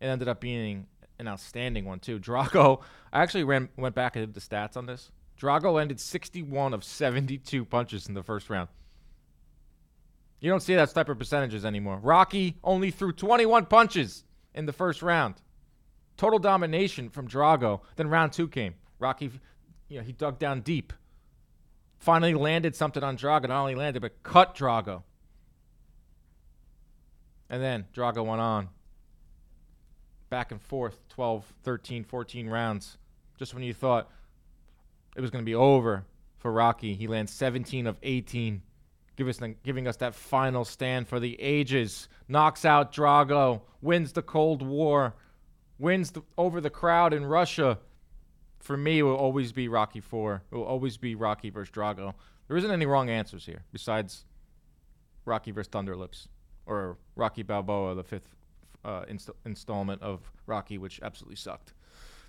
It 0.00 0.06
ended 0.06 0.28
up 0.28 0.40
being 0.40 0.86
an 1.18 1.28
outstanding 1.28 1.84
one 1.84 2.00
too. 2.00 2.18
Drago, 2.20 2.80
I 3.12 3.22
actually 3.22 3.44
ran 3.44 3.68
went 3.76 3.94
back 3.94 4.16
and 4.16 4.24
did 4.24 4.34
the 4.34 4.40
stats 4.40 4.76
on 4.76 4.86
this. 4.86 5.10
Drago 5.40 5.80
ended 5.80 5.98
61 5.98 6.72
of 6.72 6.84
72 6.84 7.64
punches 7.64 8.06
in 8.06 8.14
the 8.14 8.22
first 8.22 8.48
round. 8.48 8.68
You 10.40 10.50
don't 10.50 10.62
see 10.62 10.74
that 10.74 10.92
type 10.94 11.08
of 11.08 11.18
percentages 11.18 11.64
anymore. 11.64 11.98
Rocky 12.02 12.56
only 12.62 12.90
threw 12.90 13.12
21 13.12 13.66
punches 13.66 14.24
in 14.54 14.66
the 14.66 14.72
first 14.72 15.02
round. 15.02 15.36
Total 16.16 16.38
domination 16.38 17.08
from 17.10 17.28
Drago. 17.28 17.80
Then 17.96 18.08
round 18.08 18.32
two 18.32 18.48
came. 18.48 18.74
Rocky, 18.98 19.30
you 19.88 19.98
know, 19.98 20.04
he 20.04 20.12
dug 20.12 20.38
down 20.38 20.60
deep. 20.60 20.92
Finally 21.98 22.34
landed 22.34 22.74
something 22.74 23.02
on 23.02 23.16
Drago. 23.16 23.48
Not 23.48 23.60
only 23.60 23.74
landed, 23.74 24.00
but 24.00 24.22
cut 24.22 24.56
Drago. 24.56 25.02
And 27.48 27.62
then 27.62 27.86
Drago 27.94 28.24
went 28.24 28.40
on. 28.40 28.68
Back 30.30 30.52
and 30.52 30.60
forth, 30.62 30.96
12, 31.10 31.44
13, 31.62 32.04
14 32.04 32.48
rounds. 32.48 32.96
Just 33.38 33.52
when 33.52 33.62
you 33.62 33.74
thought 33.74 34.10
it 35.14 35.20
was 35.20 35.30
going 35.30 35.44
to 35.44 35.46
be 35.46 35.54
over 35.54 36.06
for 36.38 36.50
Rocky, 36.50 36.94
he 36.94 37.06
lands 37.06 37.32
17 37.32 37.86
of 37.86 37.98
18, 38.02 38.62
give 39.16 39.28
us, 39.28 39.38
giving 39.62 39.86
us 39.86 39.96
that 39.98 40.14
final 40.14 40.64
stand 40.64 41.08
for 41.08 41.20
the 41.20 41.38
ages. 41.40 42.08
Knocks 42.28 42.64
out 42.64 42.92
Drago, 42.94 43.60
wins 43.82 44.12
the 44.12 44.22
Cold 44.22 44.62
War, 44.62 45.14
wins 45.82 46.12
the, 46.12 46.22
over 46.38 46.60
the 46.60 46.70
crowd 46.70 47.12
in 47.12 47.26
Russia. 47.26 47.78
For 48.60 48.76
me, 48.76 49.02
will 49.02 49.16
always 49.16 49.50
be 49.50 49.66
Rocky 49.66 50.00
4. 50.00 50.42
It 50.50 50.54
will 50.54 50.64
always 50.64 50.96
be 50.96 51.16
Rocky 51.16 51.50
versus 51.50 51.74
Drago. 51.74 52.14
There 52.46 52.56
isn't 52.56 52.70
any 52.70 52.86
wrong 52.86 53.10
answers 53.10 53.44
here 53.44 53.64
besides 53.72 54.24
Rocky 55.24 55.50
versus 55.50 55.70
Thunderlips 55.70 56.28
or 56.66 56.96
Rocky 57.16 57.42
Balboa, 57.42 57.96
the 57.96 58.04
fifth 58.04 58.36
uh, 58.84 59.04
inst- 59.08 59.30
installment 59.44 60.00
of 60.00 60.30
Rocky, 60.46 60.78
which 60.78 61.00
absolutely 61.02 61.36
sucked. 61.36 61.74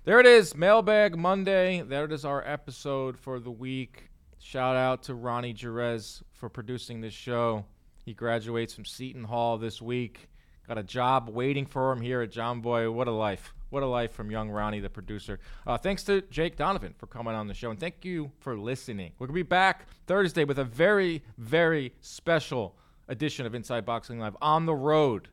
There 0.04 0.18
it 0.18 0.26
is, 0.26 0.56
Mailbag 0.56 1.16
Monday. 1.16 1.80
There 1.82 2.04
it 2.04 2.12
is, 2.12 2.24
our 2.24 2.46
episode 2.46 3.16
for 3.16 3.38
the 3.38 3.50
week. 3.50 4.10
Shout 4.40 4.76
out 4.76 5.04
to 5.04 5.14
Ronnie 5.14 5.52
Jerez 5.52 6.22
for 6.32 6.48
producing 6.48 7.00
this 7.00 7.14
show. 7.14 7.64
He 8.04 8.12
graduates 8.12 8.74
from 8.74 8.84
Seton 8.84 9.24
Hall 9.24 9.56
this 9.56 9.80
week. 9.80 10.28
Got 10.66 10.78
a 10.78 10.82
job 10.82 11.28
waiting 11.28 11.66
for 11.66 11.92
him 11.92 12.00
here 12.00 12.22
at 12.22 12.30
John 12.30 12.60
Boy. 12.60 12.90
What 12.90 13.06
a 13.08 13.12
life. 13.12 13.54
What 13.70 13.82
a 13.82 13.86
life 13.86 14.12
from 14.12 14.30
young 14.30 14.50
Ronnie, 14.50 14.80
the 14.80 14.88
producer. 14.88 15.40
Uh, 15.66 15.76
thanks 15.76 16.04
to 16.04 16.22
Jake 16.22 16.56
Donovan 16.56 16.94
for 16.96 17.06
coming 17.06 17.34
on 17.34 17.48
the 17.48 17.54
show. 17.54 17.70
And 17.70 17.78
thank 17.78 18.04
you 18.04 18.30
for 18.40 18.56
listening. 18.56 19.12
We're 19.18 19.26
going 19.26 19.34
to 19.38 19.44
be 19.44 19.48
back 19.48 19.86
Thursday 20.06 20.44
with 20.44 20.58
a 20.58 20.64
very, 20.64 21.22
very 21.38 21.92
special 22.00 22.76
edition 23.08 23.46
of 23.46 23.54
Inside 23.54 23.84
Boxing 23.84 24.18
Live 24.18 24.36
on 24.40 24.64
the 24.64 24.74
road. 24.74 25.28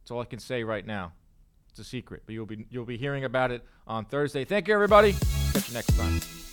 That's 0.00 0.10
all 0.12 0.20
I 0.20 0.24
can 0.24 0.38
say 0.38 0.64
right 0.64 0.86
now. 0.86 1.12
It's 1.68 1.80
a 1.80 1.84
secret, 1.84 2.22
but 2.26 2.32
you'll 2.32 2.46
be 2.46 2.66
you'll 2.70 2.84
be 2.84 2.96
hearing 2.96 3.24
about 3.24 3.50
it 3.50 3.62
on 3.86 4.04
Thursday. 4.04 4.44
Thank 4.44 4.68
you, 4.68 4.74
everybody. 4.74 5.12
Catch 5.52 5.68
you 5.68 5.74
next 5.74 5.96
time. 5.96 6.47